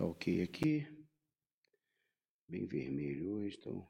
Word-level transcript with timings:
Tá 0.00 0.06
ok 0.06 0.42
aqui. 0.42 0.86
Bem 2.48 2.64
vermelho 2.64 3.32
hoje, 3.32 3.58
então. 3.60 3.86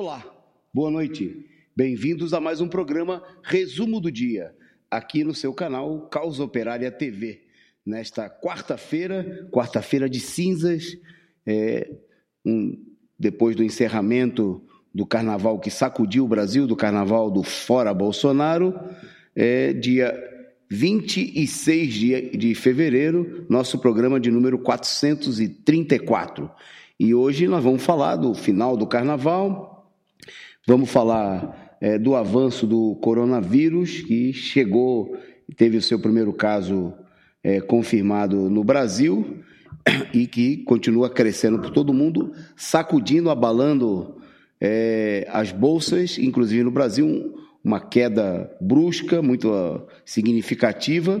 Olá, 0.00 0.24
boa 0.72 0.92
noite. 0.92 1.44
Bem-vindos 1.74 2.32
a 2.32 2.38
mais 2.38 2.60
um 2.60 2.68
programa 2.68 3.20
Resumo 3.42 4.00
do 4.00 4.12
Dia, 4.12 4.54
aqui 4.88 5.24
no 5.24 5.34
seu 5.34 5.52
canal 5.52 6.02
Causa 6.02 6.44
Operária 6.44 6.88
TV. 6.88 7.42
Nesta 7.84 8.30
quarta-feira, 8.30 9.48
quarta-feira 9.50 10.08
de 10.08 10.20
cinzas, 10.20 10.96
é, 11.44 11.90
um, 12.46 12.80
depois 13.18 13.56
do 13.56 13.64
encerramento 13.64 14.62
do 14.94 15.04
carnaval 15.04 15.58
que 15.58 15.68
sacudiu 15.68 16.26
o 16.26 16.28
Brasil, 16.28 16.64
do 16.64 16.76
carnaval 16.76 17.28
do 17.28 17.42
Fora 17.42 17.92
Bolsonaro, 17.92 18.78
é, 19.34 19.72
dia 19.72 20.14
26 20.70 21.92
de, 21.92 22.36
de 22.36 22.54
fevereiro, 22.54 23.44
nosso 23.50 23.80
programa 23.80 24.20
de 24.20 24.30
número 24.30 24.60
434. 24.60 26.48
E 27.00 27.12
hoje 27.12 27.48
nós 27.48 27.64
vamos 27.64 27.82
falar 27.82 28.14
do 28.14 28.32
final 28.32 28.76
do 28.76 28.86
carnaval, 28.86 29.77
Vamos 30.66 30.90
falar 30.90 31.76
é, 31.80 31.98
do 31.98 32.14
avanço 32.14 32.66
do 32.66 32.96
coronavírus, 32.96 34.02
que 34.02 34.32
chegou, 34.32 35.16
teve 35.56 35.76
o 35.76 35.82
seu 35.82 35.98
primeiro 35.98 36.32
caso 36.32 36.92
é, 37.42 37.60
confirmado 37.60 38.50
no 38.50 38.62
Brasil 38.64 39.38
e 40.12 40.26
que 40.26 40.58
continua 40.58 41.08
crescendo 41.08 41.58
por 41.58 41.70
todo 41.70 41.94
mundo, 41.94 42.32
sacudindo, 42.56 43.30
abalando 43.30 44.16
é, 44.60 45.26
as 45.30 45.52
bolsas, 45.52 46.18
inclusive 46.18 46.62
no 46.62 46.70
Brasil, 46.70 47.34
uma 47.64 47.80
queda 47.80 48.50
brusca, 48.60 49.20
muito 49.20 49.50
uh, 49.50 49.86
significativa. 50.04 51.20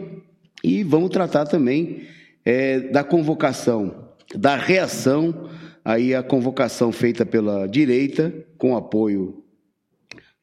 E 0.62 0.82
vamos 0.82 1.10
tratar 1.10 1.46
também 1.46 2.02
é, 2.44 2.80
da 2.80 3.04
convocação, 3.04 4.08
da 4.34 4.56
reação 4.56 5.48
aí 5.88 6.14
a 6.14 6.22
convocação 6.22 6.92
feita 6.92 7.24
pela 7.24 7.66
direita, 7.66 8.30
com 8.58 8.76
apoio 8.76 9.42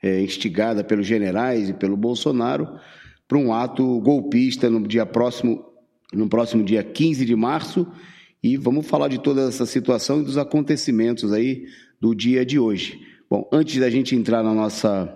é, 0.02 0.20
instigada 0.20 0.84
pelos 0.84 1.06
generais 1.06 1.70
e 1.70 1.74
pelo 1.74 1.96
Bolsonaro, 1.96 2.80
para 3.28 3.38
um 3.38 3.54
ato 3.54 4.02
golpista 4.02 4.72
no 4.72 4.88
dia 4.88 5.06
próximo, 5.06 5.64
no 6.12 6.28
próximo 6.28 6.64
dia 6.64 6.84
15 6.84 7.24
de 7.24 7.36
março, 7.36 7.86
e 8.42 8.58
vamos 8.58 8.88
falar 8.88 9.08
de 9.08 9.20
toda 9.20 9.48
essa 9.48 9.68
situação 9.68 10.20
e 10.20 10.24
dos 10.24 10.36
acontecimentos 10.36 11.32
aí 11.32 11.68
do 12.02 12.16
dia 12.16 12.44
de 12.44 12.58
hoje. 12.58 13.00
Bom, 13.30 13.48
antes 13.54 13.80
da 13.80 13.88
gente 13.88 14.16
entrar 14.16 14.42
na 14.42 14.52
nossa, 14.52 15.16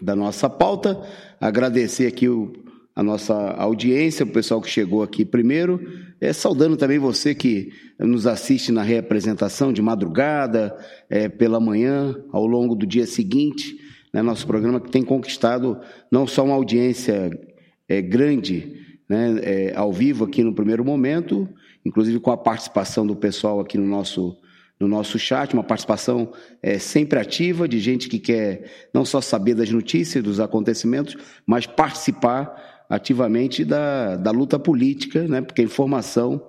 da 0.00 0.14
nossa 0.14 0.48
pauta, 0.48 1.04
agradecer 1.40 2.06
aqui 2.06 2.28
o, 2.28 2.52
a 2.96 3.02
nossa 3.02 3.34
audiência, 3.34 4.24
o 4.24 4.28
pessoal 4.28 4.58
que 4.58 4.70
chegou 4.70 5.02
aqui 5.02 5.22
primeiro, 5.22 5.78
é, 6.18 6.32
saudando 6.32 6.78
também 6.78 6.98
você 6.98 7.34
que 7.34 7.70
nos 7.98 8.26
assiste 8.26 8.72
na 8.72 8.82
reapresentação 8.82 9.70
de 9.70 9.82
madrugada, 9.82 10.74
é, 11.10 11.28
pela 11.28 11.60
manhã, 11.60 12.16
ao 12.32 12.46
longo 12.46 12.74
do 12.74 12.86
dia 12.86 13.06
seguinte, 13.06 13.76
né, 14.14 14.22
nosso 14.22 14.46
programa 14.46 14.80
que 14.80 14.90
tem 14.90 15.02
conquistado 15.02 15.78
não 16.10 16.26
só 16.26 16.42
uma 16.42 16.54
audiência 16.54 17.38
é, 17.86 18.00
grande, 18.00 18.80
né, 19.06 19.40
é, 19.42 19.76
ao 19.76 19.92
vivo 19.92 20.24
aqui 20.24 20.42
no 20.42 20.54
primeiro 20.54 20.82
momento, 20.82 21.46
inclusive 21.84 22.18
com 22.18 22.30
a 22.30 22.36
participação 22.36 23.06
do 23.06 23.14
pessoal 23.14 23.60
aqui 23.60 23.76
no 23.76 23.86
nosso 23.86 24.38
no 24.78 24.86
nosso 24.86 25.18
chat, 25.18 25.54
uma 25.54 25.64
participação 25.64 26.30
é, 26.62 26.78
sempre 26.78 27.18
ativa 27.18 27.66
de 27.66 27.78
gente 27.80 28.10
que 28.10 28.18
quer 28.18 28.70
não 28.92 29.06
só 29.06 29.22
saber 29.22 29.54
das 29.54 29.70
notícias, 29.70 30.22
dos 30.22 30.38
acontecimentos, 30.38 31.16
mas 31.46 31.66
participar 31.66 32.75
ativamente 32.88 33.64
da, 33.64 34.16
da 34.16 34.30
luta 34.30 34.58
política, 34.58 35.26
né? 35.26 35.40
porque 35.40 35.62
a 35.62 35.64
informação 35.64 36.42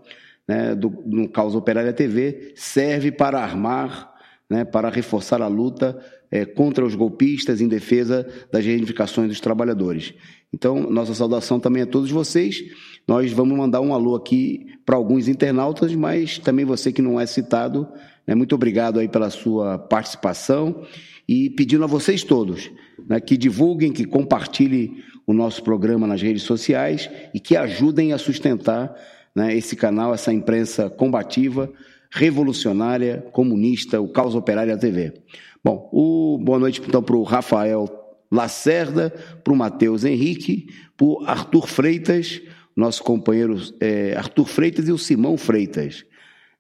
né, 0.47 0.73
do, 0.73 0.89
no 1.05 1.27
Causa 1.27 1.57
Operária 1.57 1.91
TV, 1.91 2.53
serve 2.55 3.11
para 3.11 3.39
armar, 3.39 4.13
né, 4.49 4.63
para 4.63 4.89
reforçar 4.89 5.41
a 5.41 5.47
luta 5.47 5.99
é, 6.31 6.45
contra 6.45 6.85
os 6.85 6.95
golpistas 6.95 7.59
em 7.59 7.67
defesa 7.67 8.25
das 8.51 8.65
reivindicações 8.65 9.27
dos 9.27 9.41
trabalhadores. 9.41 10.13
Então, 10.53 10.89
nossa 10.89 11.13
saudação 11.13 11.59
também 11.59 11.83
a 11.83 11.85
todos 11.85 12.09
vocês. 12.09 12.63
Nós 13.05 13.31
vamos 13.33 13.57
mandar 13.57 13.81
um 13.81 13.93
alô 13.93 14.15
aqui 14.15 14.67
para 14.85 14.95
alguns 14.95 15.27
internautas, 15.27 15.93
mas 15.93 16.39
também 16.39 16.63
você 16.63 16.91
que 16.91 17.01
não 17.01 17.19
é 17.19 17.25
citado, 17.25 17.87
né, 18.25 18.33
muito 18.33 18.55
obrigado 18.55 18.99
aí 18.99 19.09
pela 19.09 19.29
sua 19.29 19.77
participação 19.77 20.83
e 21.27 21.49
pedindo 21.49 21.83
a 21.83 21.87
vocês 21.87 22.23
todos 22.23 22.71
né, 23.05 23.19
que 23.19 23.35
divulguem, 23.35 23.91
que 23.91 24.05
compartilhem 24.05 25.03
o 25.27 25.33
nosso 25.33 25.61
programa 25.61 26.07
nas 26.07 26.21
redes 26.21 26.43
sociais 26.43 27.09
e 27.33 27.39
que 27.39 27.57
ajudem 27.57 28.13
a 28.13 28.17
sustentar 28.17 28.95
né, 29.35 29.53
esse 29.53 29.75
canal, 29.75 30.13
essa 30.13 30.31
imprensa 30.31 30.89
combativa, 30.89 31.69
revolucionária, 32.09 33.27
comunista, 33.33 33.99
o 33.99 34.07
Caos 34.07 34.33
Operária 34.33 34.77
TV. 34.77 35.13
Bom, 35.61 35.89
o, 35.91 36.39
boa 36.41 36.57
noite 36.57 36.81
então 36.87 37.03
para 37.03 37.17
o 37.17 37.23
Rafael 37.23 37.89
Lacerda, 38.31 39.13
para 39.43 39.53
o 39.53 39.55
Matheus 39.55 40.05
Henrique, 40.05 40.67
para 40.95 41.05
o 41.05 41.23
Arthur 41.25 41.67
Freitas, 41.67 42.41
nosso 42.75 43.03
companheiro 43.03 43.59
é, 43.81 44.15
Arthur 44.15 44.45
Freitas 44.45 44.87
e 44.87 44.91
o 44.93 44.97
Simão 44.97 45.37
Freitas. 45.37 46.05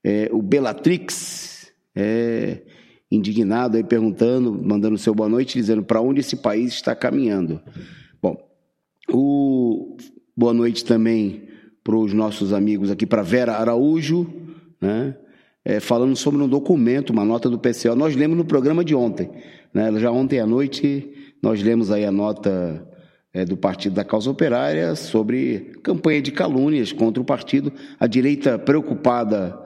É, 0.03 0.29
o 0.31 0.41
Bellatrix, 0.41 1.71
é, 1.95 2.61
indignado 3.09 3.77
aí 3.77 3.83
perguntando, 3.83 4.53
mandando 4.53 4.97
seu 4.97 5.15
boa 5.15 5.29
noite, 5.29 5.57
dizendo 5.57 5.83
para 5.83 6.01
onde 6.01 6.19
esse 6.19 6.35
país 6.35 6.73
está 6.73 6.93
caminhando. 6.93 7.61
O 9.11 9.97
boa 10.35 10.53
noite 10.53 10.83
também 10.83 11.47
para 11.83 11.95
os 11.95 12.13
nossos 12.13 12.51
amigos 12.51 12.91
aqui, 12.91 13.05
para 13.05 13.21
Vera 13.21 13.53
Araújo, 13.53 14.27
né? 14.81 15.15
É, 15.63 15.79
falando 15.79 16.15
sobre 16.15 16.41
um 16.41 16.47
documento, 16.47 17.09
uma 17.09 17.25
nota 17.25 17.49
do 17.49 17.59
PCO. 17.59 17.95
Nós 17.95 18.15
lemos 18.15 18.37
no 18.37 18.45
programa 18.45 18.85
de 18.85 18.95
ontem, 18.95 19.29
né? 19.73 19.91
já 19.99 20.09
ontem 20.09 20.39
à 20.39 20.45
noite 20.45 21.11
nós 21.41 21.61
lemos 21.61 21.91
aí 21.91 22.05
a 22.05 22.11
nota 22.11 22.87
é, 23.33 23.45
do 23.45 23.57
Partido 23.57 23.93
da 23.93 24.03
Causa 24.03 24.29
Operária 24.29 24.95
sobre 24.95 25.73
campanha 25.83 26.21
de 26.21 26.31
calúnias 26.31 26.91
contra 26.91 27.21
o 27.21 27.25
partido, 27.25 27.71
a 27.99 28.07
direita 28.07 28.57
preocupada 28.57 29.59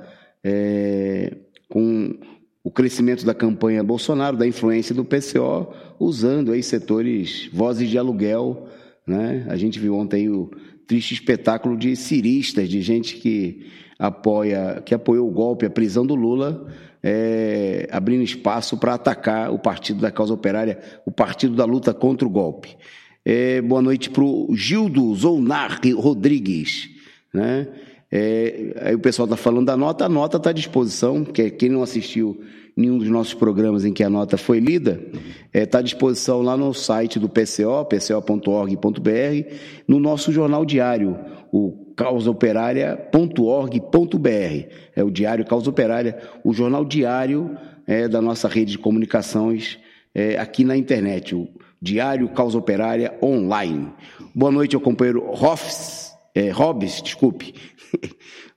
é, 0.43 1.37
com 1.69 2.17
o 2.63 2.69
crescimento 2.69 3.25
da 3.25 3.33
campanha 3.33 3.83
Bolsonaro, 3.83 4.37
da 4.37 4.45
influência 4.45 4.93
do 4.93 5.05
PCO, 5.05 5.73
usando 5.99 6.51
aí 6.51 6.61
setores, 6.61 7.49
vozes 7.53 7.89
de 7.89 7.97
aluguel, 7.97 8.67
né? 9.05 9.45
A 9.49 9.55
gente 9.55 9.79
viu 9.79 9.95
ontem 9.95 10.29
o 10.29 10.49
triste 10.87 11.13
espetáculo 11.13 11.77
de 11.77 11.95
ciristas, 11.95 12.69
de 12.69 12.81
gente 12.81 13.15
que 13.15 13.65
apoia, 13.97 14.81
que 14.85 14.93
apoiou 14.93 15.27
o 15.27 15.31
golpe, 15.31 15.65
a 15.65 15.69
prisão 15.69 16.05
do 16.05 16.15
Lula, 16.15 16.67
é, 17.03 17.87
abrindo 17.91 18.23
espaço 18.23 18.77
para 18.77 18.93
atacar 18.93 19.51
o 19.51 19.59
Partido 19.59 20.01
da 20.01 20.11
Causa 20.11 20.33
Operária, 20.33 20.79
o 21.05 21.11
Partido 21.11 21.55
da 21.55 21.65
Luta 21.65 21.93
contra 21.93 22.27
o 22.27 22.31
Golpe. 22.31 22.75
É, 23.23 23.61
boa 23.61 23.81
noite 23.81 24.09
para 24.09 24.23
o 24.23 24.55
Gildo 24.55 25.13
Zounar 25.15 25.79
Rodrigues, 25.95 26.89
né? 27.33 27.67
É, 28.11 28.73
aí 28.81 28.95
o 28.95 28.99
pessoal 28.99 29.25
está 29.25 29.37
falando 29.37 29.67
da 29.67 29.77
nota, 29.77 30.05
a 30.05 30.09
nota 30.09 30.35
está 30.35 30.49
à 30.49 30.53
disposição, 30.53 31.23
que 31.23 31.49
quem 31.49 31.69
não 31.69 31.81
assistiu 31.81 32.41
nenhum 32.75 32.97
dos 32.97 33.09
nossos 33.09 33.33
programas 33.33 33.85
em 33.85 33.93
que 33.93 34.03
a 34.03 34.09
nota 34.09 34.37
foi 34.37 34.59
lida, 34.59 35.01
está 35.13 35.21
é, 35.53 35.65
tá 35.65 35.79
à 35.79 35.81
disposição 35.81 36.41
lá 36.41 36.55
no 36.55 36.73
site 36.73 37.19
do 37.19 37.29
PCO, 37.29 37.85
pco.org.br, 37.85 39.55
no 39.87 39.99
nosso 39.99 40.31
jornal 40.31 40.65
diário, 40.65 41.17
o 41.51 41.93
causaoperária.org.br. 41.95 44.67
É 44.95 45.03
o 45.03 45.11
diário 45.11 45.45
Causa 45.45 45.69
Operária, 45.69 46.17
o 46.43 46.53
jornal 46.53 46.85
diário 46.85 47.57
é, 47.85 48.07
da 48.07 48.21
nossa 48.21 48.47
rede 48.47 48.71
de 48.71 48.77
comunicações 48.77 49.77
é, 50.13 50.37
aqui 50.37 50.63
na 50.63 50.77
internet, 50.77 51.35
o 51.35 51.47
Diário 51.81 52.29
Causa 52.29 52.57
Operária 52.57 53.17
Online. 53.23 53.89
Boa 54.35 54.51
noite 54.51 54.75
ao 54.75 54.81
companheiro 54.81 55.25
Hoffs, 55.27 56.13
é, 56.35 56.51
Hobbes, 56.51 57.01
desculpe, 57.01 57.55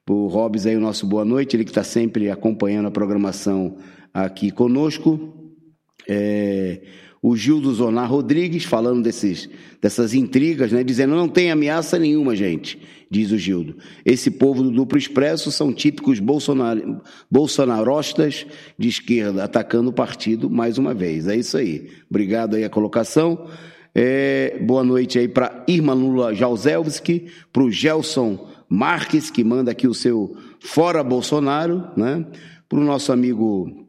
o 0.09 0.27
Robes 0.27 0.67
aí 0.67 0.77
o 0.77 0.81
nosso 0.81 1.07
boa 1.07 1.25
noite, 1.25 1.57
ele 1.57 1.65
que 1.65 1.71
está 1.71 1.83
sempre 1.83 2.31
acompanhando 2.31 2.87
a 2.87 2.91
programação 2.91 3.77
aqui 4.15 4.53
conosco. 4.53 5.35
É, 6.09 6.81
o 7.21 7.35
Gildo 7.35 7.73
Zonar 7.73 8.11
Rodrigues 8.11 8.65
falando 8.65 9.03
desses, 9.03 9.49
dessas 9.81 10.13
intrigas, 10.13 10.71
né, 10.71 10.85
dizendo 10.85 11.17
não 11.17 11.27
tem 11.27 11.51
ameaça 11.51 11.99
nenhuma, 11.99 12.37
gente, 12.37 12.79
diz 13.11 13.33
o 13.33 13.39
Gildo. 13.39 13.79
Esse 14.05 14.31
povo 14.31 14.63
do 14.63 14.71
duplo 14.71 14.99
expresso 14.99 15.51
são 15.51 15.73
típicos 15.73 16.21
bolsonar, 16.21 16.77
bolsonarostas 17.31 18.47
de 18.79 18.89
esquerda, 18.89 19.43
atacando 19.43 19.89
o 19.89 19.93
partido 19.93 20.51
mais 20.51 20.77
uma 20.77 20.93
vez. 20.93 21.27
É 21.27 21.35
isso 21.35 21.57
aí. 21.57 21.89
Obrigado 22.11 22.57
aí 22.57 22.65
a 22.65 22.69
colocação. 22.69 23.49
É, 23.95 24.59
boa 24.61 24.85
noite 24.85 25.19
aí 25.19 25.27
para 25.29 25.65
Irma 25.67 25.95
Lula 25.95 26.35
Jalzelski, 26.35 27.29
para 27.51 27.63
o 27.63 27.71
Gelson 27.71 28.51
Marques, 28.69 29.31
que 29.31 29.43
manda 29.43 29.71
aqui 29.71 29.87
o 29.87 29.95
seu 29.95 30.37
Fora 30.61 31.03
Bolsonaro, 31.03 31.89
né? 31.97 32.27
Para 32.69 32.79
o 32.79 32.85
nosso 32.85 33.13
amigo, 33.13 33.84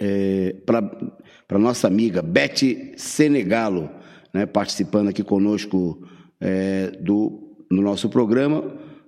é, 0.00 0.54
para 0.64 1.58
nossa 1.58 1.86
amiga 1.86 2.22
Beth 2.22 2.94
Senegalo, 2.96 3.90
né? 4.32 4.46
participando 4.46 5.08
aqui 5.08 5.22
conosco 5.22 6.06
é, 6.40 6.92
do, 7.00 7.56
no 7.70 7.82
nosso 7.82 8.08
programa, 8.08 8.62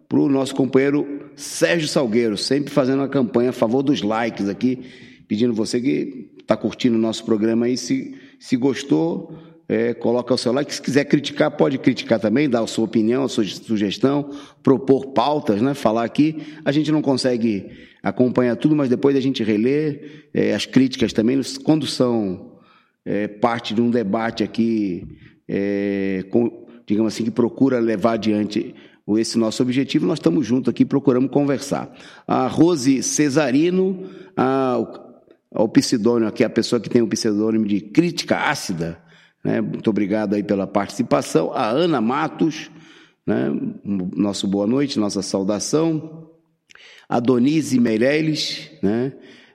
para 0.08 0.18
o 0.18 0.28
nosso 0.28 0.54
companheiro 0.54 1.30
Sérgio 1.36 1.88
Salgueiro, 1.88 2.36
sempre 2.36 2.72
fazendo 2.72 3.00
uma 3.00 3.08
campanha 3.08 3.50
a 3.50 3.52
favor 3.52 3.82
dos 3.82 4.02
likes 4.02 4.48
aqui, 4.48 4.84
pedindo 5.28 5.54
você 5.54 5.80
que 5.80 6.30
está 6.40 6.56
curtindo 6.56 6.96
o 6.96 7.00
nosso 7.00 7.24
programa 7.24 7.66
aí, 7.66 7.76
se, 7.76 8.14
se 8.38 8.56
gostou, 8.56 9.38
é, 9.70 9.94
coloca 9.94 10.34
o 10.34 10.36
seu 10.36 10.52
like. 10.52 10.74
Se 10.74 10.82
quiser 10.82 11.04
criticar, 11.04 11.48
pode 11.52 11.78
criticar 11.78 12.18
também, 12.18 12.50
dar 12.50 12.60
a 12.60 12.66
sua 12.66 12.86
opinião, 12.86 13.22
a 13.22 13.28
sua 13.28 13.44
sugestão, 13.44 14.28
propor 14.64 15.12
pautas, 15.12 15.62
né? 15.62 15.74
Falar 15.74 16.02
aqui. 16.02 16.42
A 16.64 16.72
gente 16.72 16.90
não 16.90 17.00
consegue 17.00 17.70
acompanhar 18.02 18.56
tudo, 18.56 18.74
mas 18.74 18.88
depois 18.88 19.14
a 19.14 19.20
gente 19.20 19.44
relê 19.44 20.26
é, 20.34 20.52
as 20.54 20.66
críticas 20.66 21.12
também, 21.12 21.40
quando 21.62 21.86
são 21.86 22.56
é, 23.04 23.28
parte 23.28 23.72
de 23.72 23.80
um 23.80 23.90
debate 23.90 24.42
aqui, 24.42 25.06
é, 25.48 26.24
com, 26.30 26.66
digamos 26.84 27.14
assim, 27.14 27.22
que 27.22 27.30
procura 27.30 27.78
levar 27.78 28.14
adiante 28.14 28.74
esse 29.16 29.38
nosso 29.38 29.62
objetivo, 29.62 30.04
nós 30.04 30.18
estamos 30.18 30.44
juntos 30.44 30.68
aqui, 30.68 30.84
procuramos 30.84 31.30
conversar. 31.30 31.96
A 32.26 32.48
Rose 32.48 33.04
Cesarino, 33.04 34.08
a, 34.36 34.78
o 35.52 35.68
pseudônimo 35.68 36.28
aqui, 36.28 36.42
a 36.42 36.50
pessoa 36.50 36.80
que 36.80 36.90
tem 36.90 37.02
o 37.02 37.06
pseudônimo 37.06 37.66
de 37.66 37.80
crítica 37.80 38.36
ácida, 38.36 38.98
né? 39.44 39.60
Muito 39.60 39.88
obrigado 39.90 40.34
aí 40.34 40.42
pela 40.42 40.66
participação. 40.66 41.52
A 41.52 41.68
Ana 41.68 42.00
Matos, 42.00 42.70
né? 43.26 43.50
nosso 43.84 44.46
boa 44.46 44.66
noite, 44.66 44.98
nossa 44.98 45.22
saudação. 45.22 46.28
A 47.08 47.18
Donise 47.18 47.80
Meirelles, 47.80 48.70
né? 48.82 49.12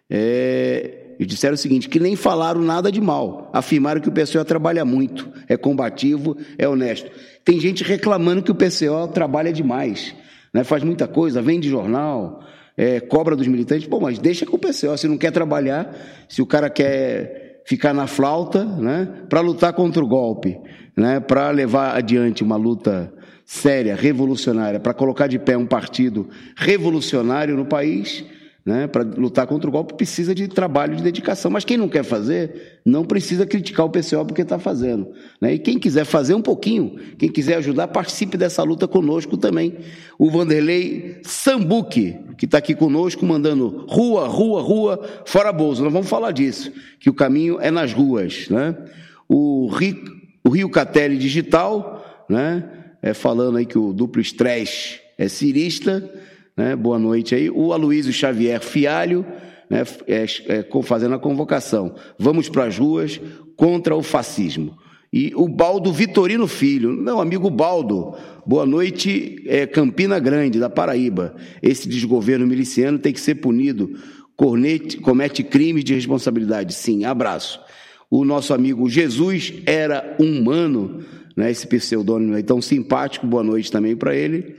É, 0.09 1.15
disseram 1.19 1.53
o 1.53 1.57
seguinte, 1.57 1.87
que 1.87 1.99
nem 1.99 2.15
falaram 2.15 2.61
nada 2.61 2.91
de 2.91 2.99
mal. 2.99 3.49
Afirmaram 3.53 4.01
que 4.01 4.09
o 4.09 4.11
PCO 4.11 4.43
trabalha 4.43 4.83
muito, 4.83 5.31
é 5.47 5.55
combativo, 5.55 6.35
é 6.57 6.67
honesto. 6.67 7.09
Tem 7.43 7.59
gente 7.59 7.83
reclamando 7.83 8.43
que 8.43 8.51
o 8.51 8.55
PCO 8.55 9.07
trabalha 9.13 9.53
demais, 9.53 10.13
né? 10.53 10.63
faz 10.63 10.83
muita 10.83 11.07
coisa, 11.07 11.41
vende 11.41 11.69
jornal, 11.69 12.43
é, 12.75 12.99
cobra 12.99 13.35
dos 13.35 13.47
militantes. 13.47 13.87
Pô, 13.87 13.99
mas 13.99 14.19
deixa 14.19 14.45
com 14.45 14.57
o 14.57 14.59
PCO, 14.59 14.97
se 14.97 15.07
não 15.07 15.17
quer 15.17 15.31
trabalhar, 15.31 15.95
se 16.27 16.41
o 16.41 16.45
cara 16.45 16.69
quer 16.69 17.44
ficar 17.65 17.93
na 17.93 18.08
flauta, 18.08 18.63
né, 18.63 19.08
para 19.28 19.41
lutar 19.41 19.73
contra 19.73 20.04
o 20.04 20.08
golpe, 20.08 20.58
né, 20.95 21.19
para 21.19 21.49
levar 21.49 21.97
adiante 21.97 22.43
uma 22.43 22.56
luta 22.56 23.12
séria, 23.43 23.95
revolucionária, 23.95 24.80
para 24.80 24.93
colocar 24.93 25.28
de 25.28 25.38
pé 25.39 25.58
um 25.58 25.65
partido 25.65 26.30
revolucionário 26.56 27.56
no 27.56 27.65
país, 27.65 28.23
né, 28.65 28.88
para 28.88 29.04
lutar 29.04 29.45
contra 29.45 29.69
o 29.69 29.71
golpe, 29.71 29.93
precisa 29.93 30.34
de 30.34 30.47
trabalho, 30.47 30.95
de 30.95 31.04
dedicação. 31.04 31.51
Mas 31.51 31.63
quem 31.63 31.78
não 31.78 31.88
quer 31.88 32.04
fazer, 32.04 32.80
não 32.84 33.06
precisa 33.06 33.45
criticar 33.45 33.86
o 33.86 33.89
PCO 33.91 34.25
porque 34.25 34.41
está 34.41 34.58
fazendo. 34.58 35.08
Né? 35.39 35.54
E 35.54 35.60
quem 35.60 35.78
quiser 35.78 36.04
fazer 36.04 36.34
um 36.34 36.41
pouquinho, 36.41 36.95
quem 37.19 37.30
quiser 37.30 37.58
ajudar, 37.58 37.89
participe 37.89 38.38
dessa 38.38 38.63
luta 38.63 38.88
conosco 38.88 39.38
também. 39.38 39.78
O 40.17 40.32
Vanderlei 40.32 41.19
Sambuque, 41.21 42.17
que 42.39 42.45
está 42.45 42.58
aqui 42.58 42.73
conosco, 42.73 43.23
mandando 43.23 43.86
rua, 43.88 44.28
rua, 44.28 44.62
rua, 44.62 45.08
fora 45.25 45.54
bolso. 45.54 45.84
Nós 45.84 45.93
vamos 45.93 46.10
falar 46.10 46.32
disso, 46.32 46.71
que 46.99 47.10
o 47.10 47.13
caminho 47.13 47.60
é 47.62 47.69
nas 47.69 47.93
ruas. 47.93 48.49
Né? 48.49 48.75
O, 49.30 49.67
Rio, 49.67 50.04
o 50.43 50.49
Rio 50.49 50.69
Catelli 50.69 51.17
Digital, 51.17 52.25
né? 52.28 52.67
É, 52.99 53.13
falando 53.13 53.60
aí 53.60 53.67
que 53.67 53.78
o 53.78 53.93
duplo 53.93 54.19
estresse 54.19 54.99
é 55.15 55.28
cirista, 55.28 56.12
né? 56.55 56.75
Boa 56.75 56.97
noite 56.97 57.35
aí. 57.35 57.49
O 57.49 57.73
Aloysio 57.73 58.13
Xavier 58.13 58.61
Fialho, 58.61 59.25
né? 59.69 59.83
é, 60.07 60.25
é, 60.47 60.81
fazendo 60.83 61.15
a 61.15 61.19
convocação. 61.19 61.95
Vamos 62.17 62.49
para 62.49 62.65
as 62.65 62.77
ruas 62.77 63.19
contra 63.55 63.95
o 63.95 64.03
fascismo. 64.03 64.77
E 65.11 65.31
o 65.35 65.47
Baldo 65.47 65.93
Vitorino 65.93 66.47
Filho, 66.47 66.91
meu 66.91 67.21
amigo 67.21 67.49
Baldo, 67.49 68.15
boa 68.45 68.65
noite, 68.65 69.41
é, 69.47 69.65
Campina 69.65 70.19
Grande, 70.19 70.59
da 70.59 70.69
Paraíba. 70.69 71.35
Esse 71.61 71.87
desgoverno 71.87 72.45
miliciano 72.45 72.99
tem 72.99 73.13
que 73.13 73.21
ser 73.21 73.35
punido. 73.35 73.91
Cornete, 74.35 74.97
comete 74.97 75.41
crime 75.41 75.81
de 75.81 75.93
responsabilidade. 75.93 76.73
Sim, 76.73 77.05
abraço. 77.05 77.61
O 78.11 78.25
nosso 78.25 78.53
amigo 78.53 78.89
Jesus 78.89 79.53
era 79.65 80.17
humano, 80.19 80.99
né, 81.35 81.49
esse 81.49 81.65
pseudônimo 81.65 82.35
aí 82.35 82.43
tão 82.43 82.61
simpático, 82.61 83.25
boa 83.25 83.43
noite 83.43 83.71
também 83.71 83.95
para 83.95 84.13
ele. 84.15 84.57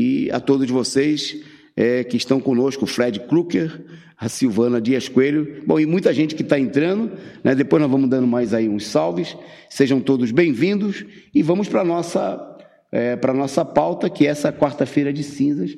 E 0.00 0.30
a 0.30 0.38
todos 0.38 0.70
vocês 0.70 1.42
é, 1.76 2.04
que 2.04 2.16
estão 2.16 2.38
conosco, 2.38 2.86
Fred 2.86 3.18
Kruker, 3.18 3.84
a 4.16 4.28
Silvana 4.28 4.80
Dias 4.80 5.08
Coelho, 5.08 5.64
bom, 5.66 5.80
e 5.80 5.86
muita 5.86 6.14
gente 6.14 6.36
que 6.36 6.42
está 6.42 6.56
entrando, 6.56 7.10
né? 7.42 7.52
depois 7.52 7.82
nós 7.82 7.90
vamos 7.90 8.08
dando 8.08 8.24
mais 8.24 8.54
aí 8.54 8.68
uns 8.68 8.86
salves, 8.86 9.36
sejam 9.68 10.00
todos 10.00 10.30
bem-vindos 10.30 11.04
e 11.34 11.42
vamos 11.42 11.68
para 11.68 11.80
a 11.80 11.84
nossa, 11.84 12.58
é, 12.92 13.16
para 13.16 13.34
nossa 13.34 13.64
pauta, 13.64 14.08
que 14.08 14.24
é 14.24 14.30
essa 14.30 14.52
quarta-feira 14.52 15.12
de 15.12 15.24
cinzas. 15.24 15.76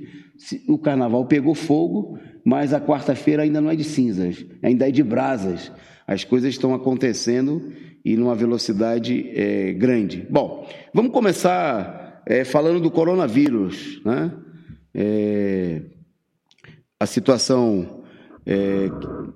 O 0.69 0.77
carnaval 0.77 1.25
pegou 1.25 1.55
fogo, 1.55 2.19
mas 2.45 2.75
a 2.75 2.81
quarta-feira 2.81 3.45
ainda 3.45 3.59
não 3.59 3.71
é 3.71 3.75
de 3.75 3.85
cinzas, 3.85 4.45
ainda 4.63 4.87
é 4.87 4.91
de 4.91 5.03
brasas. 5.03 5.73
As 6.07 6.25
coisas 6.25 6.51
estão 6.51 6.75
acontecendo 6.75 7.73
e 8.05 8.19
numa 8.19 8.35
velocidade 8.35 9.31
é, 9.35 9.73
grande. 9.73 10.27
Bom, 10.29 10.69
vamos 10.93 11.11
começar 11.11 12.00
é, 12.31 12.45
falando 12.45 12.79
do 12.79 12.93
coronavírus, 12.93 14.01
né? 14.05 14.31
É, 14.95 15.83
a 16.99 17.05
situação 17.05 18.05
é, 18.47 18.89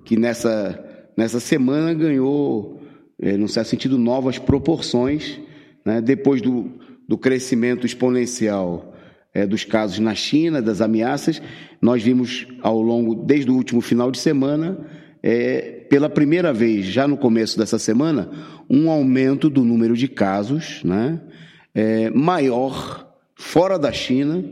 que 0.05 0.15
nessa, 0.15 0.81
nessa 1.17 1.41
semana 1.41 1.93
ganhou, 1.93 2.81
é, 3.21 3.35
no 3.35 3.49
certo 3.49 3.67
sentido, 3.67 3.97
novas 3.97 4.39
proporções, 4.39 5.41
né? 5.85 5.99
depois 5.99 6.41
do, 6.41 6.71
do 7.05 7.17
crescimento 7.17 7.85
exponencial 7.85 8.93
é, 9.33 9.45
dos 9.45 9.65
casos 9.65 9.99
na 9.99 10.15
China, 10.15 10.61
das 10.61 10.79
ameaças, 10.79 11.41
nós 11.81 12.01
vimos 12.01 12.47
ao 12.61 12.81
longo, 12.81 13.13
desde 13.13 13.51
o 13.51 13.55
último 13.55 13.81
final 13.81 14.09
de 14.09 14.19
semana, 14.19 14.77
é, 15.21 15.85
pela 15.89 16.09
primeira 16.09 16.53
vez, 16.53 16.85
já 16.85 17.05
no 17.05 17.17
começo 17.17 17.57
dessa 17.57 17.77
semana, 17.77 18.29
um 18.69 18.89
aumento 18.89 19.49
do 19.49 19.65
número 19.65 19.97
de 19.97 20.07
casos 20.07 20.81
né, 20.81 21.19
é, 21.75 22.09
maior 22.09 23.05
fora 23.35 23.77
da 23.77 23.91
China 23.91 24.43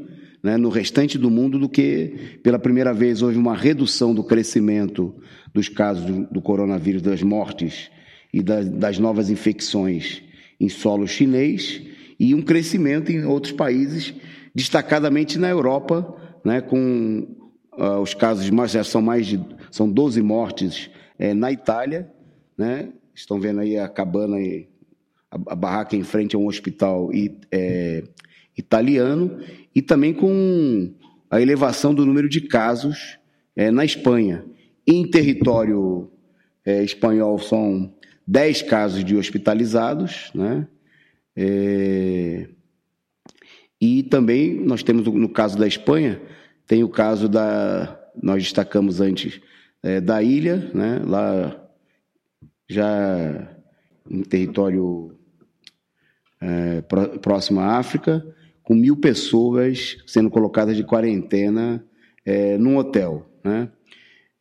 né, 0.44 0.58
no 0.58 0.68
restante 0.68 1.18
do 1.18 1.32
mundo 1.32 1.58
do 1.58 1.70
que 1.70 2.40
pela 2.44 2.60
primeira 2.60 2.94
vez 2.94 3.22
houve 3.22 3.38
uma 3.38 3.56
redução 3.56 4.14
do 4.14 4.24
crescimento 4.24 5.16
dos 5.54 5.70
casos 5.70 6.04
do, 6.04 6.26
do 6.26 6.42
coronavírus, 6.42 7.02
das 7.02 7.24
mortes 7.24 7.90
e 8.34 8.44
da, 8.44 8.62
das 8.62 9.00
novas 9.00 9.30
infecções 9.30 10.22
em 10.60 10.68
solo 10.68 11.08
chinês 11.08 11.82
e 12.20 12.36
um 12.36 12.42
crescimento 12.42 13.12
em 13.12 13.24
outros 13.26 13.54
países, 13.54 14.14
destacadamente 14.54 15.40
na 15.40 15.50
Europa, 15.50 16.16
né, 16.44 16.60
com 16.62 17.26
uh, 17.78 18.00
os 18.02 18.14
casos 18.14 18.50
mais 18.50 18.72
já 18.72 18.84
são 18.84 19.02
mais 19.02 19.26
de 19.26 19.40
são 19.72 19.90
12 19.90 20.22
mortes 20.22 20.90
é, 21.18 21.34
na 21.34 21.52
Itália, 21.52 22.12
né? 22.56 22.90
Estão 23.16 23.40
vendo 23.40 23.60
aí 23.60 23.78
a 23.78 23.88
cabana 23.88 24.40
e 24.40 24.68
a, 25.48 25.56
barraca 25.56 25.96
em 25.96 26.04
frente 26.04 26.36
a 26.36 26.40
um 26.40 26.48
hospital 26.48 27.10
é, 27.52 28.04
italiano 28.58 29.40
e 29.74 29.82
também 29.82 30.14
com 30.14 30.94
a 31.30 31.42
elevação 31.42 31.94
do 31.94 32.06
número 32.06 32.30
de 32.30 32.42
casos 32.42 33.18
é, 33.56 33.72
na 33.72 33.84
Espanha. 33.84 34.46
Em 34.86 35.10
território 35.10 36.12
é, 36.66 36.84
espanhol 36.84 37.40
são 37.40 37.94
10 38.28 38.62
casos 38.64 39.04
de 39.04 39.16
hospitalizados, 39.16 40.32
né? 40.36 40.68
É, 41.36 42.48
e 43.82 44.04
também 44.04 44.54
nós 44.64 44.84
temos, 44.84 45.06
no 45.06 45.28
caso 45.28 45.58
da 45.58 45.68
Espanha, 45.68 46.22
tem 46.68 46.84
o 46.84 46.90
caso 46.90 47.28
da. 47.28 48.00
Nós 48.22 48.44
destacamos 48.44 49.02
antes 49.02 49.42
é, 49.82 50.00
da 50.00 50.22
ilha, 50.22 50.72
né? 50.74 51.02
lá 51.04 51.60
já 52.70 53.58
em 54.10 54.22
território 54.22 55.18
é, 56.44 56.82
próximo 57.20 57.62
à 57.62 57.78
África, 57.78 58.26
com 58.62 58.76
mil 58.76 58.98
pessoas 58.98 59.98
sendo 60.06 60.30
colocadas 60.30 60.76
de 60.76 60.84
quarentena 60.84 61.84
é, 62.26 62.58
num 62.58 62.78
hotel. 62.78 63.26
Né? 63.44 63.70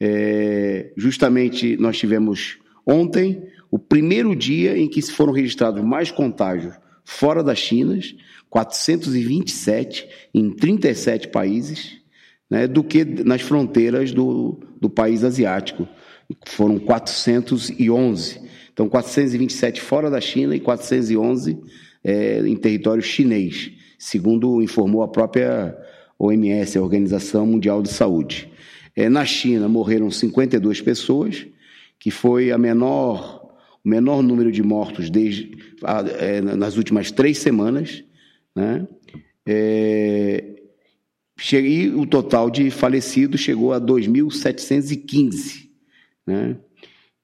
É, 0.00 0.92
justamente 0.96 1.76
nós 1.76 1.96
tivemos 1.96 2.58
ontem 2.84 3.44
o 3.70 3.78
primeiro 3.78 4.34
dia 4.34 4.76
em 4.76 4.88
que 4.88 5.00
foram 5.02 5.32
registrados 5.32 5.82
mais 5.82 6.10
contágios 6.10 6.74
fora 7.04 7.42
das 7.42 7.58
Chinas, 7.58 8.14
427 8.50 10.08
em 10.34 10.50
37 10.50 11.28
países, 11.28 11.98
né, 12.50 12.66
do 12.66 12.84
que 12.84 13.04
nas 13.04 13.40
fronteiras 13.40 14.12
do, 14.12 14.60
do 14.80 14.90
país 14.90 15.24
asiático. 15.24 15.88
Foram 16.46 16.78
411. 16.78 18.40
Então, 18.72 18.88
427 18.88 19.80
fora 19.80 20.10
da 20.10 20.20
China 20.20 20.54
e 20.54 20.60
411 20.60 21.58
é, 22.04 22.40
em 22.46 22.56
território 22.56 23.02
chinês 23.02 23.72
segundo 24.02 24.60
informou 24.60 25.04
a 25.04 25.08
própria 25.08 25.78
OMS, 26.18 26.76
a 26.76 26.82
Organização 26.82 27.46
Mundial 27.46 27.80
de 27.80 27.88
Saúde. 27.88 28.50
É, 28.96 29.08
na 29.08 29.24
China 29.24 29.68
morreram 29.68 30.10
52 30.10 30.80
pessoas, 30.80 31.46
que 32.00 32.10
foi 32.10 32.50
a 32.50 32.58
menor, 32.58 33.48
o 33.84 33.88
menor 33.88 34.20
número 34.20 34.50
de 34.50 34.60
mortos 34.60 35.08
desde, 35.08 35.56
a, 35.84 36.00
é, 36.18 36.40
nas 36.40 36.76
últimas 36.76 37.12
três 37.12 37.38
semanas. 37.38 38.02
Né? 38.56 38.88
É, 39.46 40.44
e 41.52 41.88
o 41.90 42.04
total 42.04 42.50
de 42.50 42.72
falecidos 42.72 43.40
chegou 43.40 43.72
a 43.72 43.80
2.715. 43.80 45.68
Né? 46.26 46.56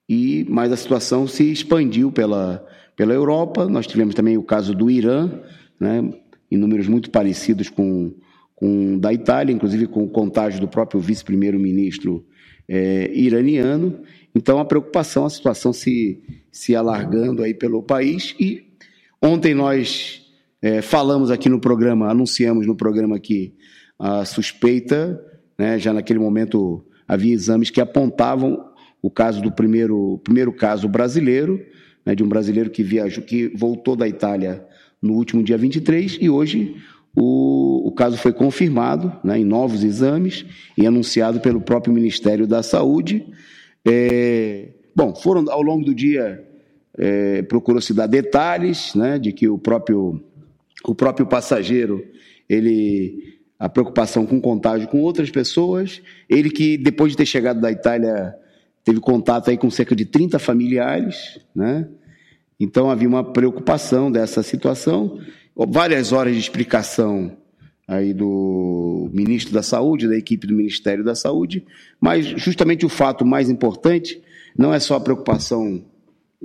E, 0.07 0.45
mas 0.47 0.71
a 0.71 0.77
situação 0.77 1.27
se 1.27 1.51
expandiu 1.51 2.09
pela, 2.09 2.65
pela 2.99 3.13
Europa. 3.13 3.65
Nós 3.69 3.87
tivemos 3.87 4.13
também 4.13 4.37
o 4.37 4.43
caso 4.43 4.75
do 4.75 4.91
Irã, 4.91 5.31
né? 5.79 6.13
em 6.51 6.57
números 6.57 6.85
muito 6.89 7.09
parecidos 7.09 7.69
com, 7.69 8.13
com 8.53 8.99
da 8.99 9.13
Itália, 9.13 9.53
inclusive 9.53 9.87
com 9.87 10.03
o 10.03 10.09
contágio 10.09 10.59
do 10.59 10.67
próprio 10.67 10.99
vice-primeiro-ministro 10.99 12.25
é, 12.67 13.09
iraniano. 13.13 14.01
Então, 14.35 14.59
a 14.59 14.65
preocupação, 14.65 15.25
a 15.25 15.29
situação 15.29 15.71
se, 15.71 16.21
se 16.51 16.75
alargando 16.75 17.41
aí 17.41 17.53
pelo 17.53 17.81
país. 17.81 18.35
E 18.37 18.67
ontem 19.21 19.55
nós 19.55 20.29
é, 20.61 20.81
falamos 20.81 21.31
aqui 21.31 21.47
no 21.47 21.61
programa, 21.61 22.11
anunciamos 22.11 22.67
no 22.67 22.75
programa 22.75 23.15
aqui 23.15 23.53
a 23.97 24.25
suspeita, 24.25 25.23
né, 25.57 25.79
já 25.79 25.93
naquele 25.93 26.19
momento 26.19 26.83
havia 27.07 27.33
exames 27.33 27.69
que 27.69 27.79
apontavam 27.79 28.61
o 29.01 29.09
caso 29.09 29.41
do 29.41 29.53
primeiro, 29.53 30.19
primeiro 30.21 30.51
caso 30.51 30.89
brasileiro, 30.89 31.65
né, 32.09 32.15
de 32.15 32.23
um 32.23 32.27
brasileiro 32.27 32.71
que 32.71 32.81
viajou, 32.81 33.23
que 33.23 33.49
voltou 33.49 33.95
da 33.95 34.07
Itália 34.07 34.65
no 34.99 35.13
último 35.13 35.43
dia 35.43 35.57
23 35.59 36.17
e 36.19 36.27
hoje 36.27 36.75
o, 37.15 37.87
o 37.87 37.91
caso 37.91 38.17
foi 38.17 38.33
confirmado 38.33 39.13
né, 39.23 39.37
em 39.37 39.45
novos 39.45 39.83
exames 39.83 40.43
e 40.75 40.87
anunciado 40.87 41.39
pelo 41.39 41.61
próprio 41.61 41.93
Ministério 41.93 42.47
da 42.47 42.63
Saúde. 42.63 43.27
É, 43.87 44.69
bom, 44.95 45.13
foram 45.13 45.45
ao 45.51 45.61
longo 45.61 45.85
do 45.85 45.93
dia 45.93 46.43
é, 46.97 47.43
procurou-se 47.43 47.93
dar 47.93 48.07
detalhes 48.07 48.95
né, 48.95 49.19
de 49.19 49.31
que 49.31 49.47
o 49.47 49.59
próprio, 49.59 50.19
o 50.83 50.95
próprio 50.95 51.27
passageiro 51.27 52.03
ele 52.49 53.37
a 53.59 53.69
preocupação 53.69 54.25
com 54.25 54.41
contágio 54.41 54.87
com 54.87 55.01
outras 55.01 55.29
pessoas, 55.29 56.01
ele 56.27 56.49
que 56.49 56.75
depois 56.77 57.11
de 57.11 57.17
ter 57.17 57.25
chegado 57.25 57.59
da 57.59 57.69
Itália 57.69 58.33
teve 58.83 58.99
contato 58.99 59.49
aí 59.49 59.57
com 59.57 59.69
cerca 59.69 59.95
de 59.95 60.05
30 60.05 60.39
familiares, 60.39 61.39
né? 61.55 61.87
Então 62.59 62.89
havia 62.89 63.07
uma 63.07 63.23
preocupação 63.23 64.11
dessa 64.11 64.43
situação, 64.43 65.19
várias 65.55 66.11
horas 66.11 66.33
de 66.33 66.39
explicação 66.39 67.37
aí 67.87 68.13
do 68.13 69.09
ministro 69.11 69.53
da 69.53 69.63
Saúde, 69.63 70.07
da 70.07 70.17
equipe 70.17 70.45
do 70.45 70.53
Ministério 70.53 71.03
da 71.03 71.15
Saúde, 71.15 71.65
mas 71.99 72.25
justamente 72.25 72.85
o 72.85 72.89
fato 72.89 73.25
mais 73.25 73.49
importante 73.49 74.21
não 74.57 74.73
é 74.73 74.79
só 74.79 74.95
a 74.95 74.99
preocupação 74.99 75.83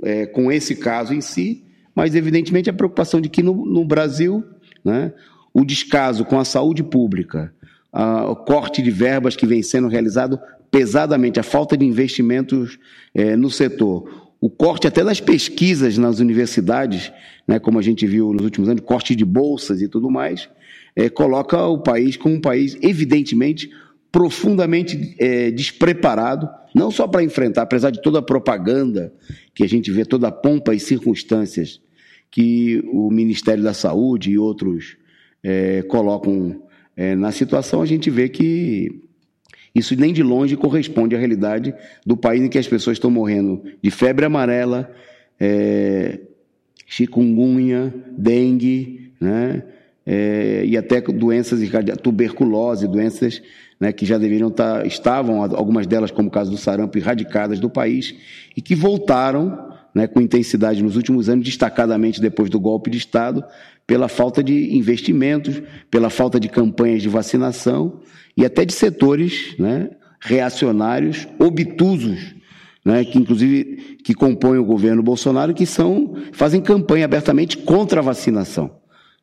é, 0.03 0.25
com 0.25 0.51
esse 0.51 0.75
caso 0.75 1.13
em 1.13 1.21
si, 1.21 1.63
mas 1.93 2.15
evidentemente 2.15 2.69
a 2.69 2.73
preocupação 2.73 3.21
de 3.21 3.29
que 3.29 3.43
no, 3.43 3.65
no 3.65 3.85
Brasil, 3.85 4.43
né, 4.83 5.13
o 5.53 5.63
descaso 5.63 6.25
com 6.25 6.39
a 6.39 6.45
saúde 6.45 6.83
pública, 6.83 7.53
a, 7.91 8.29
o 8.29 8.35
corte 8.35 8.81
de 8.81 8.91
verbas 8.91 9.35
que 9.35 9.45
vem 9.45 9.61
sendo 9.61 9.87
realizado 9.87 10.39
pesadamente, 10.75 11.39
a 11.39 11.43
falta 11.43 11.77
de 11.77 11.85
investimentos 11.85 12.77
é, 13.13 13.37
no 13.37 13.49
setor, 13.49 14.33
o 14.41 14.49
corte 14.49 14.85
até 14.85 15.05
das 15.05 15.21
pesquisas 15.21 15.97
nas 15.97 16.19
universidades, 16.19 17.13
né, 17.47 17.59
como 17.59 17.79
a 17.79 17.81
gente 17.81 18.05
viu 18.05 18.33
nos 18.33 18.43
últimos 18.43 18.67
anos, 18.67 18.83
corte 18.83 19.15
de 19.15 19.23
bolsas 19.23 19.81
e 19.81 19.87
tudo 19.87 20.11
mais, 20.11 20.49
é, 20.93 21.07
coloca 21.07 21.65
o 21.65 21.77
país 21.77 22.17
como 22.17 22.35
um 22.35 22.41
país, 22.41 22.77
evidentemente, 22.81 23.71
profundamente 24.11 25.15
é, 25.17 25.49
despreparado, 25.49 26.49
não 26.75 26.91
só 26.91 27.07
para 27.07 27.23
enfrentar, 27.23 27.61
apesar 27.61 27.89
de 27.89 28.01
toda 28.01 28.19
a 28.19 28.21
propaganda 28.21 29.13
que 29.53 29.63
a 29.63 29.69
gente 29.69 29.89
vê, 29.91 30.03
toda 30.03 30.27
a 30.27 30.31
pompa 30.31 30.75
e 30.75 30.79
circunstâncias 30.79 31.79
que 32.29 32.83
o 32.91 33.09
Ministério 33.09 33.63
da 33.63 33.73
Saúde 33.73 34.31
e 34.31 34.37
outros 34.37 34.97
é, 35.41 35.83
colocam 35.83 36.63
é, 36.97 37.15
na 37.15 37.31
situação, 37.31 37.81
a 37.81 37.85
gente 37.85 38.09
vê 38.09 38.27
que 38.27 39.04
isso 39.75 39.95
nem 39.95 40.13
de 40.13 40.23
longe 40.23 40.55
corresponde 40.55 41.15
à 41.15 41.19
realidade 41.19 41.75
do 42.05 42.15
país 42.15 42.41
em 42.41 42.47
que 42.47 42.57
as 42.57 42.67
pessoas 42.67 42.95
estão 42.95 43.11
morrendo 43.11 43.61
de 43.81 43.91
febre 43.91 44.25
amarela, 44.25 44.89
é, 45.39 46.19
chikungunya, 46.87 47.93
dengue, 48.17 49.11
né? 49.19 49.63
É, 50.07 50.63
e 50.65 50.77
até 50.77 51.01
doenças, 51.01 51.59
tuberculose, 52.01 52.87
doenças 52.87 53.41
né, 53.79 53.91
que 53.91 54.05
já 54.05 54.17
deveriam 54.17 54.49
estar, 54.49 54.81
tá, 54.81 54.87
estavam, 54.87 55.41
algumas 55.41 55.87
delas, 55.87 56.11
como 56.11 56.29
o 56.29 56.31
caso 56.31 56.51
do 56.51 56.57
sarampo, 56.57 56.97
erradicadas 56.97 57.59
do 57.59 57.69
país, 57.69 58.15
e 58.55 58.61
que 58.61 58.75
voltaram 58.75 59.73
né, 59.93 60.07
com 60.07 60.21
intensidade 60.21 60.83
nos 60.83 60.95
últimos 60.95 61.27
anos, 61.27 61.43
destacadamente 61.43 62.21
depois 62.21 62.49
do 62.49 62.59
golpe 62.59 62.89
de 62.89 62.97
Estado, 62.97 63.43
pela 63.87 64.07
falta 64.07 64.43
de 64.43 64.75
investimentos, 64.75 65.61
pela 65.91 66.09
falta 66.09 66.39
de 66.39 66.49
campanhas 66.49 67.01
de 67.01 67.09
vacinação 67.09 67.99
e 68.35 68.43
até 68.43 68.65
de 68.65 68.73
setores 68.73 69.55
né, 69.59 69.89
reacionários, 70.19 71.27
obtusos, 71.39 72.35
né, 72.83 73.05
que 73.05 73.17
inclusive 73.17 73.97
que 74.03 74.13
compõem 74.13 74.59
o 74.59 74.65
governo 74.65 75.03
Bolsonaro, 75.03 75.53
que 75.53 75.65
são 75.65 76.15
fazem 76.31 76.61
campanha 76.61 77.05
abertamente 77.05 77.57
contra 77.57 77.99
a 77.99 78.03
vacinação, 78.03 78.79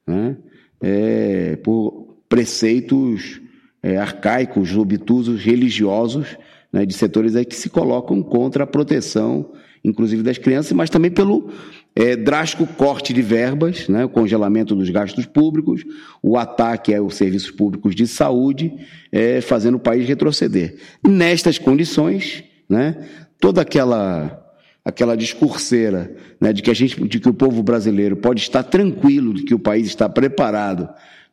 né, 0.07 0.37
é, 0.81 1.57
por 1.57 2.19
preceitos 2.29 3.41
é, 3.83 3.97
arcaicos, 3.97 4.77
obtusos, 4.77 5.43
religiosos, 5.43 6.37
né, 6.73 6.87
de 6.87 6.95
setores 6.95 7.35
aí 7.37 7.45
que 7.45 7.57
se 7.57 7.69
colocam 7.69 8.23
contra 8.23 8.65
a 8.65 8.67
proteção, 8.67 9.53
inclusive 9.85 10.23
das 10.23 10.39
crianças, 10.39 10.73
mas 10.73 10.89
também 10.89 11.11
pelo 11.11 11.51
é, 11.95 12.17
drástico 12.17 12.67
corte 12.67 13.13
de 13.13 13.21
verbas, 13.21 13.89
né, 13.89 14.05
o 14.05 14.09
congelamento 14.09 14.75
dos 14.75 14.89
gastos 14.89 15.27
públicos, 15.27 15.85
o 16.23 16.39
ataque 16.39 16.95
aos 16.95 17.17
serviços 17.17 17.51
públicos 17.51 17.95
de 17.95 18.07
saúde, 18.07 18.73
é, 19.11 19.41
fazendo 19.41 19.77
o 19.77 19.81
país 19.81 20.07
retroceder. 20.09 20.77
Nestas 21.07 21.59
condições, 21.59 22.45
né, 22.69 22.97
toda 23.39 23.61
aquela 23.61 24.39
aquela 24.85 25.17
discurseira 25.17 26.13
né, 26.41 26.53
de 26.53 26.61
que 26.61 26.69
a 26.69 26.75
gente, 26.75 27.01
de 27.07 27.21
que 27.21 27.29
o 27.29 27.35
povo 27.35 27.63
brasileiro 27.63 28.17
pode 28.17 28.41
estar 28.41 28.65
tranquilo, 28.65 29.33
de 29.33 29.45
que 29.45 29.55
o 29.55 29.59
país 29.59 29.87
está 29.87 30.09
preparado 30.09 30.89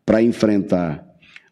para 0.06 0.22
enfrentar 0.22 1.04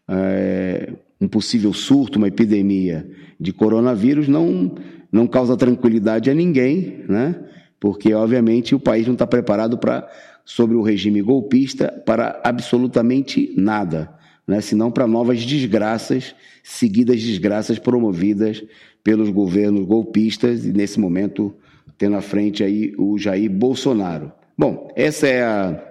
é, 0.08 0.92
um 1.20 1.26
possível 1.26 1.72
surto, 1.72 2.18
uma 2.18 2.28
epidemia 2.28 3.10
de 3.40 3.52
coronavírus, 3.52 4.28
não 4.28 4.76
não 5.10 5.26
causa 5.26 5.56
tranquilidade 5.56 6.30
a 6.30 6.34
ninguém, 6.34 7.02
né? 7.08 7.34
Porque 7.80 8.12
obviamente 8.12 8.74
o 8.74 8.80
país 8.80 9.06
não 9.06 9.14
está 9.14 9.26
preparado 9.26 9.78
para 9.78 10.08
sobre 10.44 10.76
o 10.76 10.82
regime 10.82 11.20
golpista 11.20 11.92
para 12.06 12.40
absolutamente 12.42 13.52
nada, 13.56 14.10
né? 14.46 14.60
senão 14.60 14.90
para 14.90 15.06
novas 15.06 15.44
desgraças, 15.44 16.34
seguidas 16.62 17.22
desgraças 17.22 17.78
promovidas 17.78 18.64
pelos 19.04 19.28
governos 19.28 19.86
golpistas 19.86 20.64
e 20.64 20.72
nesse 20.72 20.98
momento 20.98 21.54
tendo 21.98 22.16
à 22.16 22.22
frente 22.22 22.64
aí 22.64 22.94
o 22.96 23.18
Jair 23.18 23.50
Bolsonaro. 23.50 24.32
Bom, 24.56 24.90
essa 24.96 25.26
é 25.26 25.42
a 25.42 25.84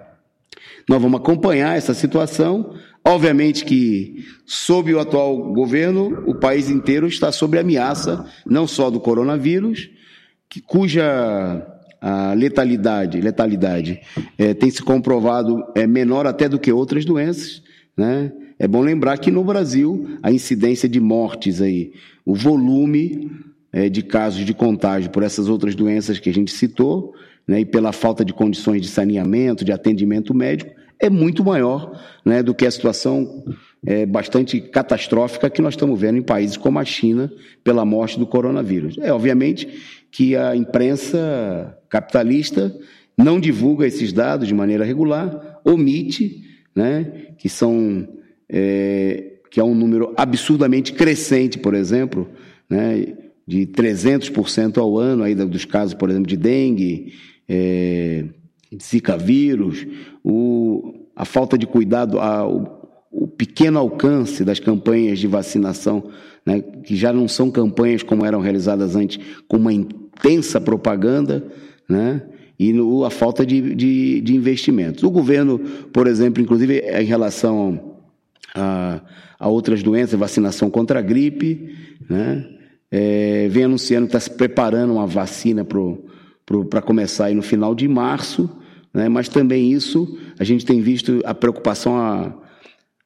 nós 0.88 1.02
vamos 1.02 1.20
acompanhar 1.20 1.76
essa 1.76 1.92
situação. 1.92 2.74
Obviamente 3.04 3.64
que, 3.64 4.24
sob 4.46 4.92
o 4.94 4.98
atual 4.98 5.52
governo, 5.52 6.24
o 6.26 6.34
país 6.34 6.70
inteiro 6.70 7.06
está 7.06 7.30
sob 7.30 7.58
ameaça, 7.58 8.26
não 8.46 8.66
só 8.66 8.90
do 8.90 8.98
coronavírus, 8.98 9.90
que, 10.48 10.60
cuja 10.62 11.77
a 12.00 12.32
letalidade, 12.32 13.20
letalidade 13.20 14.00
é, 14.36 14.54
tem 14.54 14.70
se 14.70 14.82
comprovado 14.82 15.64
é 15.74 15.86
menor 15.86 16.26
até 16.26 16.48
do 16.48 16.58
que 16.58 16.72
outras 16.72 17.04
doenças, 17.04 17.62
né? 17.96 18.32
É 18.58 18.66
bom 18.66 18.80
lembrar 18.80 19.18
que 19.18 19.30
no 19.30 19.44
Brasil 19.44 20.18
a 20.22 20.32
incidência 20.32 20.88
de 20.88 20.98
mortes 20.98 21.62
aí, 21.62 21.92
o 22.24 22.34
volume 22.34 23.30
é, 23.72 23.88
de 23.88 24.02
casos 24.02 24.44
de 24.44 24.52
contágio 24.52 25.10
por 25.10 25.22
essas 25.22 25.48
outras 25.48 25.74
doenças 25.74 26.18
que 26.18 26.28
a 26.28 26.34
gente 26.34 26.50
citou, 26.50 27.14
né, 27.46 27.60
e 27.60 27.64
pela 27.64 27.92
falta 27.92 28.24
de 28.24 28.32
condições 28.32 28.82
de 28.82 28.88
saneamento, 28.88 29.64
de 29.64 29.72
atendimento 29.72 30.34
médico, 30.34 30.72
é 30.98 31.08
muito 31.08 31.44
maior 31.44 31.98
né, 32.24 32.42
do 32.42 32.54
que 32.54 32.66
a 32.66 32.70
situação 32.70 33.44
é, 33.86 34.04
bastante 34.04 34.60
catastrófica 34.60 35.50
que 35.50 35.62
nós 35.62 35.74
estamos 35.74 35.98
vendo 35.98 36.18
em 36.18 36.22
países 36.22 36.56
como 36.56 36.78
a 36.78 36.84
China 36.84 37.30
pela 37.62 37.84
morte 37.84 38.18
do 38.18 38.26
coronavírus. 38.26 38.96
É 38.98 39.12
obviamente 39.12 39.68
que 40.10 40.36
a 40.36 40.56
imprensa 40.56 41.78
capitalista 41.88 42.74
não 43.16 43.40
divulga 43.40 43.86
esses 43.86 44.12
dados 44.12 44.46
de 44.46 44.54
maneira 44.54 44.84
regular, 44.84 45.60
omite, 45.64 46.44
né, 46.74 47.32
que 47.36 47.48
são 47.48 48.08
é, 48.48 49.32
que 49.50 49.60
é 49.60 49.64
um 49.64 49.74
número 49.74 50.12
absurdamente 50.16 50.92
crescente, 50.92 51.58
por 51.58 51.74
exemplo, 51.74 52.28
né, 52.68 53.14
de 53.46 53.66
300% 53.66 54.78
ao 54.78 54.98
ano 54.98 55.22
aí 55.22 55.34
dos 55.34 55.64
casos, 55.64 55.94
por 55.94 56.10
exemplo, 56.10 56.28
de 56.28 56.36
dengue, 56.36 57.14
é, 57.48 58.24
Zika 58.80 59.16
vírus, 59.16 59.86
o, 60.22 61.06
a 61.16 61.24
falta 61.24 61.56
de 61.56 61.66
cuidado, 61.66 62.20
a, 62.20 62.46
o, 63.10 63.26
pequeno 63.26 63.78
alcance 63.78 64.44
das 64.44 64.58
campanhas 64.58 65.18
de 65.18 65.26
vacinação, 65.26 66.04
né, 66.44 66.60
que 66.60 66.96
já 66.96 67.12
não 67.12 67.28
são 67.28 67.50
campanhas 67.50 68.02
como 68.02 68.24
eram 68.24 68.40
realizadas 68.40 68.96
antes, 68.96 69.18
com 69.46 69.56
uma 69.56 69.72
intensa 69.72 70.60
propaganda, 70.60 71.44
né, 71.88 72.22
e 72.58 72.72
no, 72.72 73.04
a 73.04 73.10
falta 73.10 73.46
de, 73.46 73.74
de, 73.74 74.20
de, 74.20 74.34
investimentos. 74.34 75.04
O 75.04 75.10
governo, 75.10 75.58
por 75.92 76.06
exemplo, 76.06 76.42
inclusive 76.42 76.80
em 76.80 77.04
relação 77.04 77.96
a, 78.54 79.00
a 79.38 79.48
outras 79.48 79.82
doenças, 79.82 80.18
vacinação 80.18 80.68
contra 80.68 80.98
a 80.98 81.02
gripe, 81.02 81.74
né, 82.08 82.44
é, 82.90 83.48
vem 83.48 83.64
anunciando 83.64 84.06
que 84.06 84.16
está 84.16 84.20
se 84.20 84.30
preparando 84.30 84.94
uma 84.94 85.06
vacina 85.06 85.64
para 85.64 86.82
começar 86.82 87.26
aí 87.26 87.34
no 87.34 87.42
final 87.42 87.74
de 87.74 87.86
março, 87.86 88.50
né? 88.92 89.08
mas 89.08 89.28
também 89.28 89.72
isso 89.72 90.18
a 90.38 90.44
gente 90.44 90.64
tem 90.64 90.80
visto 90.80 91.20
a 91.24 91.34
preocupação, 91.34 91.96
a, 91.96 92.32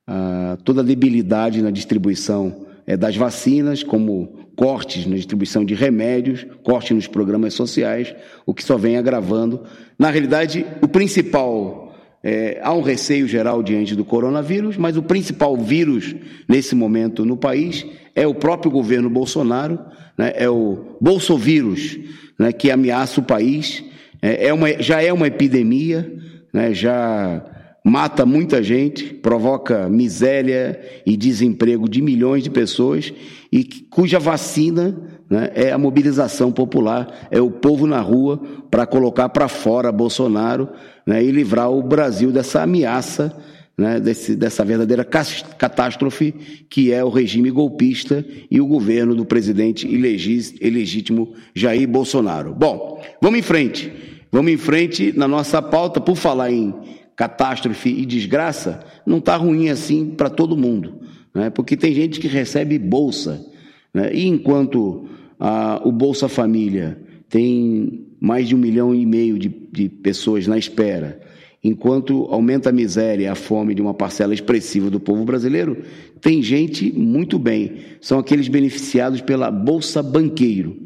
a 0.06 0.58
toda 0.64 0.80
a 0.80 0.84
debilidade 0.84 1.62
na 1.62 1.70
distribuição 1.70 2.66
é, 2.86 2.96
das 2.96 3.16
vacinas, 3.16 3.82
como 3.82 4.42
cortes 4.56 5.06
na 5.06 5.16
distribuição 5.16 5.64
de 5.64 5.74
remédios, 5.74 6.46
cortes 6.62 6.94
nos 6.94 7.06
programas 7.06 7.54
sociais, 7.54 8.14
o 8.44 8.52
que 8.52 8.64
só 8.64 8.76
vem 8.76 8.96
agravando. 8.96 9.62
Na 9.98 10.10
realidade, 10.10 10.66
o 10.80 10.88
principal. 10.88 11.80
É, 12.24 12.60
há 12.62 12.72
um 12.72 12.82
receio 12.82 13.26
geral 13.26 13.64
diante 13.64 13.96
do 13.96 14.04
coronavírus, 14.04 14.76
mas 14.76 14.96
o 14.96 15.02
principal 15.02 15.56
vírus 15.56 16.14
nesse 16.48 16.72
momento 16.72 17.24
no 17.24 17.36
país 17.36 17.84
é 18.14 18.24
o 18.24 18.32
próprio 18.32 18.70
governo 18.70 19.10
Bolsonaro, 19.10 19.76
né, 20.16 20.32
é 20.36 20.48
o 20.48 20.96
bolsovírus, 21.00 21.98
né, 22.38 22.52
que 22.52 22.70
ameaça 22.70 23.18
o 23.18 23.24
país. 23.24 23.82
É, 24.22 24.46
é 24.46 24.54
uma, 24.54 24.80
já 24.80 25.02
é 25.02 25.12
uma 25.12 25.26
epidemia, 25.26 26.12
né, 26.52 26.72
já 26.72 27.44
mata 27.84 28.24
muita 28.24 28.62
gente, 28.62 29.04
provoca 29.14 29.88
miséria 29.88 30.80
e 31.04 31.16
desemprego 31.16 31.88
de 31.88 32.00
milhões 32.00 32.42
de 32.42 32.50
pessoas 32.50 33.12
e 33.50 33.64
cuja 33.90 34.18
vacina 34.18 34.96
né, 35.28 35.50
é 35.54 35.72
a 35.72 35.78
mobilização 35.78 36.52
popular, 36.52 37.28
é 37.30 37.40
o 37.40 37.50
povo 37.50 37.86
na 37.86 38.00
rua 38.00 38.40
para 38.70 38.86
colocar 38.86 39.28
para 39.30 39.48
fora 39.48 39.90
Bolsonaro 39.90 40.68
né, 41.06 41.22
e 41.22 41.30
livrar 41.30 41.70
o 41.70 41.82
Brasil 41.82 42.30
dessa 42.30 42.62
ameaça 42.62 43.36
né, 43.76 43.98
desse, 43.98 44.36
dessa 44.36 44.64
verdadeira 44.64 45.04
catástrofe 45.04 46.32
que 46.70 46.92
é 46.92 47.02
o 47.02 47.08
regime 47.08 47.50
golpista 47.50 48.24
e 48.50 48.60
o 48.60 48.66
governo 48.66 49.14
do 49.14 49.24
presidente 49.24 49.88
ilegítimo 49.88 51.34
Jair 51.54 51.88
Bolsonaro. 51.88 52.54
Bom, 52.54 53.02
vamos 53.20 53.38
em 53.38 53.42
frente. 53.42 53.92
Vamos 54.30 54.52
em 54.52 54.56
frente 54.56 55.12
na 55.14 55.28
nossa 55.28 55.60
pauta, 55.60 56.00
por 56.00 56.16
falar 56.16 56.50
em 56.50 56.74
catástrofe 57.16 57.90
e 57.90 58.06
desgraça, 58.06 58.84
não 59.06 59.18
está 59.18 59.36
ruim 59.36 59.68
assim 59.68 60.06
para 60.06 60.30
todo 60.30 60.56
mundo, 60.56 61.00
né? 61.34 61.50
porque 61.50 61.76
tem 61.76 61.94
gente 61.94 62.20
que 62.20 62.28
recebe 62.28 62.78
bolsa, 62.78 63.44
né? 63.92 64.10
e 64.12 64.26
enquanto 64.26 65.06
a, 65.38 65.80
o 65.84 65.92
Bolsa 65.92 66.28
Família 66.28 66.98
tem 67.28 68.06
mais 68.20 68.48
de 68.48 68.54
um 68.54 68.58
milhão 68.58 68.94
e 68.94 69.04
meio 69.04 69.38
de, 69.38 69.48
de 69.48 69.88
pessoas 69.88 70.46
na 70.46 70.56
espera, 70.56 71.20
enquanto 71.62 72.24
aumenta 72.30 72.70
a 72.70 72.72
miséria 72.72 73.24
e 73.24 73.28
a 73.28 73.34
fome 73.34 73.74
de 73.74 73.82
uma 73.82 73.94
parcela 73.94 74.34
expressiva 74.34 74.90
do 74.90 75.00
povo 75.00 75.24
brasileiro, 75.24 75.78
tem 76.20 76.42
gente 76.42 76.92
muito 76.92 77.38
bem. 77.38 77.78
São 78.00 78.18
aqueles 78.18 78.48
beneficiados 78.48 79.20
pela 79.20 79.50
Bolsa 79.50 80.02
Banqueiro. 80.02 80.76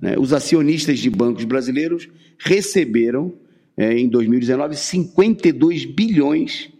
Né? 0.00 0.14
Os 0.18 0.32
acionistas 0.32 0.98
de 0.98 1.10
bancos 1.10 1.44
brasileiros 1.44 2.08
receberam, 2.38 3.32
é, 3.76 3.98
em 3.98 4.08
2019, 4.08 4.76
52 4.76 5.84
bilhões, 5.84 6.70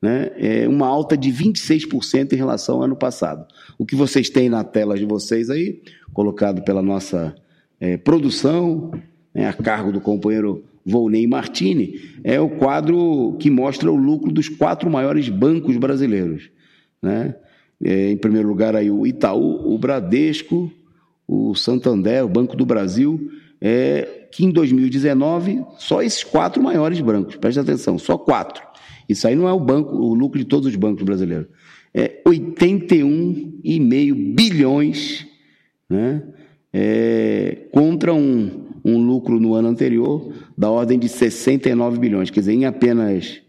né? 0.00 0.30
é, 0.36 0.68
uma 0.68 0.86
alta 0.86 1.16
de 1.16 1.30
26% 1.30 2.32
em 2.32 2.36
relação 2.36 2.76
ao 2.76 2.82
ano 2.82 2.96
passado. 2.96 3.46
O 3.78 3.86
que 3.86 3.96
vocês 3.96 4.28
têm 4.28 4.48
na 4.48 4.62
tela 4.62 4.96
de 4.96 5.04
vocês 5.04 5.48
aí, 5.48 5.80
colocado 6.12 6.62
pela 6.62 6.82
nossa 6.82 7.34
é, 7.80 7.96
produção, 7.96 8.92
né, 9.34 9.48
a 9.48 9.52
cargo 9.52 9.90
do 9.90 10.00
companheiro 10.00 10.62
Volney 10.84 11.26
Martini, 11.26 12.00
é 12.22 12.40
o 12.40 12.50
quadro 12.50 13.36
que 13.38 13.50
mostra 13.50 13.90
o 13.90 13.96
lucro 13.96 14.30
dos 14.30 14.48
quatro 14.48 14.90
maiores 14.90 15.28
bancos 15.28 15.76
brasileiros. 15.76 16.50
Né? 17.00 17.34
É, 17.82 18.10
em 18.10 18.16
primeiro 18.16 18.48
lugar, 18.48 18.76
aí, 18.76 18.90
o 18.90 19.06
Itaú, 19.06 19.72
o 19.72 19.78
Bradesco, 19.78 20.70
o 21.26 21.54
Santander, 21.54 22.24
o 22.24 22.28
Banco 22.28 22.56
do 22.56 22.66
Brasil, 22.66 23.30
é, 23.60 24.21
que 24.32 24.44
em 24.44 24.50
2019, 24.50 25.62
só 25.76 26.02
esses 26.02 26.24
quatro 26.24 26.62
maiores 26.62 26.98
bancos, 27.00 27.36
preste 27.36 27.60
atenção, 27.60 27.98
só 27.98 28.16
quatro. 28.16 28.62
Isso 29.06 29.28
aí 29.28 29.36
não 29.36 29.46
é 29.46 29.52
o 29.52 29.60
banco, 29.60 29.94
o 29.94 30.14
lucro 30.14 30.38
de 30.38 30.46
todos 30.46 30.66
os 30.66 30.74
bancos 30.74 31.04
brasileiros. 31.04 31.48
É 31.92 32.22
81,5 32.26 34.34
bilhões 34.34 35.26
né, 35.88 36.22
é, 36.72 37.68
contra 37.70 38.14
um, 38.14 38.68
um 38.82 39.04
lucro 39.04 39.38
no 39.38 39.52
ano 39.52 39.68
anterior 39.68 40.32
da 40.56 40.70
ordem 40.70 40.98
de 40.98 41.10
69 41.10 41.98
bilhões. 41.98 42.30
Quer 42.30 42.40
dizer, 42.40 42.54
em 42.54 42.64
apenas 42.64 43.41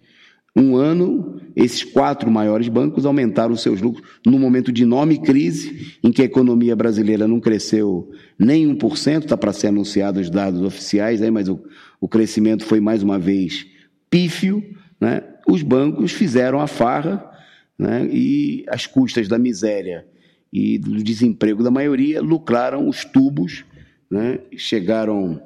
um 0.55 0.75
ano, 0.75 1.41
esses 1.55 1.83
quatro 1.83 2.29
maiores 2.29 2.67
bancos 2.67 3.05
aumentaram 3.05 3.55
seus 3.55 3.81
lucros 3.81 4.07
num 4.23 4.37
momento 4.37 4.71
de 4.71 4.83
enorme 4.83 5.19
crise, 5.19 5.97
em 6.03 6.11
que 6.11 6.21
a 6.21 6.25
economia 6.25 6.75
brasileira 6.75 7.27
não 7.27 7.39
cresceu 7.39 8.11
nem 8.37 8.67
1%, 8.75 9.23
está 9.23 9.35
para 9.35 9.51
ser 9.51 9.67
anunciado 9.67 10.19
os 10.19 10.29
dados 10.29 10.61
oficiais, 10.61 11.23
aí, 11.23 11.31
mas 11.31 11.49
o, 11.49 11.59
o 11.99 12.07
crescimento 12.07 12.65
foi 12.65 12.79
mais 12.79 13.01
uma 13.01 13.17
vez 13.17 13.65
pífio. 14.11 14.63
Né? 15.01 15.23
Os 15.47 15.63
bancos 15.63 16.11
fizeram 16.11 16.59
a 16.59 16.67
farra 16.67 17.31
né? 17.77 18.07
e, 18.11 18.63
às 18.67 18.85
custas 18.85 19.27
da 19.27 19.39
miséria 19.39 20.05
e 20.51 20.77
do 20.77 21.03
desemprego 21.03 21.63
da 21.63 21.71
maioria, 21.71 22.21
lucraram 22.21 22.87
os 22.87 23.03
tubos, 23.03 23.65
né? 24.09 24.39
chegaram, 24.55 25.41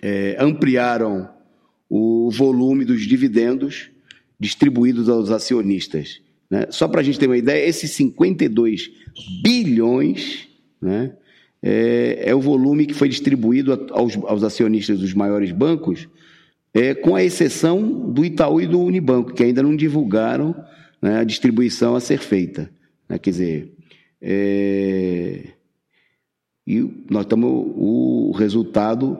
é, 0.00 0.36
ampliaram 0.38 1.28
o 1.90 2.30
volume 2.30 2.84
dos 2.84 3.02
dividendos 3.02 3.90
distribuídos 4.38 5.08
aos 5.08 5.30
acionistas. 5.30 6.20
Né? 6.50 6.66
Só 6.70 6.88
para 6.88 7.00
a 7.00 7.04
gente 7.04 7.18
ter 7.18 7.26
uma 7.26 7.36
ideia, 7.36 7.66
esses 7.66 7.90
52 7.92 8.90
bilhões 9.42 10.48
né, 10.80 11.12
é, 11.62 12.22
é, 12.26 12.34
o 12.34 12.40
volume 12.40 12.86
que 12.86 12.94
foi 12.94 13.08
distribuído 13.08 13.88
aos, 13.90 14.16
aos 14.16 14.42
acionistas 14.42 15.00
dos 15.00 15.12
maiores 15.12 15.50
bancos, 15.50 16.08
é, 16.72 16.94
com 16.94 17.16
a 17.16 17.24
exceção 17.24 18.12
do 18.12 18.24
Itaú 18.24 18.60
e 18.60 18.66
do 18.66 18.80
Unibanco, 18.80 19.32
que 19.32 19.42
ainda 19.42 19.62
não 19.62 19.74
divulgaram 19.74 20.54
né, 21.02 21.18
a 21.18 21.24
distribuição 21.24 21.96
a 21.96 22.00
ser 22.00 22.18
feita. 22.18 22.70
Né? 23.08 23.18
Quer 23.18 23.30
dizer, 23.30 23.72
é, 24.20 25.48
e 26.68 26.86
nós 27.10 27.22
estamos. 27.22 27.72
O 27.76 28.32
resultado. 28.36 29.18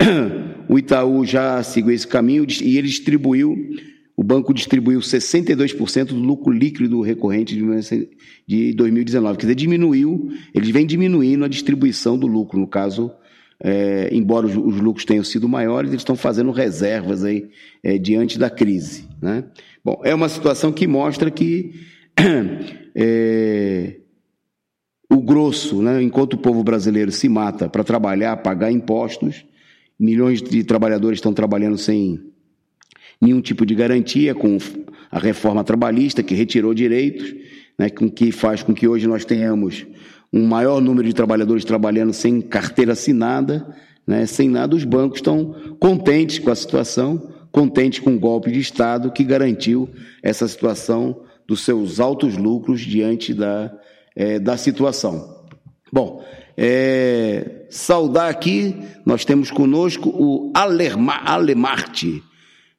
O 0.70 0.78
Itaú 0.78 1.24
já 1.24 1.62
seguiu 1.62 1.94
esse 1.94 2.06
caminho 2.06 2.46
e 2.60 2.76
ele 2.76 2.88
distribuiu 2.88 3.56
o 4.18 4.24
banco 4.24 4.52
distribuiu 4.52 4.98
62% 4.98 6.06
do 6.06 6.16
lucro 6.16 6.52
líquido 6.52 7.00
recorrente 7.02 7.54
de 8.48 8.72
2019. 8.72 9.38
Quer 9.38 9.42
dizer, 9.42 9.54
diminuiu, 9.54 10.32
eles 10.52 10.70
vêm 10.70 10.84
diminuindo 10.84 11.44
a 11.44 11.48
distribuição 11.48 12.18
do 12.18 12.26
lucro. 12.26 12.58
No 12.58 12.66
caso, 12.66 13.12
é, 13.62 14.08
embora 14.12 14.44
os, 14.44 14.56
os, 14.56 14.80
lucros 14.80 15.04
tenham 15.04 15.22
sido 15.22 15.48
maiores, 15.48 15.92
eles 15.92 16.00
estão 16.00 16.16
fazendo 16.16 16.50
reservas 16.50 17.22
aí 17.22 17.48
é, 17.80 17.96
diante 17.96 18.40
da 18.40 18.50
crise. 18.50 19.06
Né? 19.22 19.44
Bom, 19.84 20.00
é 20.02 20.12
uma 20.12 20.28
situação 20.28 20.72
que 20.72 20.88
mostra 20.88 21.30
que 21.30 21.74
é, 22.96 24.00
o 25.08 25.22
grosso, 25.22 25.80
né, 25.80 26.02
enquanto 26.02 26.32
o 26.32 26.38
povo 26.38 26.64
brasileiro 26.64 27.12
se 27.12 27.28
mata 27.28 27.68
para 27.68 27.84
trabalhar, 27.84 28.36
pagar 28.38 28.72
impostos, 28.72 29.46
milhões 29.96 30.42
de 30.42 30.64
trabalhadores 30.64 31.18
estão 31.18 31.32
trabalhando 31.32 31.78
sem 31.78 32.32
nenhum 33.20 33.40
tipo 33.40 33.66
de 33.66 33.74
garantia 33.74 34.34
com 34.34 34.58
a 35.10 35.18
reforma 35.18 35.64
trabalhista, 35.64 36.22
que 36.22 36.34
retirou 36.34 36.74
direitos, 36.74 37.34
né, 37.78 37.88
com 37.88 38.10
que 38.10 38.30
faz 38.32 38.62
com 38.62 38.74
que 38.74 38.86
hoje 38.86 39.06
nós 39.06 39.24
tenhamos 39.24 39.86
um 40.32 40.46
maior 40.46 40.80
número 40.80 41.06
de 41.06 41.14
trabalhadores 41.14 41.64
trabalhando 41.64 42.12
sem 42.12 42.40
carteira 42.40 42.92
assinada, 42.92 43.74
né, 44.06 44.26
sem 44.26 44.48
nada. 44.48 44.76
Os 44.76 44.84
bancos 44.84 45.18
estão 45.18 45.54
contentes 45.78 46.38
com 46.38 46.50
a 46.50 46.54
situação, 46.54 47.32
contentes 47.50 48.00
com 48.00 48.14
o 48.14 48.18
golpe 48.18 48.50
de 48.50 48.60
Estado 48.60 49.10
que 49.10 49.24
garantiu 49.24 49.88
essa 50.22 50.46
situação 50.46 51.22
dos 51.46 51.60
seus 51.60 51.98
altos 51.98 52.36
lucros 52.36 52.80
diante 52.80 53.32
da, 53.32 53.72
é, 54.14 54.38
da 54.38 54.56
situação. 54.56 55.38
Bom, 55.90 56.22
é, 56.56 57.66
saudar 57.70 58.28
aqui, 58.28 58.76
nós 59.06 59.24
temos 59.24 59.50
conosco 59.50 60.10
o 60.10 60.52
Alemarte, 60.54 62.22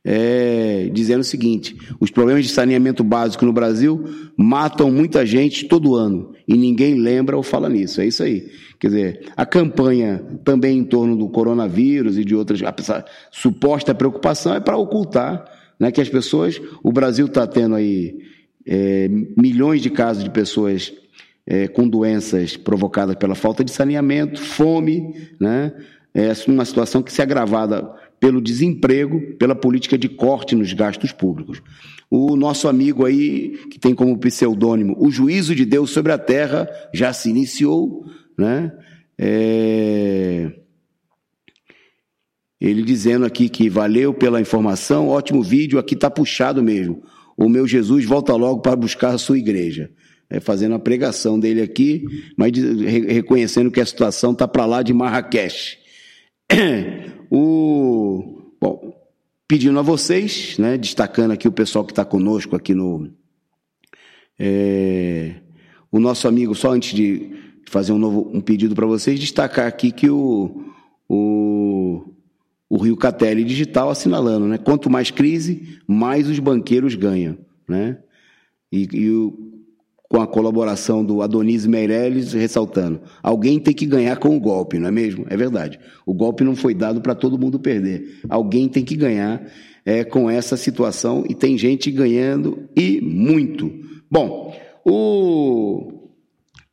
é, 0.04 0.90
dizendo 0.94 1.22
o 1.22 1.26
seguinte: 1.26 1.76
os 2.00 2.10
problemas 2.10 2.46
de 2.46 2.52
saneamento 2.52 3.04
básico 3.04 3.46
no 3.46 3.54
Brasil 3.54 4.04
matam 4.38 4.92
muita 4.92 5.26
gente 5.26 5.68
todo 5.68 5.96
ano 5.96 6.34
e 6.48 6.56
ninguém 6.56 6.96
lembra 6.96 7.36
ou 7.38 7.44
fala 7.44 7.70
nisso. 7.70 8.02
É 8.02 8.08
isso 8.08 8.24
aí. 8.24 8.50
Quer 8.80 8.88
dizer, 8.88 9.32
a 9.36 9.46
campanha 9.46 10.24
também 10.44 10.80
em 10.80 10.84
torno 10.86 11.16
do 11.16 11.28
coronavírus 11.28 12.18
e 12.18 12.24
de 12.24 12.34
outras, 12.34 12.62
a 12.64 13.06
suposta 13.30 13.94
preocupação 13.94 14.56
é 14.56 14.60
para 14.60 14.78
ocultar 14.78 15.46
né, 15.80 15.92
que 15.92 16.02
as 16.02 16.10
pessoas, 16.10 16.62
o 16.84 16.92
Brasil 16.92 17.26
está 17.26 17.46
tendo 17.46 17.76
aí 17.76 18.18
é, 18.66 19.10
milhões 19.38 19.82
de 19.82 19.90
casos 19.90 20.24
de 20.24 20.30
pessoas 20.30 20.94
é, 21.46 21.68
com 21.68 21.88
doenças 21.88 22.56
provocadas 22.56 23.16
pela 23.16 23.36
falta 23.36 23.64
de 23.64 23.72
saneamento, 23.72 24.40
fome, 24.40 25.14
né? 25.40 25.74
É 26.14 26.32
uma 26.48 26.66
situação 26.66 27.04
que 27.04 27.14
se 27.14 27.22
agravada 27.22 27.88
pelo 28.20 28.42
desemprego, 28.42 29.36
pela 29.38 29.56
política 29.56 29.98
de 29.98 30.10
corte 30.10 30.56
nos 30.56 30.74
gastos 30.74 31.12
públicos. 31.12 31.62
O 32.12 32.36
nosso 32.36 32.68
amigo 32.68 33.06
aí, 33.06 33.58
que 33.72 33.80
tem 33.80 33.96
como 33.96 34.18
pseudônimo 34.18 34.96
o 35.00 35.10
juízo 35.12 35.56
de 35.56 35.66
Deus 35.66 35.92
sobre 35.92 36.12
a 36.12 36.18
terra, 36.18 36.68
já 36.94 37.14
se 37.14 37.30
iniciou, 37.30 38.04
né? 38.38 38.72
É... 39.18 40.52
Ele 42.60 42.84
dizendo 42.84 43.26
aqui 43.26 43.48
que 43.48 43.70
valeu 43.70 44.14
pela 44.14 44.42
informação, 44.42 45.08
ótimo 45.08 45.42
vídeo, 45.42 45.80
aqui 45.80 45.94
está 45.94 46.10
puxado 46.10 46.62
mesmo. 46.62 47.02
O 47.38 47.48
meu 47.48 47.66
Jesus 47.66 48.04
volta 48.04 48.36
logo 48.36 48.62
para 48.62 48.76
buscar 48.76 49.14
a 49.14 49.18
sua 49.18 49.38
igreja. 49.38 49.92
É, 50.32 50.40
fazendo 50.40 50.76
a 50.76 50.80
pregação 50.80 51.40
dele 51.40 51.60
aqui, 51.60 52.06
mas 52.38 52.52
reconhecendo 53.08 53.72
que 53.72 53.82
a 53.82 53.86
situação 53.86 54.32
está 54.32 54.48
para 54.48 54.64
lá 54.64 54.84
de 54.84 54.94
Marrakech. 54.94 55.80
O, 57.30 58.42
bom, 58.60 58.94
pedindo 59.48 59.78
a 59.80 59.82
vocês, 59.84 60.58
né, 60.58 60.78
destacando 60.78 61.32
aqui 61.32 61.48
o 61.48 61.52
pessoal 61.52 61.86
que 61.86 61.92
está 61.92 62.04
conosco 62.04 62.56
aqui 62.56 62.74
no. 62.74 63.12
É, 64.38 65.36
o 65.92 66.00
nosso 66.00 66.28
amigo, 66.28 66.56
só 66.56 66.72
antes 66.72 66.94
de 66.94 67.32
fazer 67.68 67.92
um 67.92 67.98
novo 67.98 68.32
um 68.34 68.42
pedido 68.42 68.74
para 68.74 68.86
vocês, 68.86 69.20
destacar 69.20 69.68
aqui 69.68 69.92
que 69.92 70.10
o, 70.10 70.66
o, 71.08 72.04
o 72.70 72.78
Rio 72.78 72.98
Catelli 72.98 73.44
Digital 73.44 73.90
assinalando, 73.90 74.48
né? 74.48 74.58
Quanto 74.58 74.90
mais 74.90 75.12
crise, 75.12 75.80
mais 75.88 76.28
os 76.30 76.40
banqueiros 76.40 76.96
ganham, 76.96 77.38
né? 77.68 77.98
E, 78.72 78.88
e 78.92 79.12
o, 79.12 79.49
com 80.10 80.20
a 80.20 80.26
colaboração 80.26 81.06
do 81.06 81.22
Adonis 81.22 81.68
Meirelles, 81.68 82.34
ressaltando: 82.34 83.00
alguém 83.22 83.60
tem 83.60 83.74
que 83.74 83.86
ganhar 83.86 84.18
com 84.18 84.36
o 84.36 84.40
golpe, 84.40 84.80
não 84.80 84.88
é 84.88 84.92
mesmo? 84.92 85.26
É 85.30 85.38
verdade. 85.38 85.80
O 86.06 86.14
golpe 86.14 86.44
não 86.44 86.56
foi 86.56 86.74
dado 86.74 87.00
para 87.00 87.14
todo 87.14 87.38
mundo 87.38 87.60
perder. 87.60 88.20
Alguém 88.28 88.68
tem 88.68 88.84
que 88.84 88.96
ganhar 88.96 89.46
é, 89.86 90.04
com 90.04 90.28
essa 90.30 90.58
situação 90.58 91.24
e 91.30 91.36
tem 91.36 91.58
gente 91.58 91.92
ganhando 91.92 92.68
e 92.76 93.00
muito. 93.00 93.72
Bom, 94.10 94.56
o 94.84 96.10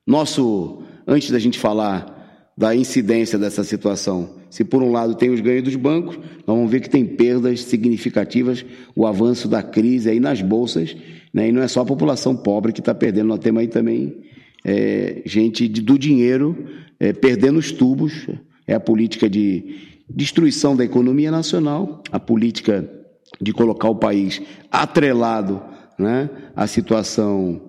nosso, 0.06 0.82
antes 1.06 1.30
da 1.30 1.38
gente 1.38 1.58
falar 1.58 2.14
da 2.56 2.74
incidência 2.74 3.38
dessa 3.38 3.62
situação, 3.62 4.36
se 4.48 4.64
por 4.64 4.82
um 4.82 4.90
lado 4.90 5.14
tem 5.14 5.28
os 5.28 5.42
ganhos 5.42 5.64
dos 5.64 5.76
bancos, 5.76 6.18
vamos 6.46 6.70
ver 6.70 6.80
que 6.80 6.88
tem 6.88 7.04
perdas 7.04 7.60
significativas, 7.60 8.64
o 8.94 9.06
avanço 9.06 9.46
da 9.46 9.62
crise 9.62 10.08
aí 10.08 10.18
nas 10.18 10.40
bolsas 10.40 10.96
né? 11.36 11.50
E 11.50 11.52
não 11.52 11.62
é 11.62 11.68
só 11.68 11.82
a 11.82 11.84
população 11.84 12.34
pobre 12.34 12.72
que 12.72 12.80
está 12.80 12.94
perdendo, 12.94 13.26
nós 13.26 13.40
temos 13.40 13.60
aí 13.60 13.68
também 13.68 14.22
é, 14.64 15.20
gente 15.26 15.68
de, 15.68 15.82
do 15.82 15.98
dinheiro 15.98 16.64
é, 16.98 17.12
perdendo 17.12 17.58
os 17.58 17.70
tubos. 17.70 18.26
É 18.66 18.72
a 18.72 18.80
política 18.80 19.28
de 19.28 19.76
destruição 20.08 20.74
da 20.74 20.82
economia 20.82 21.30
nacional, 21.30 22.02
a 22.10 22.18
política 22.18 22.90
de 23.38 23.52
colocar 23.52 23.90
o 23.90 23.94
país 23.94 24.40
atrelado 24.72 25.62
né, 25.98 26.30
à 26.56 26.66
situação 26.66 27.60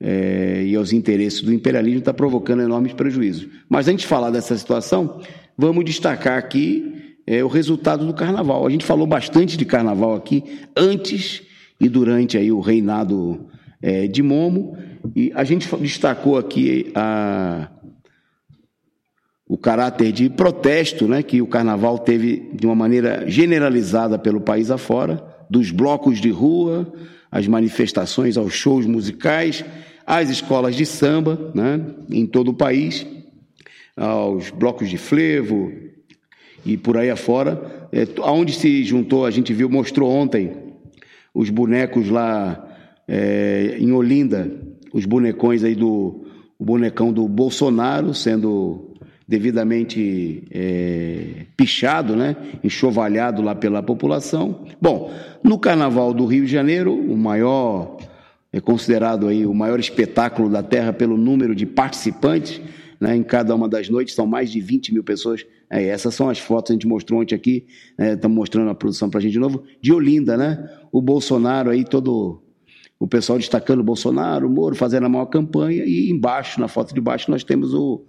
é, 0.00 0.62
e 0.64 0.76
aos 0.76 0.92
interesses 0.92 1.42
do 1.42 1.52
imperialismo 1.52 1.98
está 1.98 2.14
provocando 2.14 2.62
enormes 2.62 2.92
prejuízos. 2.92 3.48
Mas 3.68 3.88
antes 3.88 4.02
de 4.02 4.06
falar 4.06 4.30
dessa 4.30 4.56
situação, 4.56 5.20
vamos 5.58 5.84
destacar 5.84 6.38
aqui 6.38 7.16
é, 7.26 7.42
o 7.42 7.48
resultado 7.48 8.06
do 8.06 8.14
carnaval. 8.14 8.64
A 8.64 8.70
gente 8.70 8.84
falou 8.84 9.06
bastante 9.06 9.56
de 9.56 9.64
carnaval 9.64 10.14
aqui 10.14 10.44
antes 10.76 11.42
e 11.80 11.88
durante 11.88 12.36
aí 12.38 12.50
o 12.50 12.60
reinado 12.60 13.46
é, 13.80 14.06
de 14.06 14.22
Momo. 14.22 14.76
E 15.14 15.30
a 15.34 15.44
gente 15.44 15.74
destacou 15.76 16.36
aqui 16.36 16.90
a, 16.94 17.68
o 19.48 19.56
caráter 19.56 20.10
de 20.12 20.28
protesto 20.28 21.06
né, 21.06 21.22
que 21.22 21.40
o 21.40 21.46
carnaval 21.46 21.98
teve 21.98 22.50
de 22.52 22.66
uma 22.66 22.74
maneira 22.74 23.28
generalizada 23.28 24.18
pelo 24.18 24.40
país 24.40 24.70
afora, 24.70 25.22
dos 25.48 25.70
blocos 25.70 26.20
de 26.20 26.30
rua, 26.30 26.92
as 27.30 27.46
manifestações, 27.46 28.36
aos 28.36 28.52
shows 28.52 28.86
musicais, 28.86 29.64
às 30.04 30.30
escolas 30.30 30.74
de 30.74 30.84
samba 30.84 31.52
né, 31.54 31.80
em 32.10 32.26
todo 32.26 32.48
o 32.48 32.54
país, 32.54 33.06
aos 33.96 34.50
blocos 34.50 34.88
de 34.88 34.98
frevo 34.98 35.72
e 36.64 36.76
por 36.76 36.96
aí 36.96 37.10
afora. 37.10 37.88
É, 37.92 38.06
aonde 38.22 38.52
se 38.52 38.82
juntou, 38.82 39.24
a 39.24 39.30
gente 39.30 39.52
viu, 39.52 39.68
mostrou 39.68 40.10
ontem 40.10 40.65
os 41.36 41.50
bonecos 41.50 42.08
lá 42.08 42.66
é, 43.06 43.76
em 43.78 43.92
Olinda, 43.92 44.50
os 44.90 45.04
bonecões 45.04 45.62
aí 45.62 45.74
do 45.74 46.24
o 46.58 46.64
bonecão 46.64 47.12
do 47.12 47.28
Bolsonaro 47.28 48.14
sendo 48.14 48.94
devidamente 49.28 50.44
é, 50.50 51.44
pichado, 51.54 52.16
né, 52.16 52.36
enxovalhado 52.64 53.42
lá 53.42 53.54
pela 53.54 53.82
população. 53.82 54.64
Bom, 54.80 55.12
no 55.44 55.58
Carnaval 55.58 56.14
do 56.14 56.24
Rio 56.24 56.46
de 56.46 56.50
Janeiro, 56.50 56.94
o 56.94 57.18
maior 57.18 57.98
é 58.50 58.58
considerado 58.58 59.28
aí 59.28 59.44
o 59.44 59.52
maior 59.52 59.78
espetáculo 59.78 60.48
da 60.48 60.62
Terra 60.62 60.90
pelo 60.90 61.18
número 61.18 61.54
de 61.54 61.66
participantes, 61.66 62.62
né, 62.98 63.14
em 63.14 63.22
cada 63.22 63.54
uma 63.54 63.68
das 63.68 63.90
noites 63.90 64.14
são 64.14 64.26
mais 64.26 64.50
de 64.50 64.58
20 64.58 64.94
mil 64.94 65.04
pessoas. 65.04 65.44
É, 65.70 65.84
essas 65.86 66.14
são 66.14 66.28
as 66.28 66.38
fotos 66.38 66.68
que 66.68 66.72
a 66.72 66.74
gente 66.74 66.86
mostrou 66.86 67.20
ontem 67.20 67.34
aqui, 67.34 67.66
estamos 67.98 68.36
né, 68.36 68.40
mostrando 68.40 68.70
a 68.70 68.74
produção 68.74 69.10
para 69.10 69.18
a 69.18 69.22
gente 69.22 69.32
de 69.32 69.38
novo, 69.38 69.64
de 69.80 69.92
Olinda, 69.92 70.36
né? 70.36 70.68
O 70.92 71.02
Bolsonaro 71.02 71.70
aí 71.70 71.84
todo 71.84 72.42
o 72.98 73.06
pessoal 73.06 73.38
destacando 73.38 73.80
o 73.80 73.84
Bolsonaro, 73.84 74.46
o 74.46 74.50
Moro 74.50 74.74
fazendo 74.74 75.06
a 75.06 75.08
maior 75.08 75.26
campanha, 75.26 75.84
e 75.84 76.10
embaixo, 76.10 76.60
na 76.60 76.68
foto 76.68 76.94
de 76.94 77.00
baixo, 77.00 77.30
nós 77.30 77.44
temos 77.44 77.74
o, 77.74 78.04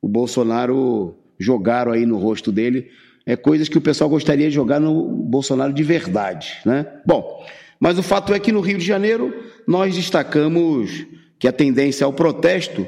o 0.00 0.08
Bolsonaro 0.08 1.16
jogaram 1.38 1.92
aí 1.92 2.06
no 2.06 2.18
rosto 2.18 2.52
dele, 2.52 2.88
é 3.26 3.36
coisas 3.36 3.68
que 3.68 3.78
o 3.78 3.80
pessoal 3.80 4.08
gostaria 4.08 4.48
de 4.48 4.54
jogar 4.54 4.80
no 4.80 5.04
Bolsonaro 5.04 5.72
de 5.72 5.82
verdade, 5.82 6.58
né? 6.64 6.86
Bom, 7.04 7.44
mas 7.80 7.98
o 7.98 8.02
fato 8.02 8.32
é 8.32 8.38
que 8.38 8.52
no 8.52 8.60
Rio 8.60 8.78
de 8.78 8.84
Janeiro 8.84 9.34
nós 9.66 9.94
destacamos 9.94 11.06
que 11.38 11.46
a 11.46 11.52
tendência 11.52 12.04
ao 12.04 12.12
protesto, 12.12 12.86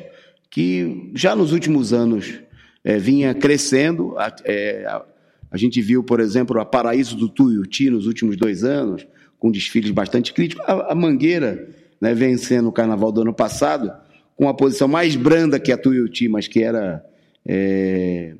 que 0.51 1.11
já 1.15 1.37
nos 1.37 1.53
últimos 1.53 1.93
anos 1.93 2.41
é, 2.85 2.99
vinha 2.99 3.35
crescendo, 3.35 4.19
a, 4.19 4.35
é, 4.45 4.85
a, 4.87 5.05
a 5.51 5.57
gente 5.57 5.81
viu, 5.81 6.03
por 6.03 6.21
exemplo, 6.21 6.61
a 6.61 6.65
Paraíso 6.65 7.17
do 7.17 7.29
Tuiuti 7.29 7.91
nos 7.91 8.07
últimos 8.07 8.37
dois 8.37 8.65
anos, 8.65 9.07
com 9.39 9.51
desfiles 9.51 9.91
bastante 9.91 10.33
críticos. 10.33 10.65
A, 10.67 10.93
a 10.93 10.95
Mangueira, 10.95 11.69
né, 12.01 12.15
vencendo 12.15 12.69
o 12.69 12.73
carnaval 12.73 13.11
do 13.11 13.23
ano 13.23 13.35
passado, 13.35 13.93
com 14.37 14.45
uma 14.45 14.57
posição 14.57 14.89
mais 14.89 15.17
branda 15.17 15.59
que 15.59 15.73
a 15.73 15.77
Tuiuti, 15.77 16.29
mas 16.29 16.49
que 16.49 16.63
era. 16.63 17.05
É, 17.45 18.35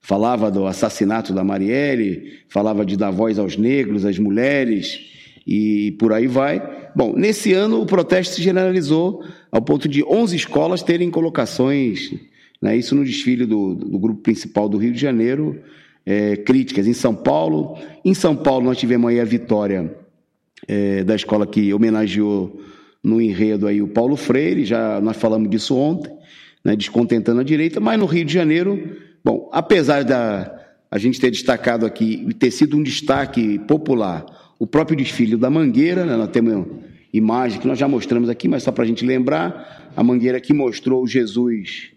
falava 0.00 0.50
do 0.50 0.66
assassinato 0.66 1.34
da 1.34 1.44
Marielle, 1.44 2.38
falava 2.48 2.86
de 2.86 2.96
dar 2.96 3.10
voz 3.10 3.38
aos 3.38 3.58
negros, 3.58 4.06
às 4.06 4.18
mulheres 4.18 4.98
e 5.46 5.92
por 5.98 6.14
aí 6.14 6.26
vai. 6.26 6.90
Bom, 6.96 7.12
nesse 7.14 7.52
ano 7.52 7.80
o 7.80 7.86
protesto 7.86 8.36
se 8.36 8.42
generalizou 8.42 9.22
ao 9.52 9.60
ponto 9.60 9.86
de 9.86 10.02
11 10.02 10.34
escolas 10.34 10.82
terem 10.82 11.10
colocações, 11.10 12.14
né, 12.60 12.76
isso 12.76 12.94
no 12.94 13.04
desfile 13.04 13.46
do, 13.46 13.74
do 13.74 13.98
grupo 13.98 14.20
principal 14.20 14.68
do 14.68 14.78
Rio 14.78 14.92
de 14.92 14.98
Janeiro, 14.98 15.60
é, 16.04 16.36
críticas 16.36 16.86
em 16.86 16.92
São 16.92 17.14
Paulo. 17.14 17.78
Em 18.04 18.14
São 18.14 18.34
Paulo 18.34 18.64
nós 18.64 18.78
tivemos 18.78 19.10
aí 19.10 19.20
a 19.20 19.24
vitória 19.24 19.94
é, 20.66 21.04
da 21.04 21.14
escola 21.14 21.46
que 21.46 21.72
homenageou 21.72 22.60
no 23.02 23.20
enredo 23.20 23.66
aí 23.66 23.80
o 23.80 23.88
Paulo 23.88 24.16
Freire, 24.16 24.64
já 24.64 25.00
nós 25.00 25.16
falamos 25.16 25.48
disso 25.48 25.76
ontem, 25.76 26.12
né, 26.64 26.74
descontentando 26.74 27.40
a 27.40 27.44
direita, 27.44 27.78
mas 27.78 27.98
no 27.98 28.06
Rio 28.06 28.24
de 28.24 28.32
Janeiro, 28.32 28.96
bom, 29.24 29.48
apesar 29.52 30.02
da 30.04 30.56
a 30.90 30.98
gente 30.98 31.20
ter 31.20 31.30
destacado 31.30 31.84
aqui 31.84 32.26
e 32.28 32.32
ter 32.32 32.50
sido 32.50 32.76
um 32.76 32.82
destaque 32.82 33.58
popular, 33.60 34.24
o 34.58 34.66
próprio 34.66 34.96
desfile 34.96 35.36
da 35.36 35.50
Mangueira, 35.50 36.04
né, 36.04 36.16
nós 36.16 36.30
temos 36.30 36.66
imagem 37.12 37.60
que 37.60 37.66
nós 37.66 37.78
já 37.78 37.86
mostramos 37.86 38.28
aqui, 38.28 38.48
mas 38.48 38.62
só 38.62 38.72
para 38.72 38.84
a 38.84 38.86
gente 38.86 39.04
lembrar, 39.04 39.92
a 39.94 40.02
Mangueira 40.02 40.40
que 40.40 40.52
mostrou 40.52 41.06
Jesus, 41.06 41.90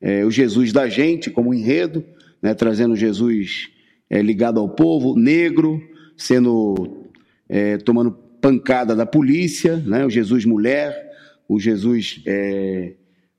é, 0.00 0.24
o 0.24 0.30
Jesus 0.30 0.72
da 0.72 0.88
gente 0.88 1.30
como 1.30 1.54
enredo, 1.54 2.04
né, 2.40 2.54
trazendo 2.54 2.94
Jesus 2.96 3.68
é, 4.08 4.20
ligado 4.22 4.60
ao 4.60 4.68
povo, 4.68 5.18
negro, 5.18 5.80
sendo 6.16 7.06
é, 7.48 7.76
tomando 7.78 8.12
pancada 8.40 8.94
da 8.94 9.06
polícia, 9.06 9.76
né, 9.78 10.04
o 10.04 10.10
Jesus 10.10 10.44
mulher, 10.44 11.12
o 11.48 11.58
Jesus 11.58 12.22
é, 12.26 12.92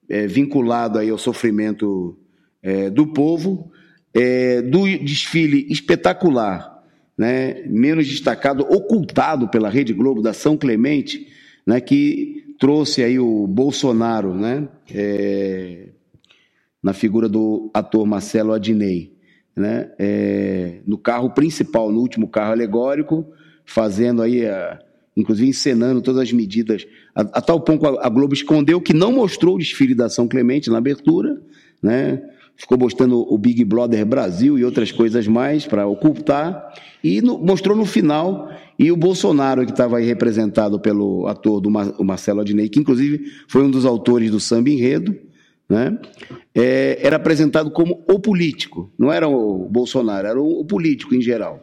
é 0.09 0.27
vinculado 0.27 0.99
aí 0.99 1.09
ao 1.09 1.17
sofrimento 1.17 2.17
é, 2.61 2.89
do 2.89 3.07
povo, 3.07 3.71
é, 4.13 4.61
do 4.61 4.85
desfile 4.99 5.67
espetacular, 5.69 6.83
né, 7.17 7.63
menos 7.67 8.07
destacado, 8.07 8.63
ocultado 8.63 9.47
pela 9.47 9.69
Rede 9.69 9.93
Globo 9.93 10.21
da 10.21 10.33
São 10.33 10.57
Clemente, 10.57 11.27
né, 11.65 11.79
que 11.79 12.55
trouxe 12.59 13.03
aí 13.03 13.19
o 13.19 13.45
Bolsonaro, 13.47 14.33
né, 14.33 14.67
na 16.87 16.93
figura 16.93 17.27
do 17.27 17.69
ator 17.73 18.05
Marcelo 18.05 18.53
Adnei, 18.53 19.11
né? 19.53 19.91
É, 19.99 20.79
no 20.87 20.97
carro 20.97 21.31
principal, 21.31 21.91
no 21.91 21.99
último 21.99 22.29
carro 22.29 22.53
alegórico, 22.53 23.25
fazendo 23.65 24.21
aí, 24.21 24.45
a, 24.45 24.79
inclusive 25.17 25.49
encenando 25.49 26.01
todas 26.01 26.21
as 26.21 26.31
medidas, 26.31 26.87
a, 27.13 27.23
a 27.23 27.41
tal 27.41 27.59
ponto 27.59 27.85
a, 27.85 28.07
a, 28.07 28.09
Globo 28.09 28.33
escondeu 28.33 28.79
que 28.79 28.93
não 28.93 29.11
mostrou 29.11 29.55
o 29.55 29.57
desfile 29.57 29.93
da 29.93 30.07
São 30.07 30.29
Clemente 30.29 30.69
na 30.69 30.77
abertura, 30.77 31.41
né? 31.83 32.21
ficou 32.55 32.77
mostrando 32.77 33.19
o 33.19 33.37
Big 33.37 33.65
Brother 33.65 34.05
Brasil 34.05 34.57
e 34.57 34.63
outras 34.63 34.89
coisas 34.89 35.27
mais 35.27 35.67
para 35.67 35.85
ocultar, 35.85 36.73
e 37.03 37.21
no, 37.21 37.37
mostrou 37.37 37.75
no 37.75 37.85
final, 37.85 38.49
e 38.79 38.93
o 38.93 38.95
Bolsonaro, 38.95 39.65
que 39.65 39.71
estava 39.71 39.97
aí 39.97 40.05
representado 40.05 40.79
pelo 40.79 41.27
ator 41.27 41.59
do 41.59 41.69
Mar, 41.69 41.93
Marcelo 41.99 42.39
Adnei, 42.39 42.69
que 42.69 42.79
inclusive 42.79 43.25
foi 43.49 43.63
um 43.63 43.69
dos 43.69 43.85
autores 43.85 44.31
do 44.31 44.39
Samba 44.39 44.69
Enredo, 44.69 45.26
né? 45.69 45.97
É, 46.55 46.99
era 47.01 47.17
apresentado 47.17 47.71
como 47.71 48.03
o 48.07 48.19
político, 48.19 48.91
não 48.97 49.11
era 49.11 49.27
o 49.27 49.67
Bolsonaro, 49.69 50.27
era 50.27 50.41
o, 50.41 50.65
político 50.65 51.13
em 51.13 51.21
geral. 51.21 51.61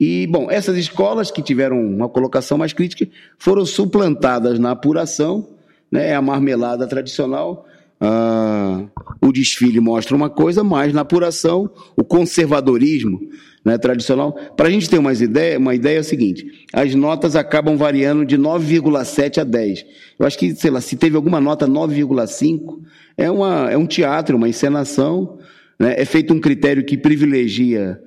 E, 0.00 0.26
bom, 0.28 0.50
essas 0.50 0.76
escolas 0.76 1.30
que 1.30 1.42
tiveram 1.42 1.80
uma 1.80 2.08
colocação 2.08 2.56
mais 2.56 2.72
crítica 2.72 3.08
foram 3.38 3.64
suplantadas 3.64 4.58
na 4.58 4.72
apuração, 4.72 5.48
né, 5.90 6.10
é 6.10 6.14
a 6.14 6.22
marmelada 6.22 6.86
tradicional. 6.86 7.66
Ah, 8.00 8.84
o 9.20 9.32
desfile 9.32 9.80
mostra 9.80 10.14
uma 10.14 10.30
coisa, 10.30 10.62
mas 10.62 10.92
na 10.92 11.00
apuração, 11.00 11.68
o 11.96 12.04
conservadorismo 12.04 13.20
né, 13.64 13.78
tradicional. 13.78 14.32
Para 14.56 14.68
a 14.68 14.70
gente 14.70 14.88
ter 14.88 14.98
uma 14.98 15.12
ideia, 15.12 15.58
uma 15.58 15.74
ideia 15.74 15.96
é 15.96 16.00
a 16.00 16.04
seguinte: 16.04 16.66
as 16.72 16.94
notas 16.94 17.36
acabam 17.36 17.76
variando 17.76 18.24
de 18.24 18.36
9,7 18.36 19.38
a 19.38 19.44
10. 19.44 19.86
Eu 20.18 20.26
acho 20.26 20.38
que, 20.38 20.54
sei 20.54 20.70
lá, 20.70 20.80
se 20.80 20.96
teve 20.96 21.16
alguma 21.16 21.40
nota 21.40 21.66
9,5, 21.66 22.80
é, 23.16 23.30
uma, 23.30 23.70
é 23.70 23.76
um 23.76 23.86
teatro, 23.86 24.36
uma 24.36 24.48
encenação. 24.48 25.38
Né, 25.78 25.94
é 25.96 26.04
feito 26.04 26.34
um 26.34 26.40
critério 26.40 26.84
que 26.84 26.96
privilegia 26.96 28.00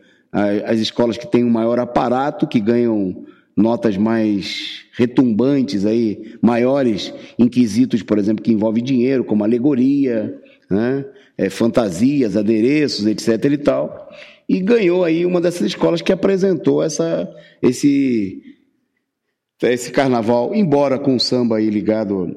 as 0.66 0.80
escolas 0.80 1.18
que 1.18 1.28
têm 1.28 1.44
um 1.44 1.50
maior 1.50 1.78
aparato, 1.78 2.48
que 2.48 2.60
ganham 2.60 3.26
notas 3.56 3.98
mais 3.98 4.86
retumbantes 4.94 5.86
aí, 5.86 6.36
maiores 6.42 7.14
em 7.38 7.50
quesitos, 7.50 8.02
por 8.02 8.18
exemplo, 8.18 8.42
que 8.42 8.52
envolve 8.52 8.82
dinheiro, 8.82 9.26
como 9.26 9.44
alegoria, 9.44 10.40
né? 10.70 11.06
É, 11.38 11.50
fantasias, 11.50 12.38
adereços, 12.38 13.06
etc. 13.06 13.44
e 13.46 13.58
tal 13.58 14.10
e 14.52 14.60
ganhou 14.60 15.06
aí 15.06 15.26
uma 15.26 15.40
dessas 15.40 15.66
escolas 15.68 16.02
que 16.02 16.12
apresentou 16.12 16.84
essa, 16.84 17.34
esse, 17.62 18.44
esse 19.64 19.92
carnaval, 19.92 20.54
embora 20.54 21.00
com 21.00 21.16
o 21.16 21.20
samba 21.22 21.56
aí 21.56 21.70
ligado, 21.70 22.36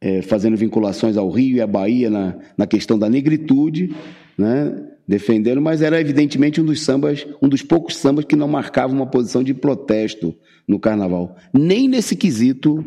é, 0.00 0.22
fazendo 0.22 0.56
vinculações 0.56 1.16
ao 1.16 1.30
Rio 1.30 1.58
e 1.58 1.60
à 1.60 1.66
Bahia 1.66 2.10
na, 2.10 2.36
na 2.58 2.66
questão 2.66 2.98
da 2.98 3.08
negritude, 3.08 3.94
né, 4.36 4.76
defendendo, 5.06 5.62
mas 5.62 5.82
era 5.82 6.00
evidentemente 6.00 6.60
um 6.60 6.64
dos 6.64 6.82
sambas, 6.82 7.24
um 7.40 7.48
dos 7.48 7.62
poucos 7.62 7.94
sambas 7.96 8.24
que 8.24 8.34
não 8.34 8.48
marcava 8.48 8.92
uma 8.92 9.06
posição 9.06 9.44
de 9.44 9.54
protesto 9.54 10.34
no 10.66 10.80
carnaval, 10.80 11.36
nem 11.54 11.86
nesse 11.86 12.16
quesito 12.16 12.84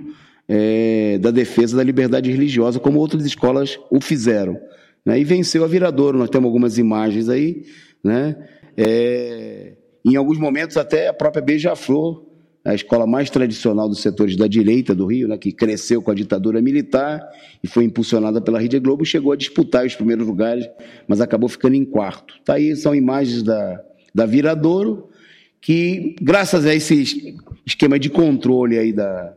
é, 0.49 1.17
da 1.19 1.31
defesa 1.31 1.77
da 1.77 1.83
liberdade 1.83 2.29
religiosa, 2.29 2.77
como 2.77 2.99
outras 2.99 3.25
escolas 3.25 3.79
o 3.89 4.01
fizeram. 4.01 4.59
Né, 5.05 5.17
e 5.17 5.23
venceu 5.23 5.63
a 5.63 5.67
Viradouro, 5.67 6.17
nós 6.17 6.29
temos 6.29 6.47
algumas 6.47 6.77
imagens 6.77 7.29
aí, 7.29 7.63
né? 8.03 8.35
É, 8.77 9.73
em 10.03 10.15
alguns 10.15 10.37
momentos, 10.37 10.77
até 10.77 11.07
a 11.07 11.13
própria 11.13 11.41
Beija-Flor, 11.41 12.25
a 12.63 12.73
escola 12.73 13.05
mais 13.05 13.29
tradicional 13.29 13.87
dos 13.87 14.01
setores 14.01 14.35
da 14.35 14.47
direita 14.47 14.95
do 14.95 15.05
Rio, 15.05 15.27
né, 15.27 15.37
que 15.37 15.51
cresceu 15.51 16.01
com 16.01 16.09
a 16.09 16.15
ditadura 16.15 16.59
militar 16.61 17.21
e 17.63 17.67
foi 17.67 17.83
impulsionada 17.83 18.41
pela 18.41 18.59
Rede 18.59 18.79
Globo, 18.79 19.05
chegou 19.05 19.31
a 19.31 19.35
disputar 19.35 19.85
os 19.85 19.93
primeiros 19.93 20.25
lugares, 20.25 20.67
mas 21.07 21.21
acabou 21.21 21.47
ficando 21.47 21.75
em 21.75 21.85
quarto. 21.85 22.33
Tá 22.43 22.55
aí 22.55 22.75
são 22.75 22.95
imagens 22.95 23.43
da, 23.43 23.79
da 24.13 24.25
Viradouro, 24.25 25.09
que 25.61 26.15
graças 26.19 26.65
a 26.65 26.73
esse 26.73 27.35
esquema 27.65 27.99
de 27.99 28.09
controle 28.09 28.79
aí 28.79 28.91
da 28.91 29.35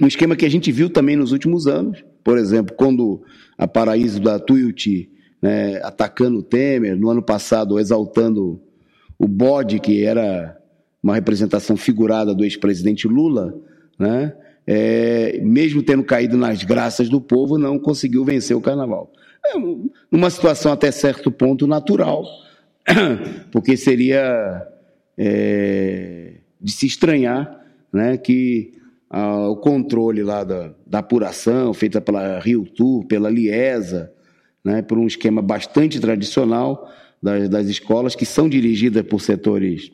um 0.00 0.06
esquema 0.06 0.36
que 0.36 0.44
a 0.44 0.50
gente 0.50 0.70
viu 0.70 0.90
também 0.90 1.16
nos 1.16 1.32
últimos 1.32 1.66
anos, 1.66 2.04
por 2.22 2.36
exemplo, 2.36 2.74
quando 2.76 3.22
a 3.56 3.66
Paraíso 3.66 4.20
da 4.20 4.38
Tuiuti 4.38 5.10
né, 5.46 5.80
atacando 5.84 6.40
o 6.40 6.42
Temer, 6.42 6.96
no 6.98 7.08
ano 7.08 7.22
passado 7.22 7.78
exaltando 7.78 8.60
o 9.16 9.28
bode, 9.28 9.78
que 9.78 10.04
era 10.04 10.58
uma 11.00 11.14
representação 11.14 11.76
figurada 11.76 12.34
do 12.34 12.42
ex-presidente 12.42 13.06
Lula, 13.06 13.56
né, 13.96 14.34
é, 14.66 15.38
mesmo 15.44 15.84
tendo 15.84 16.02
caído 16.02 16.36
nas 16.36 16.64
graças 16.64 17.08
do 17.08 17.20
povo, 17.20 17.56
não 17.58 17.78
conseguiu 17.78 18.24
vencer 18.24 18.56
o 18.56 18.60
carnaval. 18.60 19.12
É 19.46 19.54
uma 20.10 20.30
situação 20.30 20.72
até 20.72 20.90
certo 20.90 21.30
ponto 21.30 21.64
natural, 21.68 22.24
porque 23.52 23.76
seria 23.76 24.66
é, 25.16 26.38
de 26.60 26.72
se 26.72 26.86
estranhar 26.86 27.64
né, 27.92 28.16
que 28.16 28.72
ah, 29.08 29.48
o 29.48 29.56
controle 29.58 30.24
lá 30.24 30.42
da, 30.42 30.74
da 30.84 30.98
apuração, 30.98 31.72
feita 31.72 32.00
pela 32.00 32.40
Rio 32.40 32.64
Tour, 32.64 33.06
pela 33.06 33.30
Liesa, 33.30 34.12
né, 34.66 34.82
por 34.82 34.98
um 34.98 35.06
esquema 35.06 35.40
bastante 35.40 36.00
tradicional 36.00 36.92
das, 37.22 37.48
das 37.48 37.68
escolas, 37.68 38.16
que 38.16 38.26
são 38.26 38.48
dirigidas 38.48 39.04
por 39.04 39.20
setores, 39.20 39.92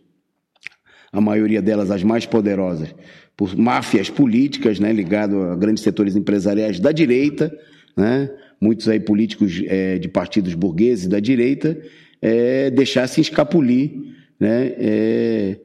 a 1.13 1.21
maioria 1.21 1.61
delas 1.61 1.91
as 1.91 2.03
mais 2.03 2.25
poderosas, 2.25 2.95
por 3.37 3.55
máfias 3.55 4.09
políticas, 4.09 4.81
né, 4.81 4.91
ligado 4.91 5.43
a 5.43 5.57
grandes 5.57 5.83
setores 5.83 6.17
empresariais 6.17 6.81
da 6.81 6.91
direita, 6.91 7.55
né, 7.95 8.31
muitos 8.59 8.89
aí 8.89 8.99
políticos 8.99 9.63
é, 9.67 9.99
de 9.99 10.09
partidos 10.09 10.55
burgueses 10.55 11.07
da 11.07 11.21
direita, 11.21 11.79
é, 12.23 12.71
deixassem 12.71 13.21
escapulir, 13.21 13.93
né, 14.41 14.73
é, 14.79 15.61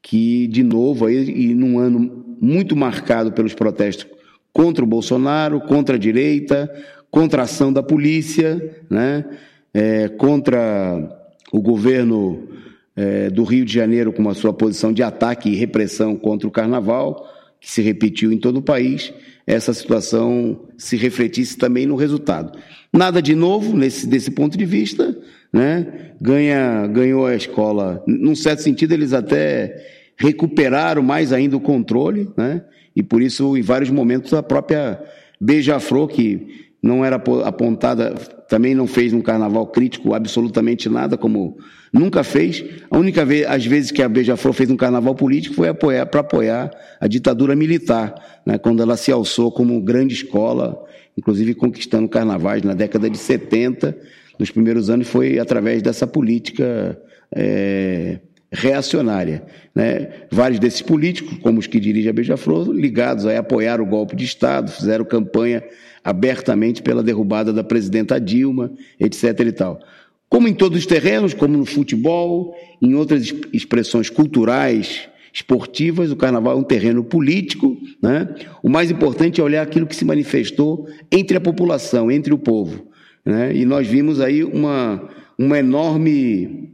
que 0.00 0.46
de 0.46 0.62
novo 0.62 1.06
aí, 1.06 1.28
e 1.28 1.54
num 1.56 1.76
ano 1.76 2.36
muito 2.40 2.76
marcado 2.76 3.32
pelos 3.32 3.52
protestos 3.52 4.06
contra 4.52 4.84
o 4.84 4.86
Bolsonaro, 4.86 5.60
contra 5.62 5.96
a 5.96 5.98
direita, 5.98 6.70
contra 7.14 7.42
a 7.42 7.44
ação 7.44 7.72
da 7.72 7.80
polícia, 7.80 8.76
né, 8.90 9.24
é, 9.72 10.08
contra 10.08 11.16
o 11.52 11.62
governo 11.62 12.48
é, 12.96 13.30
do 13.30 13.44
Rio 13.44 13.64
de 13.64 13.72
Janeiro 13.72 14.12
com 14.12 14.28
a 14.28 14.34
sua 14.34 14.52
posição 14.52 14.92
de 14.92 15.00
ataque 15.00 15.48
e 15.48 15.54
repressão 15.54 16.16
contra 16.16 16.48
o 16.48 16.50
Carnaval, 16.50 17.24
que 17.60 17.70
se 17.70 17.80
repetiu 17.80 18.32
em 18.32 18.38
todo 18.38 18.56
o 18.56 18.62
país, 18.62 19.14
essa 19.46 19.72
situação 19.72 20.60
se 20.76 20.96
refletisse 20.96 21.56
também 21.56 21.86
no 21.86 21.94
resultado. 21.94 22.58
Nada 22.92 23.22
de 23.22 23.36
novo 23.36 23.76
nesse 23.76 24.08
desse 24.08 24.32
ponto 24.32 24.58
de 24.58 24.64
vista, 24.64 25.16
né? 25.52 26.14
Ganha, 26.20 26.84
ganhou 26.88 27.26
a 27.26 27.36
escola. 27.36 28.02
Num 28.08 28.34
certo 28.34 28.62
sentido, 28.62 28.92
eles 28.92 29.12
até 29.12 29.86
recuperaram 30.16 31.02
mais 31.02 31.32
ainda 31.32 31.56
o 31.56 31.60
controle, 31.60 32.28
né? 32.36 32.64
E 32.96 33.04
por 33.04 33.22
isso, 33.22 33.56
em 33.56 33.62
vários 33.62 33.90
momentos, 33.90 34.34
a 34.34 34.42
própria 34.42 35.00
Beija-Flor, 35.40 36.08
que 36.08 36.63
não 36.84 37.04
era 37.04 37.16
apontada, 37.16 38.14
também 38.48 38.74
não 38.74 38.86
fez 38.86 39.12
no 39.12 39.22
carnaval 39.22 39.66
crítico 39.66 40.12
absolutamente 40.12 40.88
nada, 40.88 41.16
como 41.16 41.56
Nunca 41.94 42.24
fez. 42.24 42.64
A 42.90 42.98
única 42.98 43.24
vez, 43.24 43.46
às 43.46 43.64
vezes 43.64 43.92
que 43.92 44.02
a 44.02 44.08
Beija-Flor 44.08 44.52
fez 44.52 44.68
um 44.68 44.76
carnaval 44.76 45.14
político 45.14 45.54
foi 45.54 45.68
apoiar 45.68 46.04
para 46.06 46.22
apoiar 46.22 46.68
a 47.00 47.06
ditadura 47.06 47.54
militar, 47.54 48.12
né, 48.44 48.58
quando 48.58 48.82
ela 48.82 48.96
se 48.96 49.12
alçou 49.12 49.52
como 49.52 49.80
grande 49.80 50.12
escola, 50.12 50.84
inclusive 51.16 51.54
conquistando 51.54 52.08
carnavais 52.08 52.64
na 52.64 52.74
década 52.74 53.08
de 53.08 53.16
70. 53.16 53.96
Nos 54.36 54.50
primeiros 54.50 54.90
anos 54.90 55.06
foi 55.06 55.38
através 55.38 55.82
dessa 55.82 56.04
política 56.04 56.98
é, 57.32 58.18
reacionária. 58.50 59.44
Né? 59.72 60.08
Vários 60.32 60.58
desses 60.58 60.82
políticos, 60.82 61.38
como 61.38 61.60
os 61.60 61.68
que 61.68 61.78
dirigem 61.78 62.10
a 62.10 62.12
Beija-Flor, 62.12 62.72
ligados 62.72 63.24
a 63.24 63.38
apoiar 63.38 63.80
o 63.80 63.86
golpe 63.86 64.16
de 64.16 64.24
Estado, 64.24 64.68
fizeram 64.72 65.04
campanha 65.04 65.62
abertamente 66.04 66.82
pela 66.82 67.02
derrubada 67.02 67.52
da 67.52 67.64
presidenta 67.64 68.20
Dilma, 68.20 68.70
etc. 69.00 69.40
e 69.40 69.52
tal. 69.52 69.80
Como 70.28 70.46
em 70.46 70.52
todos 70.52 70.78
os 70.78 70.86
terrenos, 70.86 71.32
como 71.32 71.56
no 71.56 71.64
futebol, 71.64 72.54
em 72.82 72.94
outras 72.94 73.32
expressões 73.52 74.10
culturais, 74.10 75.08
esportivas, 75.32 76.10
o 76.10 76.16
carnaval 76.16 76.56
é 76.56 76.60
um 76.60 76.62
terreno 76.62 77.02
político. 77.02 77.76
Né? 78.02 78.34
O 78.62 78.68
mais 78.68 78.90
importante 78.90 79.40
é 79.40 79.44
olhar 79.44 79.62
aquilo 79.62 79.86
que 79.86 79.96
se 79.96 80.04
manifestou 80.04 80.88
entre 81.10 81.36
a 81.36 81.40
população, 81.40 82.10
entre 82.10 82.34
o 82.34 82.38
povo. 82.38 82.86
Né? 83.24 83.54
E 83.54 83.64
nós 83.64 83.86
vimos 83.86 84.20
aí 84.20 84.44
uma, 84.44 85.08
uma 85.38 85.58
enorme 85.58 86.70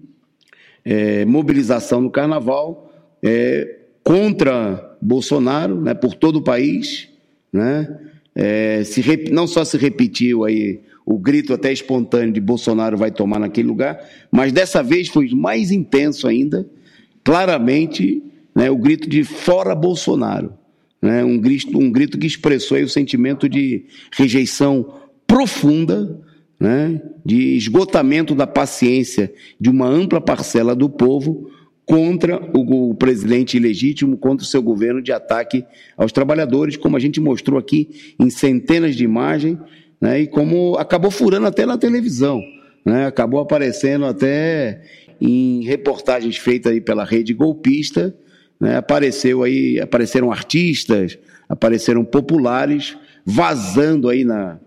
é, 0.84 1.24
mobilização 1.24 2.00
no 2.00 2.10
carnaval 2.10 2.92
é, 3.22 3.78
contra 4.02 4.96
Bolsonaro, 5.00 5.80
né, 5.80 5.94
por 5.94 6.14
todo 6.14 6.36
o 6.36 6.42
país. 6.42 7.08
Né? 7.52 8.09
É, 8.34 8.82
se, 8.84 9.02
não 9.30 9.46
só 9.46 9.64
se 9.64 9.76
repetiu 9.76 10.44
aí 10.44 10.80
o 11.04 11.18
grito 11.18 11.52
até 11.52 11.72
espontâneo 11.72 12.32
de 12.32 12.40
Bolsonaro 12.40 12.96
vai 12.96 13.10
tomar 13.10 13.40
naquele 13.40 13.66
lugar, 13.66 13.98
mas 14.30 14.52
dessa 14.52 14.82
vez 14.82 15.08
foi 15.08 15.28
mais 15.30 15.70
intenso 15.72 16.28
ainda, 16.28 16.68
claramente, 17.24 18.22
né, 18.54 18.70
o 18.70 18.76
grito 18.76 19.08
de 19.08 19.24
fora 19.24 19.74
Bolsonaro. 19.74 20.52
Né, 21.02 21.24
um, 21.24 21.38
grito, 21.38 21.78
um 21.78 21.90
grito 21.90 22.18
que 22.18 22.26
expressou 22.26 22.78
o 22.78 22.88
sentimento 22.88 23.48
de 23.48 23.86
rejeição 24.12 24.94
profunda, 25.26 26.20
né, 26.60 27.00
de 27.24 27.56
esgotamento 27.56 28.34
da 28.34 28.46
paciência 28.46 29.32
de 29.58 29.70
uma 29.70 29.88
ampla 29.88 30.20
parcela 30.20 30.74
do 30.76 30.90
povo 30.90 31.50
contra 31.90 32.40
o, 32.54 32.94
presidente 32.94 33.56
ilegítimo, 33.56 34.16
contra 34.16 34.44
o 34.44 34.46
seu 34.46 34.62
governo 34.62 35.02
de 35.02 35.10
ataque 35.10 35.64
aos 35.96 36.12
trabalhadores, 36.12 36.76
como 36.76 36.96
a 36.96 37.00
gente 37.00 37.20
mostrou 37.20 37.58
aqui 37.58 38.14
em 38.16 38.30
centenas 38.30 38.94
de 38.94 39.02
imagens 39.02 39.58
né, 40.00 40.20
e 40.20 40.28
como 40.28 40.76
acabou 40.76 41.10
furando 41.10 41.48
até 41.48 41.66
na 41.66 41.76
televisão, 41.76 42.40
né, 42.84 43.06
acabou 43.06 43.40
aparecendo 43.40 44.04
até 44.04 44.82
em 45.20 45.64
reportagens 45.64 46.36
feitas 46.36 46.70
aí 46.70 46.80
pela 46.80 47.04
rede 47.04 47.34
golpista, 47.34 48.14
né, 48.60 48.76
apareceu 48.76 49.42
aí, 49.42 49.80
apareceram 49.80 50.30
artistas, 50.30 51.18
apareceram 51.48 52.04
populares 52.04 52.96
vazando 53.26 54.08
aí 54.08 54.22
na, 54.24 54.60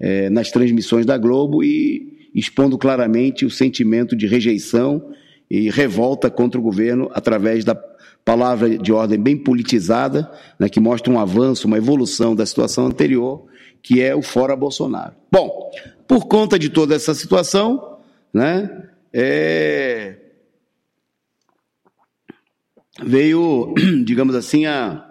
é, 0.00 0.28
nas 0.28 0.50
transmissões 0.50 1.06
da 1.06 1.16
Globo 1.16 1.62
e 1.62 2.28
expondo 2.34 2.76
claramente 2.76 3.46
o 3.46 3.50
sentimento 3.50 4.16
de 4.16 4.26
rejeição 4.26 5.09
e 5.50 5.68
revolta 5.70 6.30
contra 6.30 6.60
o 6.60 6.62
governo 6.62 7.10
através 7.12 7.64
da 7.64 7.74
palavra 8.24 8.78
de 8.78 8.92
ordem 8.92 9.18
bem 9.18 9.36
politizada, 9.36 10.30
né, 10.58 10.68
que 10.68 10.78
mostra 10.78 11.12
um 11.12 11.18
avanço, 11.18 11.66
uma 11.66 11.78
evolução 11.78 12.34
da 12.34 12.46
situação 12.46 12.86
anterior 12.86 13.50
que 13.82 14.00
é 14.02 14.14
o 14.14 14.22
fora 14.22 14.54
Bolsonaro. 14.54 15.14
Bom, 15.30 15.70
por 16.06 16.26
conta 16.26 16.58
de 16.58 16.68
toda 16.68 16.94
essa 16.94 17.14
situação, 17.14 17.98
né, 18.32 18.88
é, 19.12 20.16
veio, 23.02 23.74
digamos 24.04 24.34
assim, 24.34 24.66
a, 24.66 25.08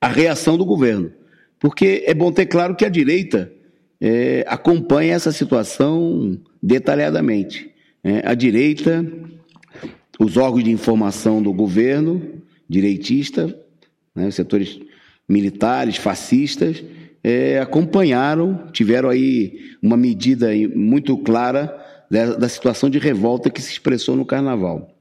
a 0.00 0.08
reação 0.08 0.56
do 0.56 0.64
governo. 0.64 1.12
Porque 1.58 2.02
é 2.06 2.14
bom 2.14 2.32
ter 2.32 2.46
claro 2.46 2.74
que 2.74 2.84
a 2.84 2.88
direita 2.88 3.52
é, 4.00 4.44
acompanha 4.48 5.14
essa 5.14 5.30
situação 5.30 6.40
detalhadamente. 6.60 7.70
É, 8.02 8.28
a 8.28 8.34
direita, 8.34 9.06
os 10.22 10.36
órgãos 10.36 10.62
de 10.62 10.70
informação 10.70 11.42
do 11.42 11.52
governo, 11.52 12.22
direitista, 12.68 13.54
né, 14.14 14.28
os 14.28 14.34
setores 14.34 14.78
militares, 15.28 15.96
fascistas, 15.96 16.82
é, 17.24 17.58
acompanharam, 17.58 18.68
tiveram 18.72 19.08
aí 19.08 19.58
uma 19.82 19.96
medida 19.96 20.50
muito 20.74 21.16
clara 21.18 21.76
da, 22.10 22.34
da 22.34 22.48
situação 22.48 22.88
de 22.88 22.98
revolta 22.98 23.50
que 23.50 23.60
se 23.60 23.72
expressou 23.72 24.14
no 24.16 24.24
Carnaval. 24.24 24.94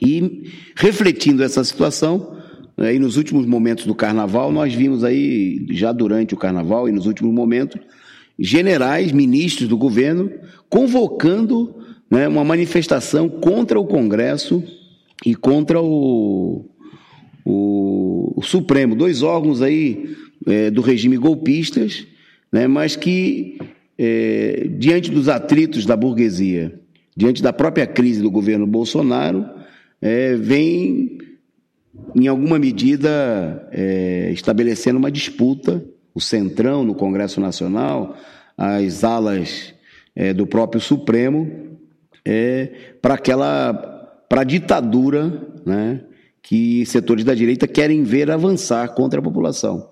E 0.00 0.50
refletindo 0.74 1.42
essa 1.42 1.64
situação, 1.64 2.36
aí 2.76 2.98
nos 2.98 3.16
últimos 3.16 3.46
momentos 3.46 3.86
do 3.86 3.94
Carnaval, 3.94 4.52
nós 4.52 4.74
vimos 4.74 5.04
aí, 5.04 5.66
já 5.70 5.90
durante 5.90 6.34
o 6.34 6.36
Carnaval 6.36 6.88
e 6.88 6.92
nos 6.92 7.06
últimos 7.06 7.32
momentos, 7.32 7.80
generais, 8.38 9.12
ministros 9.12 9.68
do 9.68 9.78
governo, 9.78 10.30
convocando 10.68 11.85
né, 12.10 12.28
uma 12.28 12.44
manifestação 12.44 13.28
contra 13.28 13.78
o 13.78 13.86
Congresso 13.86 14.62
e 15.24 15.34
contra 15.34 15.80
o, 15.80 16.64
o, 17.44 18.32
o 18.36 18.42
Supremo, 18.42 18.94
dois 18.94 19.22
órgãos 19.22 19.62
aí 19.62 20.16
é, 20.46 20.70
do 20.70 20.80
regime 20.80 21.16
golpistas, 21.16 22.06
né, 22.52 22.66
mas 22.66 22.94
que, 22.94 23.58
é, 23.98 24.68
diante 24.78 25.10
dos 25.10 25.28
atritos 25.28 25.84
da 25.84 25.96
burguesia, 25.96 26.80
diante 27.16 27.42
da 27.42 27.52
própria 27.52 27.86
crise 27.86 28.22
do 28.22 28.30
governo 28.30 28.66
Bolsonaro, 28.66 29.44
é, 30.00 30.34
vem, 30.34 31.18
em 32.14 32.28
alguma 32.28 32.58
medida, 32.58 33.68
é, 33.72 34.30
estabelecendo 34.32 34.98
uma 34.98 35.10
disputa, 35.10 35.84
o 36.14 36.20
Centrão 36.20 36.84
no 36.84 36.94
Congresso 36.94 37.40
Nacional, 37.40 38.16
as 38.56 39.04
alas 39.04 39.74
é, 40.14 40.32
do 40.32 40.46
próprio 40.46 40.80
Supremo, 40.80 41.75
é, 42.26 42.70
para 43.00 43.14
aquela 43.14 43.94
para 44.28 44.40
a 44.40 44.44
ditadura 44.44 45.32
né, 45.64 46.00
que 46.42 46.84
setores 46.86 47.24
da 47.24 47.34
direita 47.34 47.68
querem 47.68 48.02
ver 48.02 48.30
avançar 48.30 48.88
contra 48.94 49.20
a 49.20 49.22
população. 49.22 49.90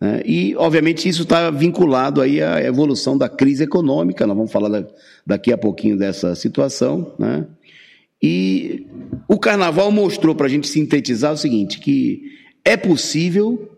Né? 0.00 0.22
E, 0.24 0.54
obviamente, 0.56 1.08
isso 1.08 1.22
está 1.22 1.50
vinculado 1.50 2.20
aí 2.20 2.42
à 2.42 2.62
evolução 2.62 3.16
da 3.16 3.28
crise 3.28 3.64
econômica, 3.64 4.26
nós 4.26 4.36
vamos 4.36 4.52
falar 4.52 4.68
da, 4.68 4.86
daqui 5.26 5.52
a 5.52 5.58
pouquinho 5.58 5.96
dessa 5.96 6.34
situação. 6.34 7.14
Né? 7.18 7.46
E 8.22 8.86
o 9.26 9.38
carnaval 9.38 9.90
mostrou 9.90 10.34
para 10.34 10.46
a 10.46 10.50
gente 10.50 10.68
sintetizar 10.68 11.32
o 11.32 11.38
seguinte: 11.38 11.80
que 11.80 12.22
é 12.64 12.76
possível 12.76 13.76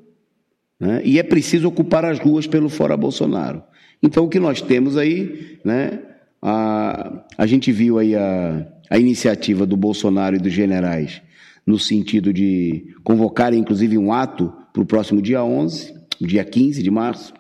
né, 0.81 1.01
e 1.05 1.19
é 1.19 1.23
preciso 1.23 1.69
ocupar 1.69 2.05
as 2.05 2.19
ruas 2.19 2.47
pelo 2.47 2.69
Fora 2.69 2.97
Bolsonaro. 2.97 3.63
Então, 4.03 4.25
o 4.25 4.29
que 4.29 4.41
nós 4.41 4.61
temos 4.61 4.97
aí, 4.97 5.59
né, 5.65 6.01
a, 6.43 7.25
a 7.39 7.47
gente 7.47 7.71
viu 7.71 7.99
aí 7.99 8.17
a, 8.17 8.67
a 8.91 8.99
iniciativa 8.99 9.65
do 9.65 9.77
Bolsonaro 9.77 10.37
e 10.37 10.41
dos 10.41 10.53
generais 10.53 11.23
no 11.67 11.79
sentido 11.79 12.33
de 12.33 12.95
convocarem, 13.05 13.61
inclusive, 13.61 13.97
um 13.97 14.13
ato 14.13 14.53
para 14.73 14.83
o 14.83 14.87
próximo 14.87 15.23
dia 15.23 15.45
11, 15.45 15.95
dia 16.21 16.45
15 16.45 16.83
de 16.83 16.91
março. 16.91 17.33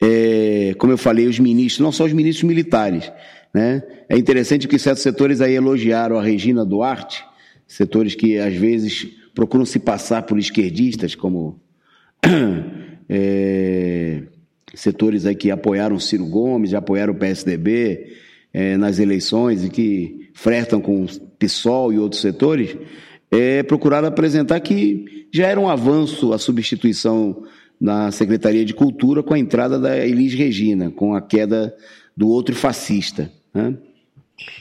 É, 0.00 0.74
como 0.78 0.92
eu 0.92 0.98
falei, 0.98 1.26
os 1.26 1.38
ministros, 1.38 1.82
não 1.82 1.92
só 1.92 2.04
os 2.04 2.12
ministros 2.12 2.44
militares, 2.44 3.10
né? 3.54 3.82
É 4.08 4.16
interessante 4.16 4.68
que 4.68 4.78
certos 4.78 5.02
setores 5.02 5.40
aí 5.40 5.54
elogiaram 5.54 6.18
a 6.18 6.22
Regina 6.22 6.64
Duarte, 6.64 7.24
setores 7.66 8.14
que 8.14 8.38
às 8.38 8.54
vezes 8.54 9.06
procuram 9.34 9.64
se 9.64 9.78
passar 9.78 10.22
por 10.22 10.38
esquerdistas, 10.38 11.14
como 11.14 11.60
é, 13.08 14.22
setores 14.74 15.26
aí 15.26 15.34
que 15.34 15.50
apoiaram 15.50 15.98
Ciro 15.98 16.26
Gomes, 16.26 16.70
já 16.70 16.78
apoiaram 16.78 17.12
o 17.12 17.16
PSDB 17.16 18.12
é, 18.52 18.76
nas 18.76 18.98
eleições 18.98 19.64
e 19.64 19.68
que 19.68 20.30
flertam 20.34 20.80
com 20.80 21.04
o 21.04 21.06
PSOL 21.38 21.92
e 21.92 21.98
outros 21.98 22.20
setores, 22.20 22.76
é, 23.30 23.62
procuraram 23.62 24.08
apresentar 24.08 24.60
que 24.60 25.26
já 25.32 25.46
era 25.46 25.60
um 25.60 25.68
avanço 25.68 26.32
a 26.32 26.38
substituição 26.38 27.44
na 27.80 28.10
Secretaria 28.10 28.64
de 28.64 28.74
Cultura 28.74 29.22
com 29.22 29.34
a 29.34 29.38
entrada 29.38 29.78
da 29.78 29.96
Elis 29.96 30.34
Regina, 30.34 30.90
com 30.90 31.14
a 31.14 31.20
queda 31.20 31.74
do 32.16 32.28
outro 32.28 32.54
fascista. 32.54 33.30
Né? 33.54 33.74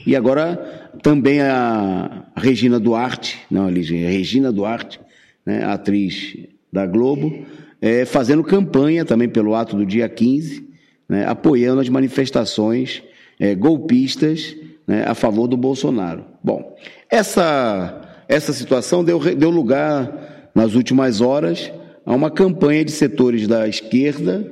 E 0.06 0.16
agora 0.16 0.92
também 1.02 1.42
a 1.42 2.26
Regina 2.36 2.80
Duarte, 2.80 3.40
não, 3.50 3.70
Elis, 3.70 3.90
Regina 3.90 4.52
Duarte, 4.52 5.00
né, 5.46 5.64
atriz 5.64 6.38
da 6.72 6.86
Globo, 6.86 7.46
é, 7.82 8.06
fazendo 8.06 8.44
campanha 8.44 9.06
também 9.06 9.30
pelo 9.30 9.56
ato 9.56 9.76
do 9.76 9.86
dia 9.86 10.08
15, 10.10 10.68
né, 11.08 11.26
apoiando 11.26 11.82
as 11.82 11.90
manifestações 11.90 13.04
é, 13.40 13.56
golpistas 13.56 14.56
né, 14.88 15.06
a 15.08 15.14
favor 15.14 15.48
do 15.48 15.56
Bolsonaro. 15.58 16.26
Bom, 16.44 16.76
essa 17.10 18.04
essa 18.28 18.52
situação 18.52 19.04
deu, 19.04 19.20
deu 19.36 19.50
lugar, 19.50 20.52
nas 20.54 20.76
últimas 20.76 21.22
horas, 21.22 21.72
a 22.06 22.14
uma 22.14 22.30
campanha 22.30 22.84
de 22.84 22.92
setores 22.92 23.48
da 23.48 23.68
esquerda 23.68 24.52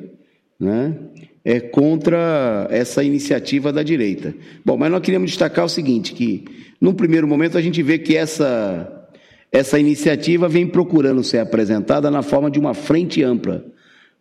né, 0.59 0.95
é, 1.43 1.59
contra 1.59 2.67
essa 2.69 3.03
iniciativa 3.03 3.73
da 3.73 3.83
direita. 3.83 4.33
Bom, 4.63 4.77
mas 4.77 4.91
nós 4.91 5.01
queríamos 5.01 5.31
destacar 5.31 5.65
o 5.65 5.69
seguinte, 5.69 6.13
que 6.13 6.45
num 6.79 6.93
primeiro 6.93 7.27
momento 7.27 7.57
a 7.57 7.61
gente 7.61 7.81
vê 7.83 7.97
que 7.97 8.15
essa, 8.15 8.94
essa 9.57 9.79
iniciativa 9.79 10.47
vem 10.47 10.67
procurando 10.67 11.23
ser 11.23 11.39
apresentada 11.39 12.11
na 12.11 12.21
forma 12.21 12.49
de 12.49 12.59
uma 12.59 12.73
frente 12.73 13.23
ampla. 13.23 13.65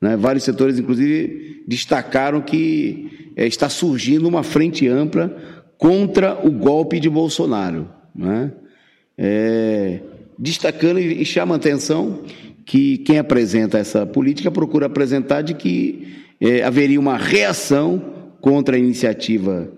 Né? 0.01 0.16
Vários 0.16 0.45
setores, 0.45 0.78
inclusive, 0.78 1.62
destacaram 1.66 2.41
que 2.41 3.30
é, 3.37 3.47
está 3.47 3.68
surgindo 3.68 4.28
uma 4.28 4.43
frente 4.43 4.87
ampla 4.87 5.37
contra 5.76 6.39
o 6.47 6.51
golpe 6.51 7.01
de 7.01 7.09
Bolsonaro. 7.09 7.89
Né? 8.14 8.53
é, 9.18 10.01
destacando 10.39 10.99
e 10.99 11.24
chama 11.24 11.55
a 11.55 11.57
atenção 11.57 12.20
que 12.64 12.99
quem 12.99 13.18
apresenta 13.18 13.78
essa 13.78 14.07
política 14.07 14.51
procura 14.51 14.87
apresentar 14.87 15.43
de 15.43 15.55
que 15.55 16.14
é, 16.41 16.62
haveria 16.62 16.99
uma 16.99 17.16
reação 17.16 18.03
contra 18.41 18.76
a 18.76 18.78
iniciativa 18.78 19.72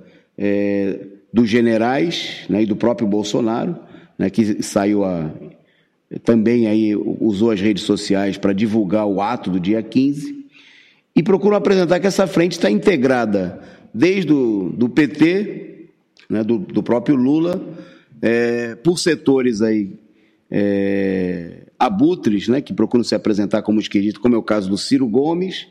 dos 1.32 1.48
generais 1.48 2.44
né, 2.48 2.62
e 2.62 2.66
do 2.66 2.76
próprio 2.76 3.08
Bolsonaro, 3.08 3.74
né, 4.18 4.30
que 4.30 4.62
saiu 4.62 5.04
a, 5.04 5.30
também 6.24 6.66
aí 6.66 6.94
usou 6.94 7.50
as 7.50 7.60
redes 7.60 7.82
sociais 7.82 8.36
para 8.38 8.52
divulgar 8.52 9.06
o 9.06 9.20
ato 9.20 9.50
do 9.50 9.58
dia 9.58 9.82
15 9.82 10.46
e 11.14 11.22
procuram 11.22 11.56
apresentar 11.56 11.98
que 11.98 12.06
essa 12.06 12.26
frente 12.26 12.52
está 12.52 12.70
integrada 12.70 13.60
desde 13.92 14.32
o 14.32 14.70
do 14.70 14.88
PT, 14.88 15.86
né, 16.28 16.44
do, 16.44 16.58
do 16.58 16.82
próprio 16.82 17.16
Lula, 17.16 17.60
é, 18.20 18.74
por 18.76 18.98
setores 18.98 19.62
aí 19.62 19.98
é, 20.50 21.62
abutres, 21.78 22.48
né, 22.48 22.60
que 22.60 22.72
procuram 22.72 23.02
se 23.02 23.14
apresentar 23.14 23.62
como 23.62 23.80
esquerdistas, 23.80 24.22
como 24.22 24.34
é 24.34 24.38
o 24.38 24.42
caso 24.42 24.68
do 24.68 24.76
Ciro 24.76 25.08
Gomes, 25.08 25.66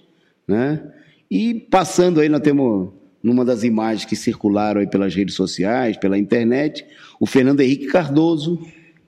né, 0.48 0.82
e 1.30 1.54
passando 1.54 2.20
aí, 2.20 2.30
nós 2.30 2.42
temos 2.42 2.90
numa 3.26 3.44
das 3.44 3.64
imagens 3.64 4.06
que 4.06 4.16
circularam 4.16 4.80
aí 4.80 4.88
pelas 4.88 5.14
redes 5.14 5.36
sociais, 5.36 5.98
pela 5.98 6.18
internet, 6.18 6.86
o 7.20 7.26
Fernando 7.26 7.62
Henrique 7.62 7.88
Cardoso, 7.88 8.60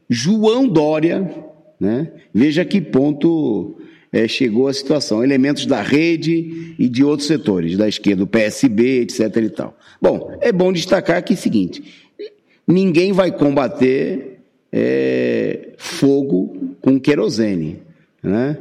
João 0.10 0.68
Dória, 0.68 1.30
né, 1.80 2.12
veja 2.34 2.66
que 2.66 2.82
ponto 2.82 3.78
é, 4.12 4.28
chegou 4.28 4.68
a 4.68 4.74
situação, 4.74 5.24
elementos 5.24 5.66
da 5.66 5.82
rede 5.82 6.76
e 6.80 6.90
de 6.90 7.04
outros 7.04 7.28
setores, 7.28 7.78
da 7.78 7.88
esquerda, 7.88 8.24
do 8.24 8.28
PSB, 8.28 9.02
etc 9.02 9.38
e 9.38 9.50
tal. 9.50 9.78
Bom, 10.02 10.36
é 10.42 10.52
bom 10.52 10.74
destacar 10.74 11.18
aqui 11.18 11.34
o 11.34 11.38
seguinte, 11.38 11.84
Ninguém 12.68 13.14
vai 13.14 13.32
combater 13.32 14.40
é, 14.74 15.70
fogo 15.78 16.76
com 16.82 17.00
querosene. 17.00 17.80
Né? 18.22 18.58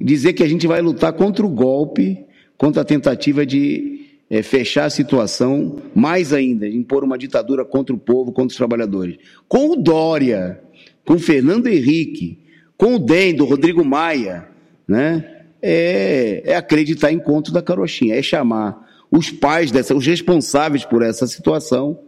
Dizer 0.00 0.32
que 0.32 0.42
a 0.42 0.48
gente 0.48 0.66
vai 0.66 0.80
lutar 0.80 1.12
contra 1.12 1.44
o 1.44 1.50
golpe, 1.50 2.24
contra 2.56 2.80
a 2.80 2.84
tentativa 2.86 3.44
de 3.44 3.93
é, 4.30 4.42
fechar 4.42 4.86
a 4.86 4.90
situação, 4.90 5.76
mais 5.94 6.32
ainda, 6.32 6.66
impor 6.66 7.04
uma 7.04 7.18
ditadura 7.18 7.64
contra 7.64 7.94
o 7.94 7.98
povo, 7.98 8.32
contra 8.32 8.52
os 8.52 8.56
trabalhadores. 8.56 9.16
Com 9.48 9.70
o 9.70 9.76
Dória, 9.76 10.60
com 11.04 11.14
o 11.14 11.18
Fernando 11.18 11.66
Henrique, 11.66 12.38
com 12.76 12.94
o 12.94 12.98
DEM, 12.98 13.34
do 13.34 13.44
Rodrigo 13.44 13.84
Maia, 13.84 14.48
né? 14.86 15.30
É, 15.62 16.42
é 16.44 16.56
acreditar 16.56 17.10
em 17.10 17.18
conto 17.18 17.50
da 17.50 17.62
carochinha, 17.62 18.14
é 18.14 18.22
chamar 18.22 18.84
os 19.10 19.30
pais 19.30 19.70
dessa, 19.70 19.94
os 19.94 20.06
responsáveis 20.06 20.84
por 20.84 21.02
essa 21.02 21.26
situação, 21.26 21.98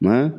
né? 0.00 0.32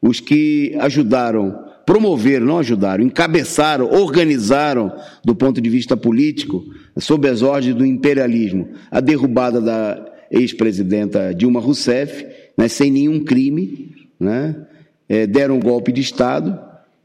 os 0.00 0.20
que 0.20 0.76
ajudaram, 0.80 1.64
promoveram, 1.86 2.46
não 2.46 2.58
ajudaram, 2.58 3.02
encabeçaram, 3.02 3.90
organizaram, 3.90 4.92
do 5.24 5.34
ponto 5.34 5.60
de 5.60 5.70
vista 5.70 5.96
político, 5.96 6.64
sob 6.98 7.28
as 7.28 7.42
ordens 7.42 7.74
do 7.74 7.86
imperialismo, 7.86 8.68
a 8.90 9.00
derrubada 9.00 9.60
da 9.60 10.11
ex-presidenta 10.32 11.34
Dilma 11.34 11.60
Rousseff, 11.60 12.26
né, 12.56 12.66
sem 12.66 12.90
nenhum 12.90 13.22
crime, 13.22 13.92
né, 14.18 14.56
é, 15.08 15.26
deram 15.26 15.56
um 15.56 15.60
golpe 15.60 15.92
de 15.92 16.00
Estado, 16.00 16.58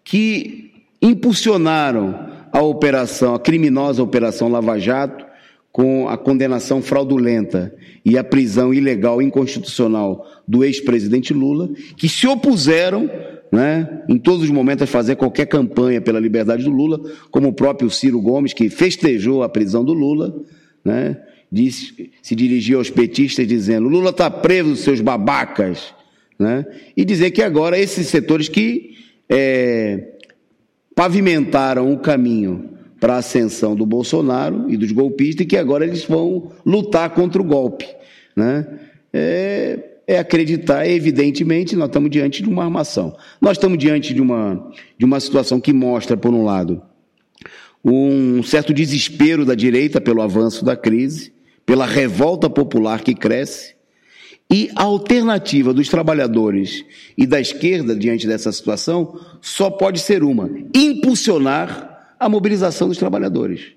que 0.03 0.71
impulsionaram 1.01 2.27
a 2.51 2.61
operação, 2.61 3.35
a 3.35 3.39
criminosa 3.39 4.01
operação 4.01 4.47
Lava 4.47 4.79
Jato, 4.79 5.25
com 5.71 6.07
a 6.07 6.17
condenação 6.17 6.81
fraudulenta 6.81 7.71
e 8.03 8.17
a 8.17 8.23
prisão 8.23 8.73
ilegal 8.73 9.21
inconstitucional 9.21 10.25
do 10.47 10.63
ex-presidente 10.63 11.33
Lula, 11.33 11.69
que 11.95 12.09
se 12.09 12.25
opuseram 12.25 13.07
né, 13.51 14.03
em 14.09 14.17
todos 14.17 14.43
os 14.43 14.49
momentos 14.49 14.83
a 14.83 14.87
fazer 14.87 15.15
qualquer 15.15 15.45
campanha 15.45 16.01
pela 16.01 16.19
liberdade 16.19 16.63
do 16.63 16.71
Lula, 16.71 16.99
como 17.29 17.49
o 17.49 17.53
próprio 17.53 17.89
Ciro 17.89 18.19
Gomes, 18.19 18.53
que 18.53 18.69
festejou 18.69 19.43
a 19.43 19.49
prisão 19.49 19.83
do 19.83 19.93
Lula, 19.93 20.35
né, 20.83 21.17
se 22.21 22.35
dirigiu 22.35 22.79
aos 22.79 22.89
petistas 22.89 23.47
dizendo: 23.47 23.87
Lula 23.87 24.09
está 24.09 24.29
preso, 24.29 24.75
seus 24.75 25.01
babacas. 25.01 25.95
Né, 26.39 26.63
e 26.95 27.03
dizer 27.03 27.31
que 27.31 27.41
agora 27.41 27.79
esses 27.79 28.07
setores 28.07 28.47
que 28.47 28.95
é, 29.27 30.17
pavimentaram 30.93 31.91
o 31.91 31.97
caminho 31.97 32.77
para 32.99 33.15
a 33.15 33.17
ascensão 33.17 33.75
do 33.75 33.85
Bolsonaro 33.85 34.65
e 34.69 34.77
dos 34.77 34.91
golpistas 34.91 35.45
e 35.45 35.47
que 35.47 35.57
agora 35.57 35.85
eles 35.85 36.05
vão 36.05 36.51
lutar 36.65 37.09
contra 37.11 37.41
o 37.41 37.45
golpe. 37.45 37.87
Né? 38.35 38.67
É, 39.13 39.79
é 40.07 40.19
acreditar, 40.19 40.87
evidentemente, 40.87 41.75
nós 41.75 41.89
estamos 41.89 42.09
diante 42.09 42.41
de 42.41 42.49
uma 42.49 42.63
armação. 42.63 43.15
Nós 43.41 43.57
estamos 43.57 43.77
diante 43.77 44.13
de 44.13 44.21
uma, 44.21 44.71
de 44.97 45.05
uma 45.05 45.19
situação 45.19 45.59
que 45.59 45.73
mostra, 45.73 46.15
por 46.15 46.33
um 46.33 46.43
lado, 46.43 46.81
um 47.83 48.41
certo 48.41 48.73
desespero 48.73 49.45
da 49.45 49.53
direita 49.53 50.01
pelo 50.01 50.21
avanço 50.21 50.63
da 50.65 50.75
crise, 50.75 51.33
pela 51.67 51.85
revolta 51.85 52.49
popular 52.49 53.01
que 53.01 53.13
cresce, 53.13 53.75
e 54.49 54.71
a 54.77 54.83
alternativa 54.83 55.73
dos 55.73 55.89
trabalhadores 55.89 56.85
e 57.17 57.27
da 57.27 57.41
esquerda 57.41 57.93
diante 57.93 58.25
dessa 58.25 58.49
situação 58.53 59.19
só 59.41 59.69
pode 59.69 59.99
ser 59.99 60.23
uma: 60.23 60.49
impulsionar 60.73 62.15
a 62.17 62.29
mobilização 62.29 62.87
dos 62.87 62.97
trabalhadores. 62.97 63.73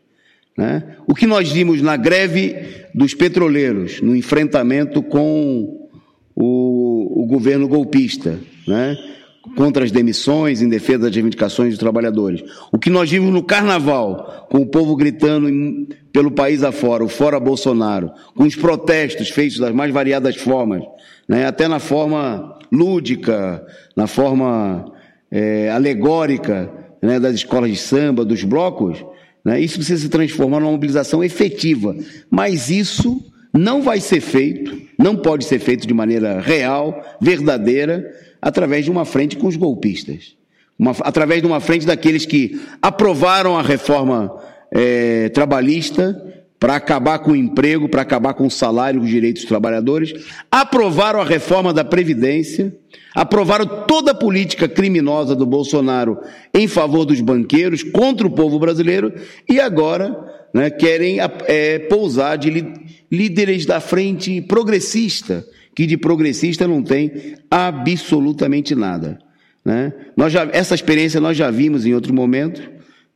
Né? 0.57 0.97
O 1.09 1.15
que 1.15 1.27
nós 1.27 1.51
vimos 1.51 1.83
na 1.83 1.97
greve 1.97 2.55
dos 2.95 3.15
petroleiros, 3.15 4.01
no 4.01 4.15
enfrentamento 4.15 5.03
com 5.03 5.89
o, 6.37 7.23
o 7.23 7.27
governo 7.27 7.67
golpista, 7.67 8.39
né? 8.69 8.97
Contra 9.57 9.85
as 9.85 9.91
demissões, 9.91 10.61
em 10.61 10.69
defesa 10.69 11.01
das 11.01 11.15
reivindicações 11.15 11.71
dos 11.71 11.79
trabalhadores. 11.79 12.43
O 12.71 12.79
que 12.79 12.91
nós 12.91 13.11
vimos 13.11 13.33
no 13.33 13.43
carnaval, 13.43 14.47
com 14.51 14.59
o 14.59 14.67
povo 14.67 14.95
gritando 14.95 15.49
em, 15.49 15.89
pelo 16.13 16.31
país 16.31 16.63
afora, 16.63 17.05
o 17.05 17.09
fora 17.09 17.41
Bolsonaro, 17.41 18.11
com 18.35 18.45
os 18.45 18.55
protestos 18.55 19.31
feitos 19.31 19.59
das 19.59 19.75
mais 19.75 19.93
variadas 19.93 20.37
formas, 20.37 20.83
né, 21.29 21.47
até 21.47 21.67
na 21.69 21.79
forma 21.79 22.59
lúdica, 22.71 23.65
na 23.97 24.07
forma 24.07 24.93
é, 25.31 25.71
alegórica 25.71 26.71
né, 27.03 27.19
das 27.19 27.37
escolas 27.37 27.71
de 27.71 27.77
samba, 27.77 28.25
dos 28.25 28.45
blocos, 28.45 29.05
né, 29.45 29.59
isso 29.59 29.77
precisa 29.77 30.03
se 30.03 30.09
transformar 30.09 30.61
numa 30.61 30.73
mobilização 30.73 31.25
efetiva. 31.25 31.97
Mas 32.31 32.69
isso 32.69 33.25
não 33.55 33.83
vai 33.83 34.01
ser 34.01 34.21
feito, 34.21 34.81
não 34.99 35.17
pode 35.17 35.45
ser 35.45 35.59
feito 35.59 35.87
de 35.87 35.95
maneira 35.95 36.41
real, 36.41 37.03
verdadeira, 37.21 38.05
através 38.41 38.85
de 38.85 38.91
uma 38.91 39.05
frente 39.05 39.37
com 39.37 39.47
os 39.47 39.57
golpistas. 39.57 40.37
Uma, 40.79 40.93
através 41.01 41.43
de 41.43 41.47
uma 41.47 41.61
frente 41.61 41.85
daqueles 41.85 42.25
que 42.25 42.61
aprovaram 42.81 43.57
a 43.57 43.63
reforma 43.63 44.35
é, 44.73 45.29
trabalhista 45.29 46.41
para 46.61 46.77
acabar 46.77 47.19
com 47.21 47.33
o 47.33 47.37
emprego, 47.37 47.89
para 47.89 48.03
acabar 48.03 48.35
com 48.35 48.47
o 48.47 48.51
salário, 48.51 49.01
os 49.01 49.09
direitos 49.09 49.43
dos 49.43 49.49
trabalhadores, 49.49 50.13
aprovaram 50.51 51.19
a 51.19 51.25
reforma 51.25 51.73
da 51.73 51.83
Previdência, 51.83 52.77
aprovaram 53.15 53.65
toda 53.87 54.11
a 54.11 54.15
política 54.15 54.69
criminosa 54.69 55.35
do 55.35 55.47
Bolsonaro 55.47 56.19
em 56.53 56.69
favor 56.69 57.07
dos 57.07 57.23
banqueiros, 57.23 57.83
contra 57.83 58.27
o 58.27 58.31
povo 58.31 58.59
brasileiro, 58.59 59.11
e 59.49 59.59
agora 59.59 60.15
né, 60.53 60.69
querem 60.69 61.19
é, 61.47 61.79
pousar 61.79 62.37
de 62.37 62.75
líderes 63.11 63.65
da 63.65 63.81
frente 63.81 64.43
progressista, 64.43 65.47
que 65.75 65.87
de 65.87 65.97
progressista 65.97 66.67
não 66.67 66.83
tem 66.83 67.35
absolutamente 67.51 68.75
nada. 68.75 69.19
Né? 69.65 69.93
Nós 70.17 70.33
já, 70.33 70.49
essa 70.53 70.75
experiência 70.75 71.21
nós 71.21 71.37
já 71.37 71.51
vimos 71.51 71.87
em 71.87 71.95
outro 71.95 72.15
momento, 72.15 72.63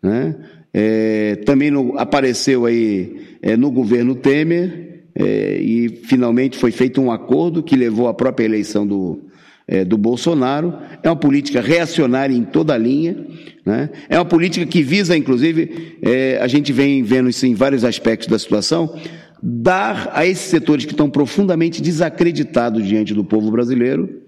né? 0.03 0.35
É, 0.77 1.37
também 1.47 1.71
no, 1.71 1.97
apareceu 1.97 2.67
aí 2.67 3.37
é, 3.41 3.57
no 3.57 3.71
governo 3.71 4.17
Temer 4.17 5.05
é, 5.15 5.59
e 5.61 5.89
finalmente 6.03 6.59
foi 6.59 6.73
feito 6.73 7.01
um 7.01 7.13
acordo 7.13 7.63
que 7.63 7.77
levou 7.77 8.09
à 8.09 8.15
própria 8.15 8.45
eleição 8.45 8.85
do, 8.85 9.21
é, 9.69 9.85
do 9.85 9.97
Bolsonaro. 9.97 10.75
É 11.01 11.09
uma 11.09 11.17
política 11.17 11.61
reacionária 11.61 12.35
em 12.35 12.43
toda 12.43 12.75
a 12.75 12.79
linha, 12.79 13.17
né? 13.65 13.89
é 14.09 14.19
uma 14.19 14.25
política 14.25 14.67
que 14.67 14.83
visa, 14.83 15.17
inclusive, 15.17 15.97
é, 16.03 16.39
a 16.43 16.49
gente 16.49 16.73
vem 16.73 17.05
vendo 17.05 17.29
isso 17.29 17.47
em 17.47 17.55
vários 17.55 17.85
aspectos 17.85 18.27
da 18.27 18.39
situação, 18.39 18.99
dar 19.47 20.11
a 20.15 20.25
esses 20.25 20.49
setores 20.49 20.87
que 20.87 20.93
estão 20.93 21.11
profundamente 21.11 21.83
desacreditados 21.83 22.87
diante 22.87 23.13
do 23.13 23.23
povo 23.23 23.51
brasileiro 23.51 24.23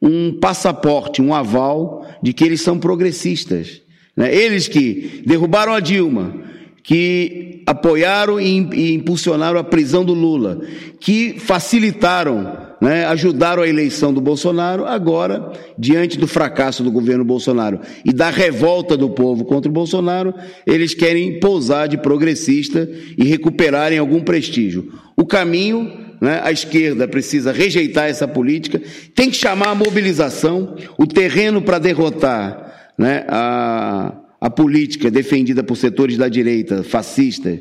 um 0.00 0.32
passaporte, 0.32 1.20
um 1.20 1.34
aval 1.34 2.06
de 2.22 2.32
que 2.32 2.44
eles 2.44 2.62
são 2.62 2.78
progressistas. 2.78 3.82
Né? 4.16 4.34
Eles 4.34 4.68
que 4.68 5.22
derrubaram 5.26 5.74
a 5.74 5.80
Dilma, 5.80 6.42
que 6.82 7.62
apoiaram 7.66 8.40
e, 8.40 8.94
impulsionaram 8.94 9.58
a 9.58 9.64
prisão 9.64 10.04
do 10.04 10.14
Lula, 10.14 10.62
que 10.98 11.38
facilitaram 11.38 12.69
né, 12.80 13.04
ajudaram 13.04 13.62
a 13.62 13.68
eleição 13.68 14.12
do 14.12 14.20
Bolsonaro, 14.20 14.86
agora, 14.86 15.52
diante 15.78 16.18
do 16.18 16.26
fracasso 16.26 16.82
do 16.82 16.90
governo 16.90 17.24
Bolsonaro 17.24 17.80
e 18.04 18.12
da 18.12 18.30
revolta 18.30 18.96
do 18.96 19.10
povo 19.10 19.44
contra 19.44 19.70
o 19.70 19.74
Bolsonaro, 19.74 20.34
eles 20.66 20.94
querem 20.94 21.38
pousar 21.38 21.88
de 21.88 21.98
progressista 21.98 22.88
e 23.18 23.24
recuperarem 23.24 23.98
algum 23.98 24.20
prestígio. 24.20 24.92
O 25.14 25.26
caminho, 25.26 25.92
né, 26.20 26.40
a 26.42 26.50
esquerda 26.50 27.06
precisa 27.06 27.52
rejeitar 27.52 28.08
essa 28.08 28.26
política, 28.26 28.80
tem 29.14 29.28
que 29.28 29.36
chamar 29.36 29.70
a 29.70 29.74
mobilização, 29.74 30.76
o 30.98 31.06
terreno 31.06 31.60
para 31.60 31.78
derrotar 31.78 32.92
né, 32.96 33.24
a, 33.28 34.14
a 34.40 34.48
política 34.48 35.10
defendida 35.10 35.62
por 35.62 35.76
setores 35.76 36.16
da 36.16 36.28
direita, 36.28 36.82
fascista, 36.82 37.58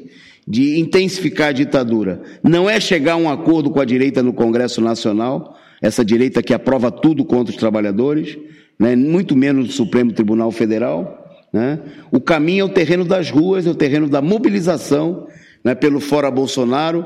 de 0.50 0.80
intensificar 0.80 1.50
a 1.50 1.52
ditadura 1.52 2.24
não 2.44 2.68
é 2.68 2.80
chegar 2.80 3.14
a 3.14 3.18
um 3.18 3.30
acordo 3.30 3.70
com 3.70 3.80
a 3.80 3.86
direita 3.86 4.24
no 4.24 4.34
Congresso 4.34 4.82
Nacional, 4.82 5.56
essa 5.80 6.04
direita 6.04 6.42
que 6.42 6.54
aprova 6.54 6.90
tudo 6.90 7.24
contra 7.24 7.54
os 7.54 7.60
trabalhadores, 7.60 8.36
né, 8.80 8.96
muito 8.96 9.36
menos 9.36 9.68
no 9.68 9.72
Supremo 9.72 10.12
Tribunal 10.12 10.52
Federal. 10.52 11.18
Né? 11.54 11.80
O 12.12 12.20
caminho 12.20 12.64
é 12.64 12.66
o 12.66 12.70
terreno 12.70 13.06
das 13.06 13.30
ruas, 13.30 13.68
é 13.68 13.70
o 13.70 13.76
terreno 13.76 14.10
da 14.10 14.22
mobilização 14.22 15.28
né, 15.64 15.76
pelo 15.76 16.00
Fora 16.00 16.32
Bolsonaro, 16.32 17.06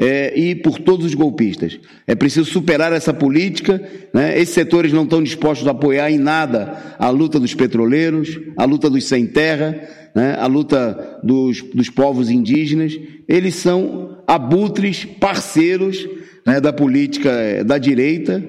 é, 0.00 0.38
e 0.38 0.54
por 0.54 0.78
todos 0.78 1.04
os 1.04 1.14
golpistas. 1.14 1.78
É 2.06 2.14
preciso 2.14 2.48
superar 2.48 2.92
essa 2.92 3.12
política. 3.12 3.82
Né? 4.14 4.38
Esses 4.38 4.54
setores 4.54 4.92
não 4.92 5.02
estão 5.02 5.20
dispostos 5.20 5.66
a 5.66 5.72
apoiar 5.72 6.08
em 6.10 6.18
nada 6.18 6.94
a 6.98 7.10
luta 7.10 7.40
dos 7.40 7.52
petroleiros, 7.52 8.38
a 8.56 8.64
luta 8.64 8.88
dos 8.88 9.04
sem 9.04 9.26
terra, 9.26 9.76
né? 10.14 10.36
a 10.38 10.46
luta 10.46 11.20
dos, 11.22 11.62
dos 11.62 11.90
povos 11.90 12.30
indígenas. 12.30 12.98
Eles 13.28 13.54
são 13.56 14.18
abutres, 14.26 15.04
parceiros 15.04 16.06
né, 16.46 16.60
da 16.60 16.72
política 16.72 17.30
é, 17.30 17.64
da 17.64 17.78
direita. 17.78 18.42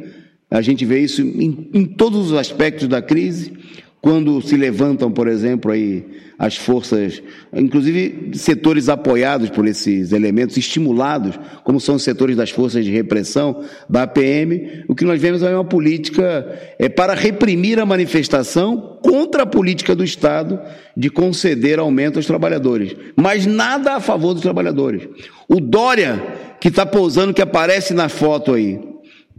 A 0.50 0.62
gente 0.62 0.86
vê 0.86 1.00
isso 1.00 1.22
em, 1.22 1.70
em 1.74 1.86
todos 1.86 2.32
os 2.32 2.38
aspectos 2.38 2.88
da 2.88 3.02
crise 3.02 3.54
quando 4.02 4.42
se 4.42 4.56
levantam, 4.56 5.12
por 5.12 5.28
exemplo, 5.28 5.72
aí 5.72 6.06
as 6.38 6.56
forças, 6.56 7.22
inclusive 7.54 8.32
setores 8.34 8.88
apoiados 8.88 9.50
por 9.50 9.68
esses 9.68 10.14
elementos, 10.14 10.56
estimulados, 10.56 11.38
como 11.66 11.82
são 11.82 11.96
os 11.96 12.04
setores 12.04 12.38
das 12.38 12.50
forças 12.50 12.86
de 12.86 12.92
repressão, 12.92 13.62
da 13.90 14.04
APM, 14.04 14.86
o 14.88 14.96
que 14.96 15.04
nós 15.04 15.22
vemos 15.22 15.44
é 15.44 15.54
uma 15.54 15.66
política 15.66 16.48
é, 16.80 16.88
para 16.88 17.14
reprimir 17.14 17.78
a 17.78 17.86
manifestação 17.86 18.98
contra 19.04 19.44
a 19.44 19.46
política 19.46 19.94
do 19.94 20.04
Estado 20.04 20.62
de 20.96 21.10
conceder 21.10 21.78
aumento 21.78 22.18
aos 22.18 22.26
trabalhadores, 22.26 22.96
mas 23.18 23.46
nada 23.46 23.96
a 23.96 24.00
favor 24.00 24.34
dos 24.34 24.42
trabalhadores. 24.42 25.10
O 25.46 25.60
Dória, 25.60 26.24
que 26.62 26.70
está 26.70 26.86
pousando, 26.86 27.34
que 27.34 27.42
aparece 27.42 27.94
na 27.94 28.08
foto 28.08 28.54
aí, 28.54 28.80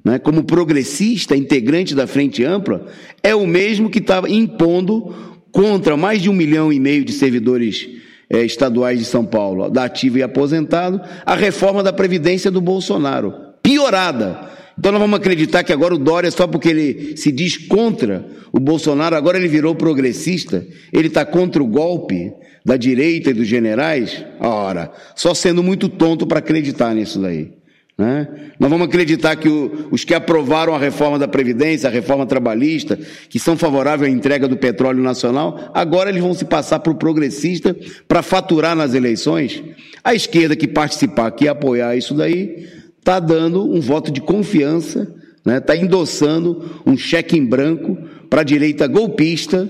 né, 0.04 0.18
como 0.18 0.44
progressista, 0.44 1.36
integrante 1.36 1.94
da 1.94 2.06
Frente 2.06 2.44
Ampla, 2.44 2.86
é 3.22 3.34
o 3.34 3.46
mesmo 3.46 3.90
que 3.90 3.98
está 3.98 4.22
impondo 4.28 5.14
contra 5.52 5.96
mais 5.96 6.22
de 6.22 6.30
um 6.30 6.32
milhão 6.32 6.72
e 6.72 6.80
meio 6.80 7.04
de 7.04 7.12
servidores 7.12 7.88
é, 8.28 8.44
estaduais 8.44 8.98
de 8.98 9.04
São 9.04 9.24
Paulo, 9.24 9.68
da 9.68 9.84
ativo 9.84 10.18
e 10.18 10.22
aposentado, 10.22 11.00
a 11.26 11.34
reforma 11.34 11.82
da 11.82 11.92
Previdência 11.92 12.50
do 12.50 12.60
Bolsonaro, 12.60 13.34
piorada. 13.62 14.48
Então 14.78 14.92
nós 14.92 15.00
vamos 15.00 15.18
acreditar 15.18 15.62
que 15.64 15.72
agora 15.72 15.94
o 15.94 15.98
Dória, 15.98 16.30
só 16.30 16.46
porque 16.46 16.68
ele 16.68 17.16
se 17.16 17.30
diz 17.30 17.56
contra 17.56 18.26
o 18.52 18.58
Bolsonaro, 18.58 19.16
agora 19.16 19.36
ele 19.36 19.48
virou 19.48 19.74
progressista, 19.74 20.66
ele 20.92 21.08
está 21.08 21.24
contra 21.24 21.62
o 21.62 21.66
golpe 21.66 22.32
da 22.64 22.76
direita 22.76 23.30
e 23.30 23.34
dos 23.34 23.46
generais? 23.46 24.24
Ora, 24.38 24.92
só 25.14 25.34
sendo 25.34 25.62
muito 25.62 25.88
tonto 25.88 26.26
para 26.26 26.38
acreditar 26.38 26.94
nisso 26.94 27.20
daí. 27.20 27.59
Né? 28.00 28.26
Nós 28.58 28.70
vamos 28.70 28.86
acreditar 28.86 29.36
que 29.36 29.46
o, 29.46 29.88
os 29.90 30.04
que 30.04 30.14
aprovaram 30.14 30.74
a 30.74 30.78
reforma 30.78 31.18
da 31.18 31.28
Previdência, 31.28 31.86
a 31.86 31.92
reforma 31.92 32.24
trabalhista, 32.24 32.98
que 33.28 33.38
são 33.38 33.58
favoráveis 33.58 34.10
à 34.10 34.16
entrega 34.16 34.48
do 34.48 34.56
petróleo 34.56 35.02
nacional, 35.02 35.70
agora 35.74 36.08
eles 36.08 36.22
vão 36.22 36.32
se 36.32 36.46
passar 36.46 36.78
para 36.78 36.90
o 36.90 36.96
progressista 36.96 37.76
para 38.08 38.22
faturar 38.22 38.74
nas 38.74 38.94
eleições. 38.94 39.62
A 40.02 40.14
esquerda 40.14 40.56
que 40.56 40.66
participar, 40.66 41.30
que 41.32 41.46
apoiar 41.46 41.94
isso 41.94 42.14
daí, 42.14 42.66
está 42.98 43.20
dando 43.20 43.70
um 43.70 43.82
voto 43.82 44.10
de 44.10 44.22
confiança, 44.22 45.00
está 45.00 45.52
né? 45.52 45.60
Tá 45.60 45.76
endossando 45.76 46.80
um 46.86 46.96
cheque 46.96 47.36
em 47.36 47.44
branco 47.44 47.98
para 48.30 48.40
a 48.40 48.44
direita 48.44 48.86
golpista 48.86 49.68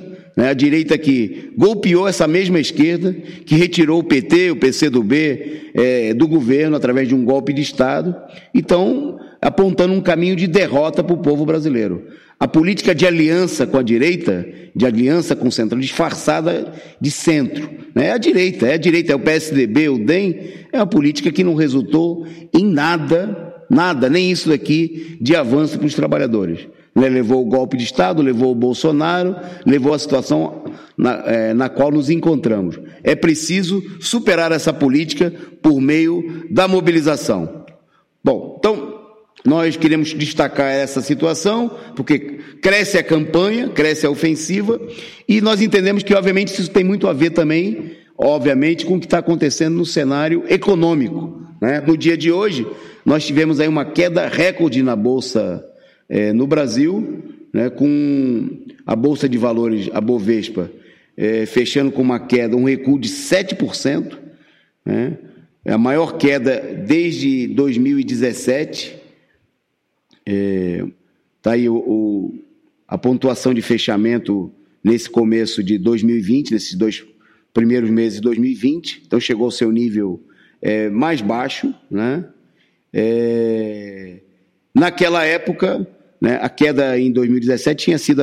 a 0.49 0.55
direita 0.55 0.97
que 0.97 1.51
golpeou 1.57 2.09
essa 2.09 2.26
mesma 2.26 2.59
esquerda, 2.59 3.12
que 3.45 3.55
retirou 3.55 4.01
o 4.01 4.05
PT, 4.05 4.53
o 4.53 4.57
PCdoB 4.57 5.72
é, 5.74 6.14
do 6.14 6.26
governo 6.26 6.76
através 6.76 7.09
de 7.09 7.14
um 7.14 7.24
golpe 7.24 7.53
de 7.53 7.62
Estado, 7.62 8.14
então 8.55 9.18
apontando 9.41 9.93
um 9.93 10.01
caminho 10.01 10.36
de 10.36 10.47
derrota 10.47 11.03
para 11.03 11.14
o 11.14 11.18
povo 11.18 11.45
brasileiro. 11.45 12.05
A 12.38 12.49
política 12.49 12.95
de 12.95 13.07
aliança 13.07 13.66
com 13.66 13.76
a 13.76 13.82
direita, 13.82 14.47
de 14.74 14.86
aliança 14.86 15.36
com 15.36 15.49
o 15.49 15.53
centro, 15.53 15.78
disfarçada 15.78 16.72
de 16.99 17.11
centro, 17.11 17.68
né, 17.95 18.07
é 18.07 18.12
a 18.12 18.18
direita, 18.18 18.66
é 18.66 18.74
a 18.74 18.78
direita, 18.78 19.12
é 19.12 19.16
o 19.16 19.20
PSDB, 19.20 19.88
o 19.91 19.99
DEM, 19.99 20.38
é 20.72 20.78
uma 20.78 20.86
política 20.86 21.30
que 21.30 21.45
não 21.45 21.55
resultou 21.55 22.26
em 22.55 22.64
nada, 22.64 23.64
nada, 23.68 24.09
nem 24.09 24.30
isso 24.30 24.49
daqui, 24.49 25.18
de 25.20 25.36
avanço 25.36 25.78
para 25.78 25.86
os 25.86 25.95
trabalhadores. 25.95 26.66
Né, 26.95 27.09
levou 27.09 27.43
o 27.43 27.49
golpe 27.49 27.76
de 27.76 27.84
Estado, 27.84 28.20
levou 28.20 28.51
o 28.51 28.55
Bolsonaro, 28.55 29.36
levou 29.64 29.95
a 29.95 29.99
situação 29.99 30.64
na, 30.97 31.22
é, 31.24 31.55
na 31.55 31.68
qual 31.68 31.91
nos 31.91 32.11
encontramos. 32.11 32.78
É 33.05 33.14
preciso 33.14 33.82
superar 34.01 34.51
essa 34.53 34.72
política 34.72 35.32
por 35.62 35.80
meio 35.80 36.47
da 36.51 36.66
mobilização. 36.66 37.64
Bom, 38.22 38.57
então, 38.59 39.01
nós 39.45 39.76
queremos 39.76 40.12
destacar 40.12 40.70
essa 40.70 41.01
situação, 41.01 41.74
porque 41.97 42.41
cresce 42.61 42.99
a 42.99 43.03
campanha, 43.03 43.68
cresce 43.70 44.05
a 44.05 44.11
ofensiva, 44.11 44.78
e 45.26 45.41
nós 45.41 45.62
entendemos 45.62 46.03
que, 46.03 46.14
obviamente, 46.14 46.49
isso 46.49 46.70
tem 46.70 46.84
muito 46.84 47.09
a 47.09 47.12
ver 47.12 47.30
também, 47.30 47.97
obviamente, 48.18 48.84
com 48.84 48.97
o 48.97 49.01
que 49.01 49.07
está 49.07 49.18
acontecendo 49.18 49.76
no 49.76 49.86
cenário 49.86 50.45
econômico. 50.49 51.41
Né? 51.61 51.82
No 51.86 51.97
dia 51.97 52.16
de 52.16 52.30
hoje, 52.30 52.66
nós 53.05 53.24
tivemos 53.26 53.61
aí 53.61 53.68
uma 53.68 53.84
queda 53.84 54.26
recorde 54.26 54.82
na 54.82 54.95
Bolsa 54.95 55.64
é, 56.11 56.32
no 56.32 56.44
Brasil, 56.44 57.22
né, 57.52 57.70
com 57.70 58.64
a 58.84 58.96
Bolsa 58.96 59.28
de 59.28 59.38
Valores, 59.38 59.88
a 59.92 60.00
Bovespa, 60.00 60.68
é, 61.16 61.46
fechando 61.46 61.92
com 61.92 62.02
uma 62.02 62.18
queda, 62.18 62.56
um 62.56 62.64
recuo 62.64 62.98
de 62.98 63.08
7%, 63.08 64.18
né, 64.84 65.16
é 65.64 65.72
a 65.72 65.78
maior 65.78 66.18
queda 66.18 66.61
desde 66.61 67.46
2017. 67.46 68.86
Está 68.86 69.00
é, 70.26 70.84
tá 71.40 71.52
aí 71.52 71.68
o, 71.68 71.76
o, 71.76 72.34
a 72.88 72.98
pontuação 72.98 73.54
de 73.54 73.62
fechamento 73.62 74.52
nesse 74.82 75.08
começo 75.08 75.62
de 75.62 75.78
2020, 75.78 76.52
nesses 76.52 76.74
dois 76.74 77.04
primeiros 77.52 77.90
meses 77.90 78.18
de 78.18 78.22
2020, 78.22 79.02
então 79.06 79.20
chegou 79.20 79.44
ao 79.44 79.50
seu 79.50 79.70
nível 79.70 80.20
é, 80.62 80.88
mais 80.88 81.20
baixo. 81.20 81.74
Né? 81.90 82.24
É, 82.92 84.20
naquela 84.74 85.24
época, 85.24 85.86
né, 86.20 86.38
a 86.42 86.48
queda 86.48 86.98
em 86.98 87.10
2017 87.10 87.84
tinha 87.84 87.98
sido 87.98 88.22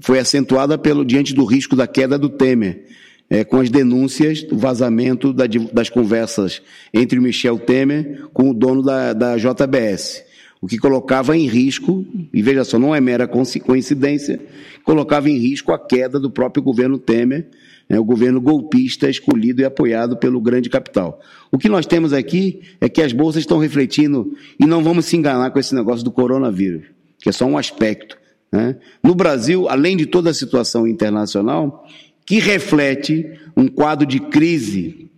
foi 0.00 0.18
acentuada 0.18 0.78
pelo 0.78 1.04
diante 1.04 1.34
do 1.34 1.44
risco 1.44 1.76
da 1.76 1.86
queda 1.86 2.18
do 2.18 2.28
Temer, 2.28 2.84
é, 3.28 3.44
com 3.44 3.58
as 3.58 3.68
denúncias 3.68 4.42
do 4.42 4.56
vazamento 4.56 5.32
da, 5.32 5.44
das 5.72 5.90
conversas 5.90 6.62
entre 6.94 7.18
o 7.18 7.22
Michel 7.22 7.58
Temer 7.58 8.28
com 8.32 8.50
o 8.50 8.54
dono 8.54 8.82
da, 8.82 9.12
da 9.12 9.36
JBS, 9.36 10.24
o 10.60 10.66
que 10.66 10.78
colocava 10.78 11.36
em 11.36 11.46
risco, 11.46 12.06
e 12.32 12.42
veja 12.42 12.64
só, 12.64 12.78
não 12.78 12.94
é 12.94 13.00
mera 13.00 13.28
coincidência, 13.28 14.40
colocava 14.82 15.28
em 15.28 15.36
risco 15.36 15.72
a 15.72 15.78
queda 15.78 16.18
do 16.18 16.30
próprio 16.30 16.62
governo 16.62 16.98
Temer, 16.98 17.48
né, 17.88 17.98
o 17.98 18.04
governo 18.04 18.40
golpista 18.40 19.10
escolhido 19.10 19.60
e 19.60 19.64
apoiado 19.64 20.16
pelo 20.16 20.40
grande 20.40 20.70
capital. 20.70 21.20
O 21.50 21.58
que 21.58 21.68
nós 21.68 21.86
temos 21.86 22.12
aqui 22.12 22.60
é 22.80 22.88
que 22.88 23.02
as 23.02 23.12
bolsas 23.12 23.42
estão 23.42 23.58
refletindo, 23.58 24.32
e 24.58 24.64
não 24.64 24.82
vamos 24.82 25.04
se 25.04 25.16
enganar 25.16 25.50
com 25.50 25.58
esse 25.58 25.74
negócio 25.74 26.04
do 26.04 26.10
coronavírus 26.10 26.97
que 27.18 27.28
é 27.28 27.32
só 27.32 27.44
um 27.44 27.58
aspecto. 27.58 28.18
Né? 28.50 28.76
No 29.02 29.14
Brasil, 29.14 29.68
além 29.68 29.96
de 29.96 30.06
toda 30.06 30.30
a 30.30 30.34
situação 30.34 30.86
internacional, 30.86 31.86
que 32.24 32.38
reflete 32.38 33.26
um 33.56 33.66
quadro 33.66 34.06
de 34.06 34.20
crise 34.20 35.10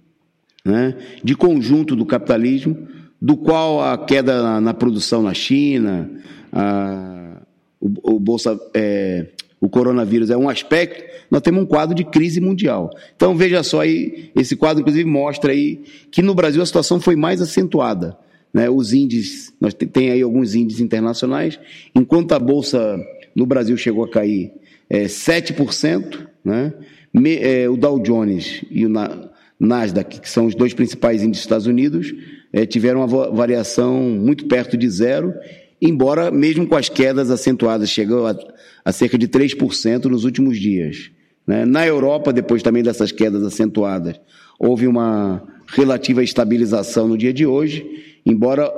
né, 0.65 0.95
de 1.23 1.35
conjunto 1.35 1.97
do 1.97 2.07
capitalismo, 2.07 2.89
do 3.21 3.37
qual 3.37 3.83
a 3.83 3.99
queda 3.99 4.43
na, 4.43 4.61
na 4.61 4.75
produção 4.75 5.23
na 5.23 5.35
China, 5.35 6.11
a, 6.53 7.43
o, 7.81 8.15
o, 8.15 8.21
bolsa, 8.21 8.59
é, 8.75 9.27
o 9.61 9.69
coronavírus 9.69 10.31
é 10.31 10.37
um 10.37 10.49
aspecto, 10.49 11.05
nós 11.31 11.43
temos 11.43 11.63
um 11.63 11.67
quadro 11.67 11.95
de 11.95 12.05
crise 12.05 12.41
mundial. 12.41 12.91
Então 13.15 13.37
veja 13.37 13.63
só 13.63 13.81
aí, 13.81 14.31
esse 14.35 14.57
quadro 14.57 14.81
inclusive 14.81 15.09
mostra 15.09 15.53
aí 15.53 15.83
que 16.11 16.23
no 16.23 16.35
Brasil 16.35 16.63
a 16.63 16.67
situação 16.67 17.01
foi 17.01 17.17
mais 17.17 17.41
acentuada. 17.41 18.17
Né, 18.53 18.69
os 18.69 18.93
índices, 18.93 19.53
nós 19.61 19.73
tem 19.75 20.11
aí 20.11 20.23
alguns 20.23 20.55
índices 20.55 20.81
internacionais, 20.81 21.59
enquanto 21.95 22.33
a 22.33 22.39
Bolsa 22.39 22.99
no 23.35 23.47
Brasil 23.47 23.77
chegou 23.77 24.05
a 24.05 24.11
cair 24.11 24.53
é, 24.89 25.05
7%, 25.05 26.27
né, 26.45 26.73
me, 27.15 27.37
é, 27.37 27.69
o 27.69 27.77
Dow 27.77 28.01
Jones 28.01 28.65
e 28.71 28.85
o 28.85 28.89
Na, 28.89 29.31
Nasdaq, 29.61 30.21
que 30.21 30.29
são 30.29 30.47
os 30.47 30.55
dois 30.55 30.73
principais 30.73 31.23
índices 31.23 31.43
dos 31.43 31.45
Estados 31.45 31.67
Unidos, 31.67 32.13
é, 32.53 32.65
tiveram 32.65 33.05
uma 33.05 33.31
variação 33.31 34.01
muito 34.01 34.47
perto 34.47 34.77
de 34.77 34.89
zero, 34.89 35.35
embora 35.81 36.31
mesmo 36.31 36.67
com 36.67 36.77
as 36.77 36.89
quedas 36.89 37.31
acentuadas, 37.31 37.91
chegou 37.91 38.27
a, 38.27 38.37
a 38.85 38.91
cerca 38.91 39.19
de 39.19 39.29
3% 39.29 40.07
nos 40.07 40.25
últimos 40.25 40.59
dias. 40.59 41.11
Né. 41.47 41.65
Na 41.65 41.87
Europa, 41.87 42.33
depois 42.33 42.63
também 42.63 42.83
dessas 42.83 43.13
quedas 43.13 43.43
acentuadas, 43.45 44.19
houve 44.59 44.87
uma 44.87 45.47
relativa 45.73 46.23
estabilização 46.23 47.09
no 47.09 47.17
dia 47.17 47.33
de 47.33 47.47
hoje, 47.47 48.21
embora 48.25 48.71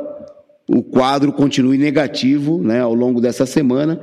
o 0.68 0.82
quadro 0.82 1.32
continue 1.32 1.76
negativo 1.76 2.62
né, 2.62 2.80
ao 2.80 2.94
longo 2.94 3.20
dessa 3.20 3.44
semana, 3.44 4.00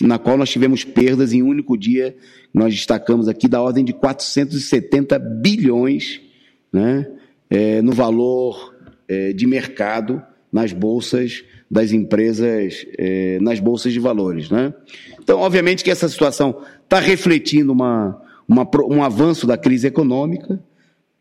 na 0.00 0.18
qual 0.18 0.36
nós 0.36 0.50
tivemos 0.50 0.84
perdas 0.84 1.32
em 1.32 1.42
um 1.42 1.48
único 1.48 1.76
dia, 1.76 2.16
nós 2.52 2.74
destacamos 2.74 3.28
aqui 3.28 3.48
da 3.48 3.60
ordem 3.60 3.84
de 3.84 3.92
470 3.92 5.18
bilhões 5.18 6.20
né, 6.72 7.06
é, 7.48 7.80
no 7.82 7.92
valor 7.92 8.74
é, 9.08 9.32
de 9.32 9.46
mercado 9.46 10.22
nas 10.52 10.72
bolsas 10.72 11.44
das 11.70 11.92
empresas, 11.92 12.86
é, 12.98 13.38
nas 13.40 13.58
bolsas 13.58 13.92
de 13.92 13.98
valores. 13.98 14.50
Né? 14.50 14.72
Então, 15.20 15.40
obviamente 15.40 15.82
que 15.82 15.90
essa 15.90 16.08
situação 16.08 16.62
está 16.84 17.00
refletindo 17.00 17.72
uma, 17.72 18.20
uma, 18.48 18.68
um 18.88 19.02
avanço 19.02 19.46
da 19.46 19.56
crise 19.56 19.86
econômica, 19.86 20.60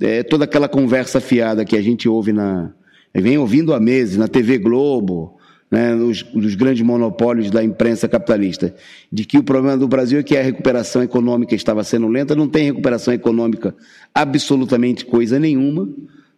é, 0.02 0.24
toda 0.24 0.46
aquela 0.46 0.68
conversa 0.68 1.20
fiada 1.22 1.66
que 1.66 1.78
a 1.78 1.82
gente 1.82 2.08
ouve 2.08 2.34
na, 2.34 2.72
vem 3.14 3.38
ouvindo 3.38 3.74
há 3.74 3.80
meses 3.80 4.18
na 4.18 4.28
TV 4.28 4.58
Globo, 4.58 5.38
né, 5.70 5.94
nos, 5.96 6.24
nos, 6.34 6.56
grandes 6.56 6.86
monopólios 6.86 7.50
da 7.50 7.64
imprensa 7.64 8.08
capitalista, 8.08 8.76
de 9.12 9.26
que 9.26 9.38
o 9.38 9.44
problema 9.44 9.78
do 9.78 9.88
Brasil 9.88 10.20
é 10.20 10.24
que 10.24 10.38
a 10.38 10.44
recuperação 10.44 11.02
econômica 11.02 11.56
estava 11.56 11.84
sendo 11.84 12.08
lenta, 12.08 12.36
não 12.36 12.48
tem 12.48 12.66
recuperação 12.66 13.14
econômica 13.14 13.76
absolutamente 14.14 15.06
coisa 15.06 15.40
nenhuma. 15.40 15.90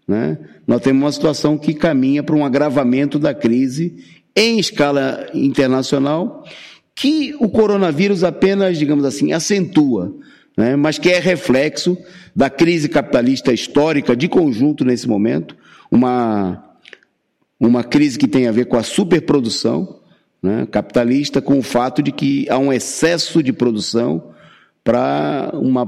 Né? 0.07 0.37
Nós 0.65 0.81
temos 0.81 1.03
uma 1.03 1.11
situação 1.11 1.57
que 1.57 1.73
caminha 1.73 2.23
para 2.23 2.35
um 2.35 2.45
agravamento 2.45 3.19
da 3.19 3.33
crise 3.33 3.97
em 4.35 4.59
escala 4.59 5.27
internacional, 5.33 6.43
que 6.95 7.35
o 7.39 7.49
coronavírus 7.49 8.23
apenas, 8.23 8.77
digamos 8.77 9.03
assim, 9.03 9.33
acentua, 9.33 10.15
né? 10.57 10.75
mas 10.75 10.97
que 10.97 11.09
é 11.09 11.19
reflexo 11.19 11.95
da 12.35 12.49
crise 12.49 12.89
capitalista 12.89 13.53
histórica 13.53 14.15
de 14.15 14.27
conjunto 14.27 14.83
nesse 14.83 15.07
momento, 15.07 15.55
uma 15.91 16.63
uma 17.59 17.83
crise 17.83 18.19
que 18.19 18.27
tem 18.27 18.47
a 18.47 18.51
ver 18.51 18.65
com 18.65 18.77
a 18.77 18.83
superprodução 18.83 19.99
né, 20.41 20.67
capitalista, 20.69 21.41
com 21.41 21.57
o 21.57 21.63
fato 21.63 22.03
de 22.03 22.11
que 22.11 22.47
há 22.49 22.57
um 22.59 22.71
excesso 22.71 23.41
de 23.41 23.51
produção 23.51 24.31
para 24.83 25.49
uma 25.53 25.87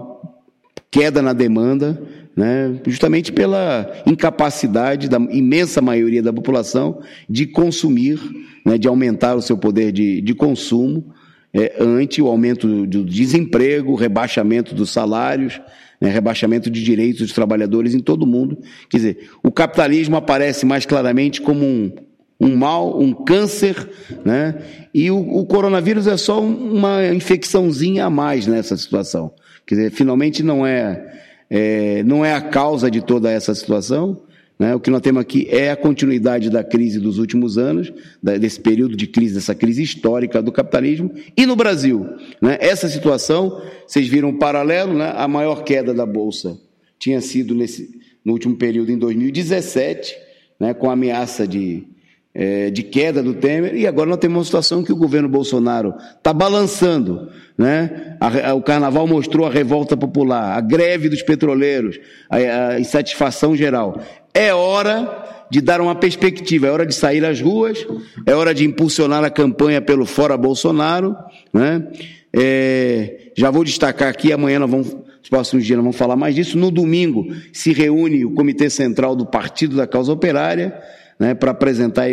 queda 0.89 1.22
na 1.22 1.32
demanda, 1.32 2.01
né, 2.36 2.80
justamente 2.88 3.32
pela 3.32 4.01
incapacidade 4.05 5.07
da 5.07 5.17
imensa 5.17 5.80
maioria 5.80 6.24
da 6.24 6.34
população 6.34 7.01
de 7.30 7.45
consumir, 7.45 8.20
né, 8.65 8.78
de 8.78 8.88
aumentar 8.88 9.36
o 9.36 9.41
seu 9.41 9.57
poder 9.57 9.91
de, 9.91 10.22
de 10.22 10.34
consumo 10.34 11.13
é, 11.54 11.76
ante 11.80 12.22
o 12.22 12.28
aumento 12.28 12.86
do 12.86 13.04
desemprego, 13.04 13.95
rebaixamento 13.95 14.76
dos 14.76 14.91
salários, 14.91 15.60
né, 16.00 16.10
rebaixamento 16.10 16.70
de 16.70 16.84
direitos 16.84 17.22
dos 17.22 17.34
trabalhadores 17.34 17.93
em 17.93 18.00
todo 18.00 18.24
o 18.24 18.28
mundo. 18.28 18.58
Quer 18.89 18.97
dizer, 18.97 19.30
o 19.43 19.52
capitalismo 19.52 20.16
aparece 20.16 20.66
mais 20.66 20.86
claramente 20.86 21.41
como 21.41 21.66
um, 21.66 21.91
um 22.39 22.56
mal, 22.56 23.00
um 23.00 23.14
câncer, 23.14 23.89
né? 24.24 24.56
E 24.93 25.12
o, 25.12 25.18
o, 25.18 25.45
coronavírus 25.45 26.08
é 26.08 26.16
só 26.18 26.41
uma 26.41 27.06
infecçãozinha 27.08 28.06
a 28.06 28.10
mais 28.10 28.47
nessa 28.47 28.78
situação. 28.78 29.34
Quer 29.66 29.76
dizer, 29.76 29.91
finalmente 29.91 30.41
não 30.41 30.66
é, 30.66 31.22
é 31.50 32.04
não 32.04 32.24
é 32.24 32.34
a 32.34 32.41
causa 32.41 32.89
de 32.89 33.02
toda 33.02 33.30
essa 33.30 33.54
situação, 33.54 34.22
né? 34.60 34.76
O 34.76 34.80
que 34.80 34.91
nós 34.91 35.01
temos 35.01 35.22
aqui 35.22 35.47
é 35.49 35.72
a 35.72 35.78
continuidade 35.78 36.49
da 36.49 36.64
crise 36.64 36.99
dos 36.99 37.18
últimos 37.18 37.57
anos, 37.57 37.93
desse 38.22 38.60
período 38.60 38.97
de 38.97 39.07
crise, 39.07 39.36
dessa 39.36 39.55
crise 39.55 39.82
histórica 39.82 40.41
do 40.41 40.51
capitalismo. 40.51 41.12
E 41.38 41.45
no 41.45 41.55
Brasil, 41.55 42.05
né? 42.41 42.57
essa 42.60 42.89
situação, 42.89 43.62
vocês 43.88 44.07
viram 44.07 44.30
um 44.30 44.38
paralelo, 44.38 44.93
né? 44.93 45.14
a 45.16 45.28
maior 45.28 45.64
queda 45.64 45.93
da 45.93 46.05
Bolsa 46.05 46.60
tinha 46.99 47.22
sido 47.22 47.55
nesse, 47.55 47.89
no 48.24 48.34
último 48.34 48.57
período, 48.57 48.91
em 48.91 48.97
2017, 48.97 50.16
né? 50.60 50.74
com 50.74 50.89
a 50.89 50.93
ameaça 50.93 51.47
de, 51.47 51.88
é, 52.34 52.70
de 52.70 52.84
queda 52.84 53.24
do 53.24 53.34
Temer, 53.34 53.74
e 53.74 53.88
agora 53.88 54.10
nós 54.10 54.20
temos 54.20 54.38
uma 54.38 54.43
situação 54.43 54.84
que 54.84 54.91
o 54.91 54.97
governo 54.97 55.30
Bolsonaro 55.30 55.95
está 56.18 56.34
balançando. 56.34 57.30
Né? 57.57 58.18
A, 58.20 58.49
a, 58.49 58.53
o 58.53 58.62
carnaval 58.62 59.07
mostrou 59.07 59.47
a 59.47 59.49
revolta 59.49 59.95
popular, 59.95 60.57
a 60.57 60.62
greve 60.62 61.07
dos 61.07 61.24
petroleiros, 61.24 61.99
a, 62.30 62.36
a 62.38 62.80
insatisfação 62.80 63.55
geral. 63.55 64.01
É 64.34 64.53
hora 64.53 65.47
de 65.49 65.61
dar 65.61 65.82
uma 65.82 65.95
perspectiva, 65.95 66.67
é 66.67 66.71
hora 66.71 66.86
de 66.86 66.93
sair 66.93 67.25
às 67.25 67.41
ruas, 67.41 67.86
é 68.25 68.36
hora 68.36 68.53
de 68.53 68.65
impulsionar 68.65 69.23
a 69.23 69.30
campanha 69.30 69.82
pelo 69.82 70.05
Fora 70.05 70.38
Bolsonaro. 70.38 71.15
Né? 71.51 71.88
É, 72.32 73.32
já 73.36 73.49
vou 73.49 73.63
destacar 73.63 74.09
aqui, 74.09 74.32
amanhã 74.32 74.59
nós 74.59 74.69
vamos, 74.69 74.93
nos 74.93 75.30
próximos 75.30 75.65
dias 75.65 75.77
nós 75.77 75.84
vamos 75.84 75.97
falar 75.97 76.15
mais 76.15 76.36
disso. 76.36 76.57
No 76.57 76.69
domingo 76.69 77.25
se 77.51 77.73
reúne 77.73 78.25
o 78.25 78.32
Comitê 78.32 78.69
Central 78.69 79.15
do 79.15 79.25
Partido 79.25 79.75
da 79.75 79.88
Causa 79.88 80.11
Operária, 80.11 80.80
né, 81.19 81.34
para 81.34 81.51
apresentar, 81.51 82.05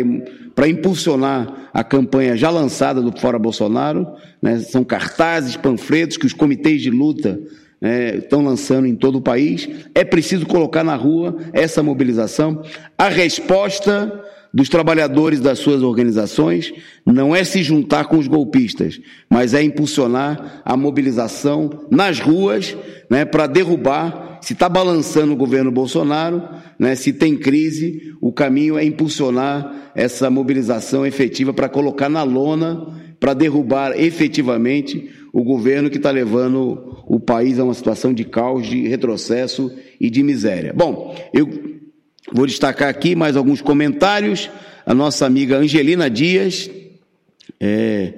para 0.55 0.67
impulsionar 0.67 1.69
a 1.73 1.83
campanha 1.83 2.35
já 2.35 2.49
lançada 2.49 3.01
do 3.01 3.17
Fora 3.17 3.37
Bolsonaro. 3.37 4.07
Né? 4.41 4.59
São 4.59 4.83
cartazes, 4.83 5.55
panfletos 5.55 6.17
que 6.17 6.25
os 6.25 6.33
comitês 6.33 6.81
de 6.81 6.89
luta 6.89 7.39
é, 7.81 8.17
estão 8.17 8.43
lançando 8.43 8.87
em 8.87 8.95
todo 8.95 9.17
o 9.17 9.21
país. 9.21 9.69
É 9.93 10.03
preciso 10.03 10.45
colocar 10.45 10.83
na 10.83 10.95
rua 10.95 11.37
essa 11.53 11.83
mobilização. 11.83 12.63
A 12.97 13.07
resposta 13.07 14.23
dos 14.53 14.69
trabalhadores 14.69 15.39
das 15.39 15.59
suas 15.59 15.83
organizações 15.83 16.73
não 17.05 17.35
é 17.35 17.43
se 17.43 17.61
juntar 17.61 18.05
com 18.05 18.17
os 18.17 18.27
golpistas, 18.27 18.99
mas 19.29 19.53
é 19.53 19.61
impulsionar 19.61 20.61
a 20.65 20.75
mobilização 20.75 21.69
nas 21.91 22.19
ruas 22.19 22.75
né, 23.09 23.25
para 23.25 23.45
derrubar. 23.45 24.39
Se 24.41 24.53
está 24.53 24.69
balançando 24.69 25.33
o 25.33 25.37
governo 25.37 25.71
Bolsonaro, 25.71 26.41
né, 26.79 26.95
se 26.95 27.11
tem 27.13 27.35
crise, 27.35 28.13
o 28.21 28.31
caminho 28.31 28.77
é 28.77 28.85
impulsionar 28.85 29.91
essa 29.93 30.29
mobilização 30.29 31.05
efetiva 31.05 31.53
para 31.53 31.69
colocar 31.69 32.09
na 32.09 32.23
lona 32.23 32.95
para 33.19 33.33
derrubar 33.33 33.99
efetivamente 33.99 35.09
o 35.33 35.43
governo 35.43 35.89
que 35.89 35.97
está 35.97 36.11
levando 36.11 37.03
o 37.05 37.19
país 37.19 37.59
a 37.59 37.63
uma 37.63 37.73
situação 37.73 38.13
de 38.13 38.23
caos, 38.23 38.67
de 38.67 38.87
retrocesso 38.87 39.71
e 39.99 40.09
de 40.09 40.23
miséria. 40.23 40.73
Bom, 40.75 41.15
eu 41.33 41.49
vou 42.31 42.45
destacar 42.45 42.89
aqui 42.89 43.15
mais 43.15 43.35
alguns 43.35 43.61
comentários. 43.61 44.49
A 44.85 44.93
nossa 44.93 45.25
amiga 45.25 45.57
Angelina 45.57 46.09
Dias 46.09 46.69
é, 47.59 48.13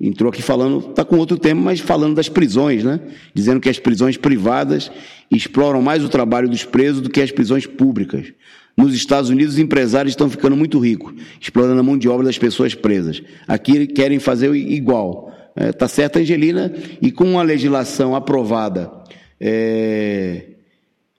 entrou 0.00 0.30
aqui 0.30 0.42
falando, 0.42 0.90
está 0.90 1.04
com 1.04 1.16
outro 1.16 1.38
tema, 1.38 1.60
mas 1.60 1.80
falando 1.80 2.14
das 2.14 2.28
prisões, 2.28 2.84
né? 2.84 3.00
Dizendo 3.34 3.60
que 3.60 3.68
as 3.68 3.78
prisões 3.78 4.16
privadas 4.16 4.90
exploram 5.30 5.82
mais 5.82 6.04
o 6.04 6.08
trabalho 6.08 6.48
dos 6.48 6.64
presos 6.64 7.02
do 7.02 7.10
que 7.10 7.20
as 7.20 7.32
prisões 7.32 7.66
públicas. 7.66 8.32
Nos 8.76 8.94
Estados 8.94 9.28
Unidos, 9.28 9.54
os 9.54 9.58
empresários 9.58 10.12
estão 10.12 10.30
ficando 10.30 10.56
muito 10.56 10.78
ricos, 10.78 11.12
explorando 11.40 11.80
a 11.80 11.82
mão 11.82 11.98
de 11.98 12.08
obra 12.08 12.26
das 12.26 12.38
pessoas 12.38 12.76
presas. 12.76 13.20
Aqui 13.48 13.88
querem 13.88 14.20
fazer 14.20 14.54
igual. 14.54 15.34
É, 15.60 15.72
tá 15.72 15.86
Angelina? 16.20 16.72
E 17.02 17.10
com 17.10 17.24
uma 17.24 17.42
legislação 17.42 18.14
aprovada 18.14 18.92
é, 19.40 20.44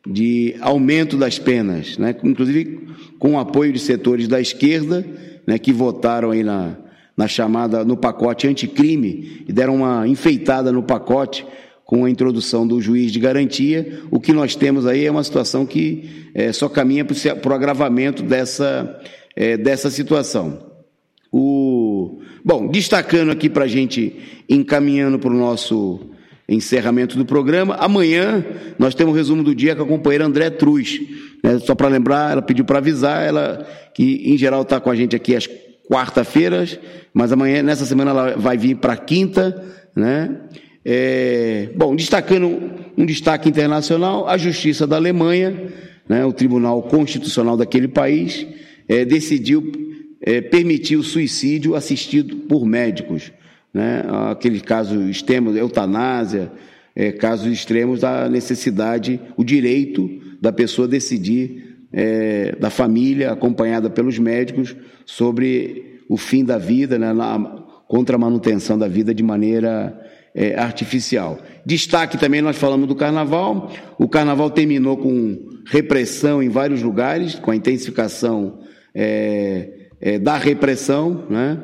de 0.08 0.56
aumento 0.62 1.18
das 1.18 1.38
penas, 1.38 1.98
né? 1.98 2.16
inclusive 2.24 2.88
com 3.20 3.34
o 3.34 3.40
apoio 3.40 3.74
de 3.74 3.80
setores 3.80 4.30
da 4.30 4.40
esquerda, 4.40 5.06
né, 5.46 5.60
que 5.60 5.74
votaram 5.74 6.32
aí 6.32 6.42
na, 6.42 6.78
na 7.18 7.28
chamada, 7.28 7.84
no 7.84 7.98
pacote 7.98 8.48
anticrime, 8.48 9.44
e 9.46 9.52
deram 9.52 9.76
uma 9.76 10.08
enfeitada 10.08 10.72
no 10.72 10.84
pacote 10.84 11.46
com 11.84 12.06
a 12.06 12.10
introdução 12.10 12.66
do 12.66 12.80
juiz 12.80 13.12
de 13.12 13.20
garantia, 13.20 14.04
o 14.10 14.20
que 14.20 14.32
nós 14.32 14.56
temos 14.56 14.86
aí 14.86 15.06
é 15.06 15.12
uma 15.12 15.24
situação 15.24 15.66
que 15.66 16.30
é, 16.34 16.54
só 16.54 16.70
caminha 16.70 17.04
para 17.04 17.52
o 17.52 17.56
agravamento 17.56 18.24
dessa, 18.24 19.02
é, 19.36 19.58
dessa 19.58 19.90
situação. 19.90 20.70
O, 21.32 21.89
bom, 22.44 22.68
destacando 22.68 23.32
aqui 23.32 23.50
para 23.50 23.66
a 23.66 23.68
gente, 23.68 24.16
encaminhando 24.48 25.20
para 25.20 25.30
o 25.30 25.38
nosso 25.38 26.00
encerramento 26.48 27.16
do 27.18 27.26
programa, 27.26 27.76
amanhã 27.76 28.44
nós 28.78 28.96
temos 28.96 29.14
um 29.14 29.16
resumo 29.16 29.44
do 29.44 29.54
dia 29.54 29.76
com 29.76 29.84
a 29.84 29.88
companheira 29.88 30.26
André 30.26 30.50
Truz. 30.50 31.00
Né? 31.44 31.60
Só 31.60 31.76
para 31.76 31.88
lembrar, 31.88 32.32
ela 32.32 32.42
pediu 32.42 32.66
para 32.66 32.80
avisar, 32.80 33.24
ela 33.24 33.68
que 33.94 34.24
em 34.26 34.38
geral 34.38 34.64
está 34.64 34.80
com 34.80 34.90
a 34.90 34.96
gente 34.96 35.16
aqui 35.16 35.36
às 35.36 35.48
quarta-feiras, 35.90 36.80
mas 37.14 37.32
amanhã, 37.32 37.64
nessa 37.64 37.86
semana, 37.86 38.12
ela 38.12 38.36
vai 38.38 38.58
vir 38.58 38.76
para 38.76 38.96
quinta, 38.96 39.64
né? 39.96 40.38
É, 40.86 41.70
bom, 41.76 41.96
destacando 41.96 42.72
um 42.98 43.06
destaque 43.06 43.50
internacional, 43.50 44.28
a 44.28 44.38
Justiça 44.38 44.88
da 44.88 44.96
Alemanha, 44.96 45.72
né, 46.08 46.26
o 46.26 46.32
Tribunal 46.32 46.82
Constitucional 46.84 47.58
daquele 47.58 47.88
país, 47.88 48.48
é, 48.88 49.04
decidiu 49.04 49.72
é, 50.22 50.42
permitir 50.42 50.96
o 50.96 51.04
suicídio 51.04 51.76
assistido 51.76 52.36
por 52.48 52.66
médicos. 52.66 53.32
Né, 53.74 54.04
aquele 54.32 54.60
caso 54.62 55.10
extremo, 55.10 55.56
eutanásia, 55.56 56.52
é, 56.96 57.12
casos 57.12 57.52
extremos 57.52 58.00
da 58.02 58.28
necessidade, 58.28 59.20
o 59.38 59.44
direito 59.44 60.10
da 60.42 60.52
pessoa 60.52 60.88
decidir, 60.88 61.78
é, 61.94 62.56
da 62.60 62.70
família, 62.70 63.32
acompanhada 63.32 63.90
pelos 63.90 64.18
médicos, 64.18 64.76
sobre 65.06 66.02
o 66.10 66.18
fim 66.18 66.44
da 66.44 66.58
vida, 66.58 66.98
né, 66.98 67.14
na, 67.14 67.38
contra 67.88 68.16
a 68.16 68.20
manutenção 68.20 68.78
da 68.78 68.88
vida 68.88 69.14
de 69.14 69.24
maneira 69.24 70.00
é, 70.34 70.60
artificial. 70.60 71.40
Destaque 71.66 72.18
também, 72.18 72.42
nós 72.42 72.58
falamos 72.58 72.88
do 72.88 72.96
carnaval. 72.96 73.72
O 73.98 74.08
carnaval 74.08 74.50
terminou 74.50 74.98
com 74.98 75.38
repressão 75.66 76.42
em 76.42 76.50
vários 76.50 76.82
lugares, 76.82 77.36
com 77.36 77.52
a 77.52 77.56
intensificação 77.56 78.60
é, 78.94 79.79
é, 80.02 80.20
da 80.20 80.38
repressão. 80.38 81.26
Né? 81.30 81.58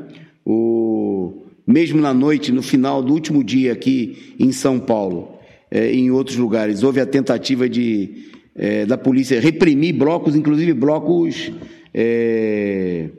O, 0.46 1.44
mesmo 1.66 2.02
na 2.02 2.14
noite, 2.14 2.52
no 2.52 2.62
final 2.62 3.02
do 3.02 3.14
último 3.14 3.44
dia 3.44 3.74
aqui 3.74 4.36
em 4.40 4.52
São 4.52 4.80
Paulo, 4.80 5.36
é, 5.72 5.92
em 5.92 6.12
outros 6.12 6.38
lugares, 6.38 6.84
houve 6.84 7.00
a 7.00 7.06
tentativa 7.06 7.68
de, 7.68 8.30
é, 8.56 8.86
da 8.86 8.98
polícia 8.98 9.40
reprimir 9.40 9.96
blocos, 9.96 10.36
inclusive 10.36 10.74
blocos 10.74 11.52
é, 11.94 13.10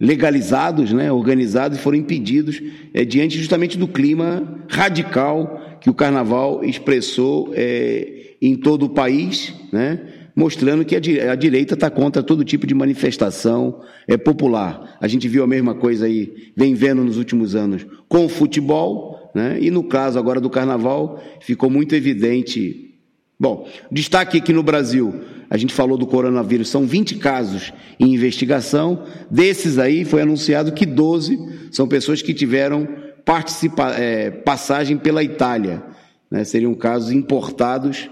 legalizados, 0.00 0.92
né, 0.92 1.10
organizados 1.10 1.78
foram 1.78 1.98
impedidos 1.98 2.62
é, 2.94 3.04
diante 3.04 3.38
justamente 3.38 3.76
do 3.76 3.88
clima 3.88 4.64
radical 4.68 5.78
que 5.80 5.90
o 5.90 5.94
carnaval 5.94 6.64
expressou 6.64 7.52
é, 7.54 8.36
em 8.40 8.54
todo 8.54 8.84
o 8.84 8.88
país, 8.90 9.52
né, 9.72 10.00
mostrando 10.38 10.84
que 10.84 10.94
a, 10.94 11.34
direita 11.34 11.74
está 11.74 11.90
contra 11.90 12.22
todo 12.22 12.44
tipo 12.44 12.64
de 12.64 12.72
manifestação 12.72 13.80
é, 14.06 14.16
popular. 14.16 14.96
A 15.00 15.08
gente 15.08 15.26
viu 15.26 15.42
a 15.42 15.48
mesma 15.48 15.74
coisa 15.74 16.06
aí, 16.06 16.52
vem 16.56 16.76
vendo 16.76 17.02
nos 17.02 17.18
últimos 17.18 17.56
anos 17.56 17.84
com 18.08 18.24
o 18.24 18.28
futebol, 18.28 19.32
né, 19.34 19.58
e 19.60 19.68
no 19.68 19.82
caso 19.82 20.16
agora 20.16 20.40
do 20.40 20.48
carnaval 20.48 21.20
ficou 21.40 21.68
muito 21.68 21.92
evidente. 21.96 22.94
Bom, 23.38 23.68
destaque 23.90 24.38
aqui 24.38 24.52
no 24.52 24.62
Brasil 24.62 25.12
a 25.50 25.56
gente 25.56 25.74
falou 25.74 25.98
do 25.98 26.06
coronavírus, 26.06 26.68
são 26.68 26.86
20 26.86 27.16
casos 27.16 27.72
em 27.98 28.14
investigação. 28.14 29.04
Desses 29.28 29.76
aí 29.76 30.04
foi 30.04 30.22
anunciado 30.22 30.72
que 30.72 30.86
12 30.86 31.68
são 31.72 31.88
pessoas 31.88 32.22
que 32.22 32.32
tiveram 32.32 32.86
participa 33.24 33.90
é, 33.90 34.30
passagem 34.30 34.96
pela 34.96 35.22
Itália. 35.22 35.82
Né? 36.30 36.44
Seriam 36.44 36.74
casos 36.74 37.10
importados. 37.10 38.08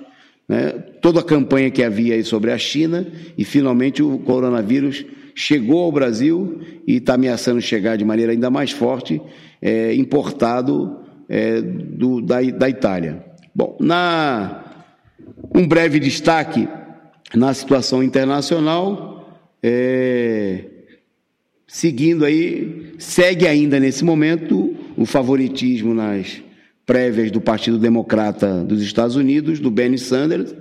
Né? 0.49 0.73
Toda 1.01 1.21
a 1.21 1.25
campanha 1.25 1.71
que 1.71 1.83
havia 1.83 2.15
aí 2.15 2.25
sobre 2.25 2.53
a 2.53 2.59
China 2.59 3.07
e 3.37 3.45
finalmente 3.45 4.03
o 4.03 4.19
coronavírus 4.19 5.05
chegou 5.35 5.83
ao 5.83 5.93
Brasil 5.93 6.61
e 6.87 6.97
está 6.97 7.15
ameaçando 7.15 7.61
chegar 7.61 7.97
de 7.97 8.05
maneira 8.05 8.33
ainda 8.33 8.49
mais 8.49 8.71
forte, 8.71 9.21
é, 9.61 9.95
importado 9.95 11.01
é, 11.29 11.61
do, 11.61 12.21
da, 12.21 12.41
da 12.43 12.69
Itália. 12.69 13.25
Bom, 13.55 13.77
na 13.81 14.63
um 15.55 15.67
breve 15.67 15.99
destaque 15.99 16.69
na 17.35 17.53
situação 17.53 18.03
internacional, 18.03 19.41
é, 19.63 20.65
seguindo 21.67 22.25
aí, 22.25 22.95
segue 22.99 23.47
ainda 23.47 23.81
nesse 23.81 24.05
momento 24.05 24.75
o 24.97 25.05
favoritismo 25.05 25.93
nas 25.93 26.43
prévias 26.87 27.31
do 27.31 27.41
Partido 27.41 27.79
Democrata 27.79 28.63
dos 28.63 28.81
Estados 28.81 29.17
Unidos, 29.17 29.59
do 29.61 29.71
Bernie 29.71 29.99
Sanders, 29.99 30.55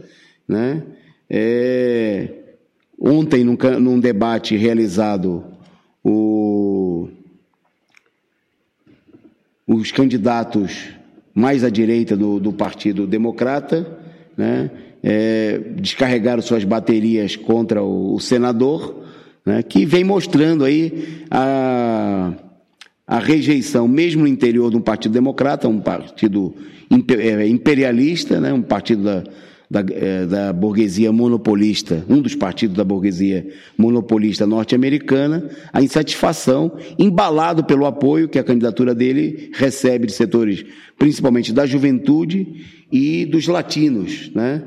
né? 0.48 0.84
É, 1.30 2.30
ontem, 3.00 3.44
num, 3.44 3.58
num, 3.80 4.00
debate 4.00 4.58
realizado, 4.58 5.44
o, 6.04 7.08
os 9.66 9.92
candidatos 9.92 10.90
mais 11.34 11.64
à 11.64 11.70
direita 11.70 12.18
do, 12.18 12.40
do 12.40 12.52
Partido 12.52 13.08
Democrata, 13.08 14.00
né? 14.36 14.72
é, 15.08 15.60
descarregaram 15.76 16.42
suas 16.42 16.64
baterias 16.64 17.36
contra 17.36 17.84
o, 17.84 18.16
o 18.16 18.20
senador, 18.20 19.04
né, 19.46 19.62
que 19.62 19.86
vem 19.86 20.04
mostrando 20.04 20.66
aí 20.66 21.24
a, 21.30 22.34
a 23.08 23.20
rejeição, 23.20 23.88
mesmo 23.88 24.22
no 24.22 24.28
interior 24.28 24.72
de 24.72 24.78
um 24.78 24.82
partido 24.82 25.12
democrata, 25.12 25.68
um 25.68 25.80
partido 25.80 26.56
é, 27.20 27.48
imperialista, 27.48 28.40
né, 28.40 28.52
um 28.52 28.62
partido 28.62 29.04
da, 29.04 29.24
da, 29.70 29.94
é, 29.94 30.26
da, 30.26 30.54
burguesia 30.54 31.12
monopolista, 31.12 32.04
um 32.10 32.20
dos 32.20 32.34
partidos 32.34 32.76
da 32.76 32.84
burguesia 32.84 33.48
monopolista 33.78 34.48
norte-americana, 34.48 35.50
a 35.72 35.84
insatisfação, 35.84 36.72
embalado 36.98 37.64
pelo 37.64 37.86
apoio 37.86 38.28
que 38.28 38.40
a 38.40 38.44
candidatura 38.44 38.96
dele 38.96 39.52
recebe 39.54 40.08
de 40.08 40.14
setores, 40.14 40.66
principalmente 40.98 41.54
da 41.54 41.66
juventude 41.66 42.66
e 42.92 43.26
dos 43.26 43.48
latinos, 43.48 44.32
né? 44.34 44.64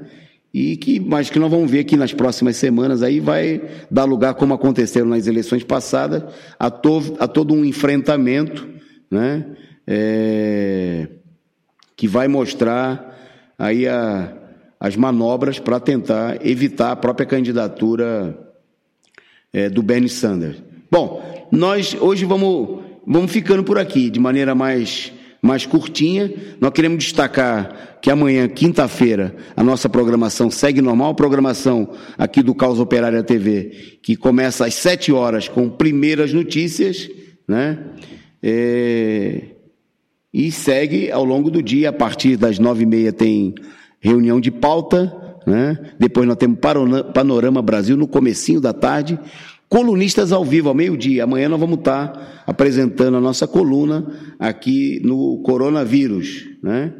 E 0.53 0.77
que, 0.77 0.99
mas 0.99 1.29
que 1.29 1.39
nós 1.39 1.51
vamos 1.51 1.71
ver 1.71 1.81
aqui 1.81 1.97
nas 1.97 2.13
próximas 2.13 2.57
semanas 2.57 3.03
aí 3.03 3.21
vai 3.21 3.61
dar 3.91 4.05
lugar, 4.05 4.35
como 4.35 4.55
aconteceram 4.55 5.09
nas 5.09 5.27
eleições 5.27 5.63
passadas, 5.63 6.23
a, 6.59 6.71
to, 6.71 7.17
a 7.19 7.29
todo 7.29 7.53
um 7.55 7.65
enfrentamento, 7.65 8.67
né, 9.11 9.45
é, 9.87 11.09
que 11.97 12.09
vai 12.09 12.29
mostrar 12.29 13.17
aí 13.59 13.87
a, 13.87 14.33
as 14.81 14.97
manobras 14.97 15.59
para 15.59 15.79
tentar 15.81 16.45
evitar 16.47 16.93
a 16.93 16.97
própria 16.97 17.27
candidatura 17.27 18.39
é, 19.53 19.69
do 19.69 19.83
Bernie 19.83 20.09
Sanders. 20.09 20.63
Bom, 20.91 21.49
nós 21.51 21.97
hoje 22.01 22.25
vamos, 22.25 22.81
vamos 23.07 23.31
ficando 23.31 23.65
por 23.65 23.79
aqui 23.79 24.09
de 24.09 24.21
maneira 24.21 24.55
mais 24.55 25.13
mais 25.43 25.67
curtinha. 25.67 26.33
Nós 26.61 26.73
queremos 26.73 27.05
destacar 27.05 27.99
que 28.01 28.11
amanhã, 28.11 28.49
quinta-feira, 28.49 29.35
a 29.57 29.63
nossa 29.63 29.89
programação 29.89 30.51
segue 30.51 30.81
normal, 30.81 31.15
programação 31.15 31.93
aqui 32.17 32.43
do 32.43 32.55
Caos 32.55 32.79
Operária 32.79 33.23
TV, 33.23 33.99
que 34.03 34.17
começa 34.17 34.67
às 34.67 34.75
sete 34.75 35.13
horas 35.13 35.49
com 35.49 35.69
primeiras 35.69 36.33
notícias, 36.33 37.09
né? 37.47 37.79
É... 38.43 39.43
E 40.33 40.53
segue 40.53 41.11
ao 41.11 41.25
longo 41.25 41.51
do 41.51 41.63
dia, 41.63 41.89
a 41.89 41.93
partir 41.93 42.37
das 42.37 42.59
nove 42.59 42.83
e 42.83 42.87
meia 42.87 43.13
tem 43.13 43.55
reunião 43.99 44.41
de 44.41 44.51
pauta, 44.51 45.13
né? 45.47 45.79
Depois 45.99 46.27
nós 46.27 46.37
temos 46.37 46.59
Panorama 47.15 47.63
Brasil 47.63 47.97
no 47.97 48.07
comecinho 48.07 48.61
da 48.61 48.73
tarde, 48.73 49.19
colunistas 49.69 50.33
ao 50.33 50.45
vivo, 50.45 50.69
ao 50.69 50.75
meio-dia. 50.75 51.25
Amanhã 51.25 51.49
nós 51.49 51.61
vamos 51.61 51.79
estar 51.79 52.43
apresentando 52.47 53.17
a 53.17 53.21
nossa 53.21 53.47
coluna 53.47 54.07
aqui 54.39 55.01
no 55.05 55.39
coronavírus, 55.43 56.47
né? 56.63 56.95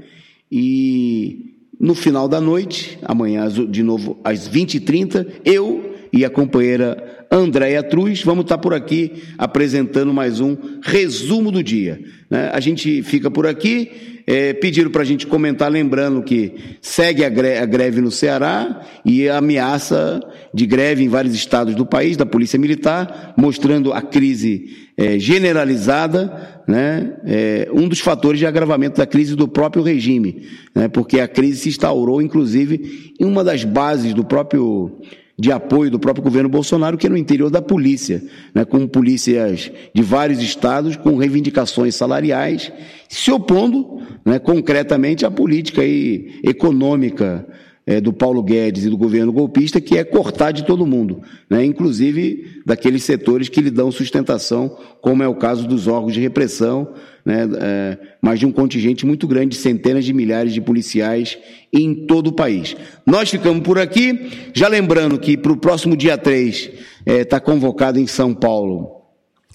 E 0.51 1.55
no 1.79 1.95
final 1.95 2.29
da 2.29 2.41
noite, 2.41 2.99
amanhã 3.03 3.49
de 3.49 3.83
novo 3.83 4.19
às 4.25 4.49
20h30, 4.49 5.27
eu 5.45 5.95
e 6.13 6.25
a 6.25 6.31
companheira 6.31 7.27
Andréia 7.31 7.83
Truz 7.83 8.23
vamos 8.23 8.45
estar 8.45 8.59
por 8.59 8.73
aqui 8.73 9.23
apresentando 9.37 10.13
mais 10.13 10.41
um 10.41 10.57
resumo 10.83 11.53
do 11.53 11.63
dia. 11.63 12.01
Né? 12.31 12.51
A 12.53 12.61
gente 12.61 13.03
fica 13.03 13.31
por 13.31 13.47
aqui 13.47 14.18
é, 14.31 14.53
pediram 14.53 14.91
para 14.91 15.01
a 15.01 15.07
gente 15.07 15.27
comentar, 15.27 15.73
lembrando 15.73 16.23
que 16.23 16.77
segue 16.83 17.25
a 17.25 17.31
greve, 17.31 17.63
a 17.63 17.65
greve 17.65 18.03
no 18.03 18.11
Ceará 18.11 18.85
e 19.03 19.27
a 19.27 19.39
ameaça 19.39 20.21
de 20.53 20.67
greve 20.67 21.03
em 21.03 21.09
vários 21.09 21.35
estados 21.35 21.75
do 21.75 21.87
país, 21.87 22.15
da 22.15 22.27
Polícia 22.27 22.59
Militar, 22.59 23.33
mostrando 23.39 23.91
a 23.91 24.03
crise 24.03 24.91
é, 24.99 25.19
generalizada, 25.19 26.61
né, 26.69 27.15
é, 27.25 27.71
um 27.73 27.89
dos 27.89 28.01
fatores 28.01 28.39
de 28.39 28.45
agravamento 28.45 28.99
da 28.99 29.07
crise 29.07 29.35
do 29.35 29.49
próprio 29.49 29.83
regime, 29.83 30.43
né, 30.75 30.89
porque 30.89 31.21
a 31.21 31.27
crise 31.27 31.61
se 31.61 31.71
instaurou, 31.71 32.21
inclusive, 32.21 33.15
em 33.19 33.25
uma 33.25 33.43
das 33.43 33.65
bases 33.65 34.13
do 34.13 34.25
próprio 34.25 35.01
de 35.39 35.53
apoio 35.53 35.91
do 35.91 36.01
próprio 36.01 36.25
governo 36.25 36.49
Bolsonaro, 36.49 36.99
que 36.99 37.07
é 37.07 37.11
no 37.11 37.17
interior 37.17 37.49
da 37.49 37.63
polícia, 37.63 38.23
né, 38.53 38.65
com 38.65 38.89
polícias 38.89 39.71
de 39.95 40.03
vários 40.03 40.43
estados 40.43 40.97
com 40.97 41.17
reivindicações 41.17 41.95
salariais, 41.95 42.73
se 43.09 43.31
opondo 43.31 44.03
né, 44.25 44.41
concretamente 44.41 45.25
à 45.25 45.31
política 45.31 45.83
aí, 45.83 46.41
econômica 46.43 47.47
é, 47.89 48.03
do 48.03 48.13
Paulo 48.13 48.43
Guedes 48.43 48.85
e 48.85 48.91
do 48.91 48.99
governo 48.99 49.33
golpista, 49.33 49.81
que 49.81 49.97
é 49.97 50.05
cortar 50.05 50.53
de 50.53 50.67
todo 50.67 50.87
mundo, 50.87 51.23
né, 51.49 51.65
inclusive 51.65 52.61
daqueles 52.67 53.03
setores 53.03 53.49
que 53.49 53.63
lhe 53.63 53.71
dão 53.71 53.91
sustentação, 53.91 54.77
como 55.01 55.23
é 55.23 55.29
o 55.29 55.35
caso 55.35 55.67
dos 55.67 55.89
órgãos 55.89 56.13
de 56.13 56.21
repressão, 56.21 56.93
né, 57.25 57.49
é, 57.59 57.99
mas 58.21 58.39
de 58.39 58.45
um 58.45 58.53
contingente 58.53 59.07
muito 59.07 59.27
grande, 59.27 59.57
de 59.57 59.57
centenas 59.57 60.05
de 60.05 60.13
milhares 60.13 60.53
de 60.53 60.61
policiais 60.61 61.39
em 61.73 62.07
todo 62.07 62.27
o 62.27 62.33
país. 62.33 62.77
Nós 63.07 63.31
ficamos 63.31 63.63
por 63.63 63.79
aqui, 63.79 64.51
já 64.53 64.69
lembrando 64.69 65.19
que 65.19 65.39
para 65.39 65.53
o 65.53 65.57
próximo 65.57 65.97
dia 65.97 66.19
3 66.19 66.71
está 67.07 67.39
é, 67.39 67.41
convocado 67.41 67.99
em 67.99 68.07
São 68.07 68.35
Paulo 68.35 68.98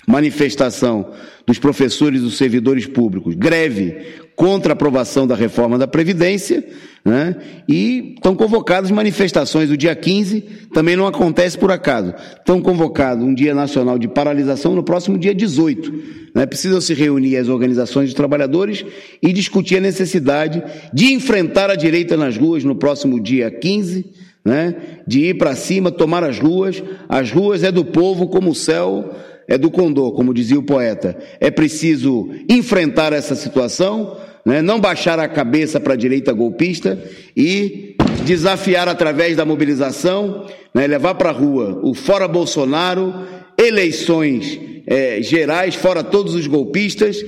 manifestação 0.08 1.12
dos 1.45 1.60
professores 1.60 2.20
e 2.20 2.24
dos 2.24 2.38
servidores 2.38 2.86
públicos, 2.86 3.36
greve 3.36 4.24
contra 4.36 4.72
a 4.72 4.74
aprovação 4.74 5.28
da 5.28 5.36
reforma 5.36 5.78
da 5.78 5.88
Previdência, 5.88 6.64
né? 7.06 7.36
e 7.68 8.14
estão 8.16 8.36
convocadas 8.36 8.89
manifestações 8.89 9.70
o 9.70 9.78
dia 9.78 9.95
15, 9.95 10.41
também 10.74 10.95
não 10.95 11.06
acontece 11.06 11.58
por 11.58 11.72
acaso. 11.72 12.14
Estão 12.39 12.62
convocados 12.62 13.24
um 13.24 13.34
dia 13.34 13.54
nacional 13.54 13.99
de 13.99 14.08
paralisação 14.08 14.74
no 14.74 14.84
próximo 14.84 15.18
dia 15.18 15.36
18. 15.36 15.93
Né? 16.34 16.45
Precisam 16.45 16.82
se 16.82 16.93
reunir 16.93 17.38
as 17.38 17.47
organizações 17.47 18.10
de 18.10 18.16
trabalhadores 18.16 18.86
e 19.22 19.32
discutir 19.34 19.78
a 19.78 19.82
necessidade 19.82 20.64
de 20.93 21.14
enfrentar 21.14 21.70
a 21.70 21.76
direita 21.76 22.18
nas 22.18 22.38
ruas 22.38 22.64
no 22.64 22.76
próximo 22.76 23.20
dia 23.20 23.51
15, 23.51 24.06
né? 24.43 24.76
de 25.06 25.26
ir 25.26 25.38
para 25.38 25.56
cima, 25.56 25.91
tomar 25.91 26.24
as 26.24 26.39
ruas. 26.39 26.82
As 27.08 27.30
ruas 27.32 27.64
é 27.64 27.72
do 27.72 27.86
povo 27.86 28.28
como 28.28 28.51
o 28.51 28.56
céu 28.56 29.14
é 29.47 29.57
do 29.57 29.69
condor, 29.69 30.13
como 30.13 30.33
dizia 30.33 30.59
o 30.59 30.63
poeta. 30.63 31.17
É 31.39 31.51
preciso 31.51 32.29
enfrentar 32.49 33.13
essa 33.13 33.35
situação, 33.35 34.17
né? 34.45 34.61
não 34.61 34.79
baixar 34.79 35.19
a 35.19 35.27
cabeça 35.27 35.79
para 35.79 35.93
a 35.93 35.97
direita 35.97 36.33
golpista 36.33 37.01
e 37.35 37.95
desafiar 38.25 38.87
através 38.87 39.35
da 39.35 39.45
mobilização, 39.45 40.47
né? 40.73 40.87
levar 40.87 41.15
para 41.15 41.29
a 41.29 41.33
rua 41.33 41.79
o 41.83 41.93
fora 41.93 42.27
Bolsonaro, 42.27 43.13
eleições 43.57 44.59
é, 44.85 45.21
gerais, 45.21 45.75
fora 45.75 46.03
todos 46.03 46.35
os 46.35 46.47
golpistas, 46.47 47.23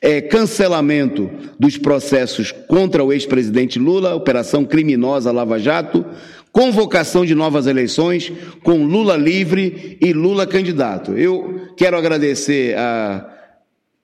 é, 0.00 0.20
cancelamento 0.20 1.30
dos 1.58 1.78
processos 1.78 2.52
contra 2.52 3.04
o 3.04 3.12
ex-presidente 3.12 3.78
Lula, 3.78 4.14
operação 4.14 4.64
criminosa 4.64 5.32
Lava 5.32 5.58
Jato, 5.58 6.04
convocação 6.52 7.24
de 7.24 7.34
novas 7.34 7.66
eleições 7.66 8.30
com 8.62 8.84
Lula 8.84 9.16
livre 9.16 9.96
e 10.00 10.12
Lula 10.12 10.46
candidato. 10.46 11.12
Eu 11.12 11.68
quero 11.76 11.96
agradecer 11.96 12.76
a 12.76 13.26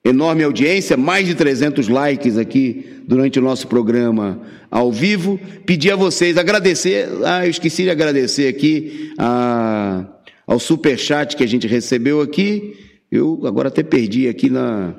enorme 0.02 0.42
audiência, 0.42 0.96
mais 0.96 1.26
de 1.26 1.34
300 1.34 1.88
likes 1.88 2.38
aqui 2.38 3.02
durante 3.06 3.38
o 3.38 3.42
nosso 3.42 3.68
programa 3.68 4.40
ao 4.70 4.90
vivo. 4.90 5.38
Pedir 5.66 5.92
a 5.92 5.96
vocês 5.96 6.38
agradecer, 6.38 7.08
ah, 7.24 7.44
eu 7.44 7.50
esqueci 7.50 7.82
de 7.82 7.90
agradecer 7.90 8.48
aqui 8.48 9.12
a, 9.18 10.06
ao 10.46 10.58
super 10.58 10.98
chat 10.98 11.36
que 11.36 11.44
a 11.44 11.48
gente 11.48 11.66
recebeu 11.66 12.22
aqui. 12.22 12.74
Eu 13.12 13.42
agora 13.44 13.68
até 13.68 13.82
perdi 13.82 14.26
aqui 14.26 14.48
na, 14.48 14.94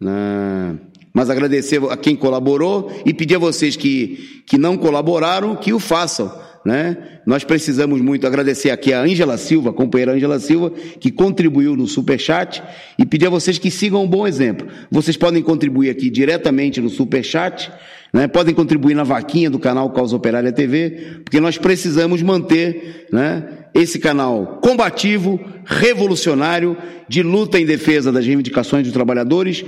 na 0.00 0.76
mas 1.12 1.30
agradecer 1.30 1.80
a 1.90 1.96
quem 1.96 2.16
colaborou 2.16 2.90
e 3.06 3.14
pedir 3.14 3.36
a 3.36 3.38
vocês 3.38 3.76
que, 3.76 4.42
que 4.46 4.58
não 4.58 4.76
colaboraram 4.76 5.54
que 5.54 5.72
o 5.72 5.78
façam 5.78 6.32
né? 6.64 6.96
Nós 7.26 7.44
precisamos 7.44 8.00
muito 8.00 8.26
agradecer 8.26 8.70
aqui 8.70 8.92
a 8.92 9.00
Ângela 9.00 9.36
Silva, 9.36 9.70
a 9.70 9.72
companheira 9.72 10.12
Ângela 10.12 10.38
Silva, 10.38 10.70
que 10.70 11.10
contribuiu 11.10 11.76
no 11.76 11.86
Superchat 11.86 12.62
e 12.98 13.04
pedir 13.04 13.26
a 13.26 13.30
vocês 13.30 13.58
que 13.58 13.70
sigam 13.70 14.04
um 14.04 14.08
bom 14.08 14.26
exemplo. 14.26 14.66
Vocês 14.90 15.16
podem 15.16 15.42
contribuir 15.42 15.90
aqui 15.90 16.08
diretamente 16.08 16.80
no 16.80 16.88
Superchat, 16.88 17.70
né? 18.12 18.26
podem 18.26 18.54
contribuir 18.54 18.94
na 18.94 19.04
vaquinha 19.04 19.50
do 19.50 19.58
canal 19.58 19.90
Causa 19.90 20.16
Operária 20.16 20.52
TV, 20.52 21.20
porque 21.22 21.38
nós 21.38 21.58
precisamos 21.58 22.22
manter 22.22 23.08
né, 23.12 23.66
esse 23.74 23.98
canal 23.98 24.58
combativo, 24.62 25.38
revolucionário, 25.66 26.76
de 27.06 27.22
luta 27.22 27.60
em 27.60 27.66
defesa 27.66 28.10
das 28.10 28.24
reivindicações 28.24 28.84
dos 28.84 28.92
trabalhadores, 28.92 29.64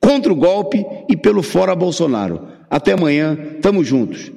contra 0.00 0.32
o 0.32 0.36
golpe 0.36 0.82
e 1.10 1.16
pelo 1.16 1.42
fora 1.42 1.74
Bolsonaro. 1.74 2.48
Até 2.70 2.92
amanhã, 2.92 3.36
tamo 3.60 3.84
juntos. 3.84 4.32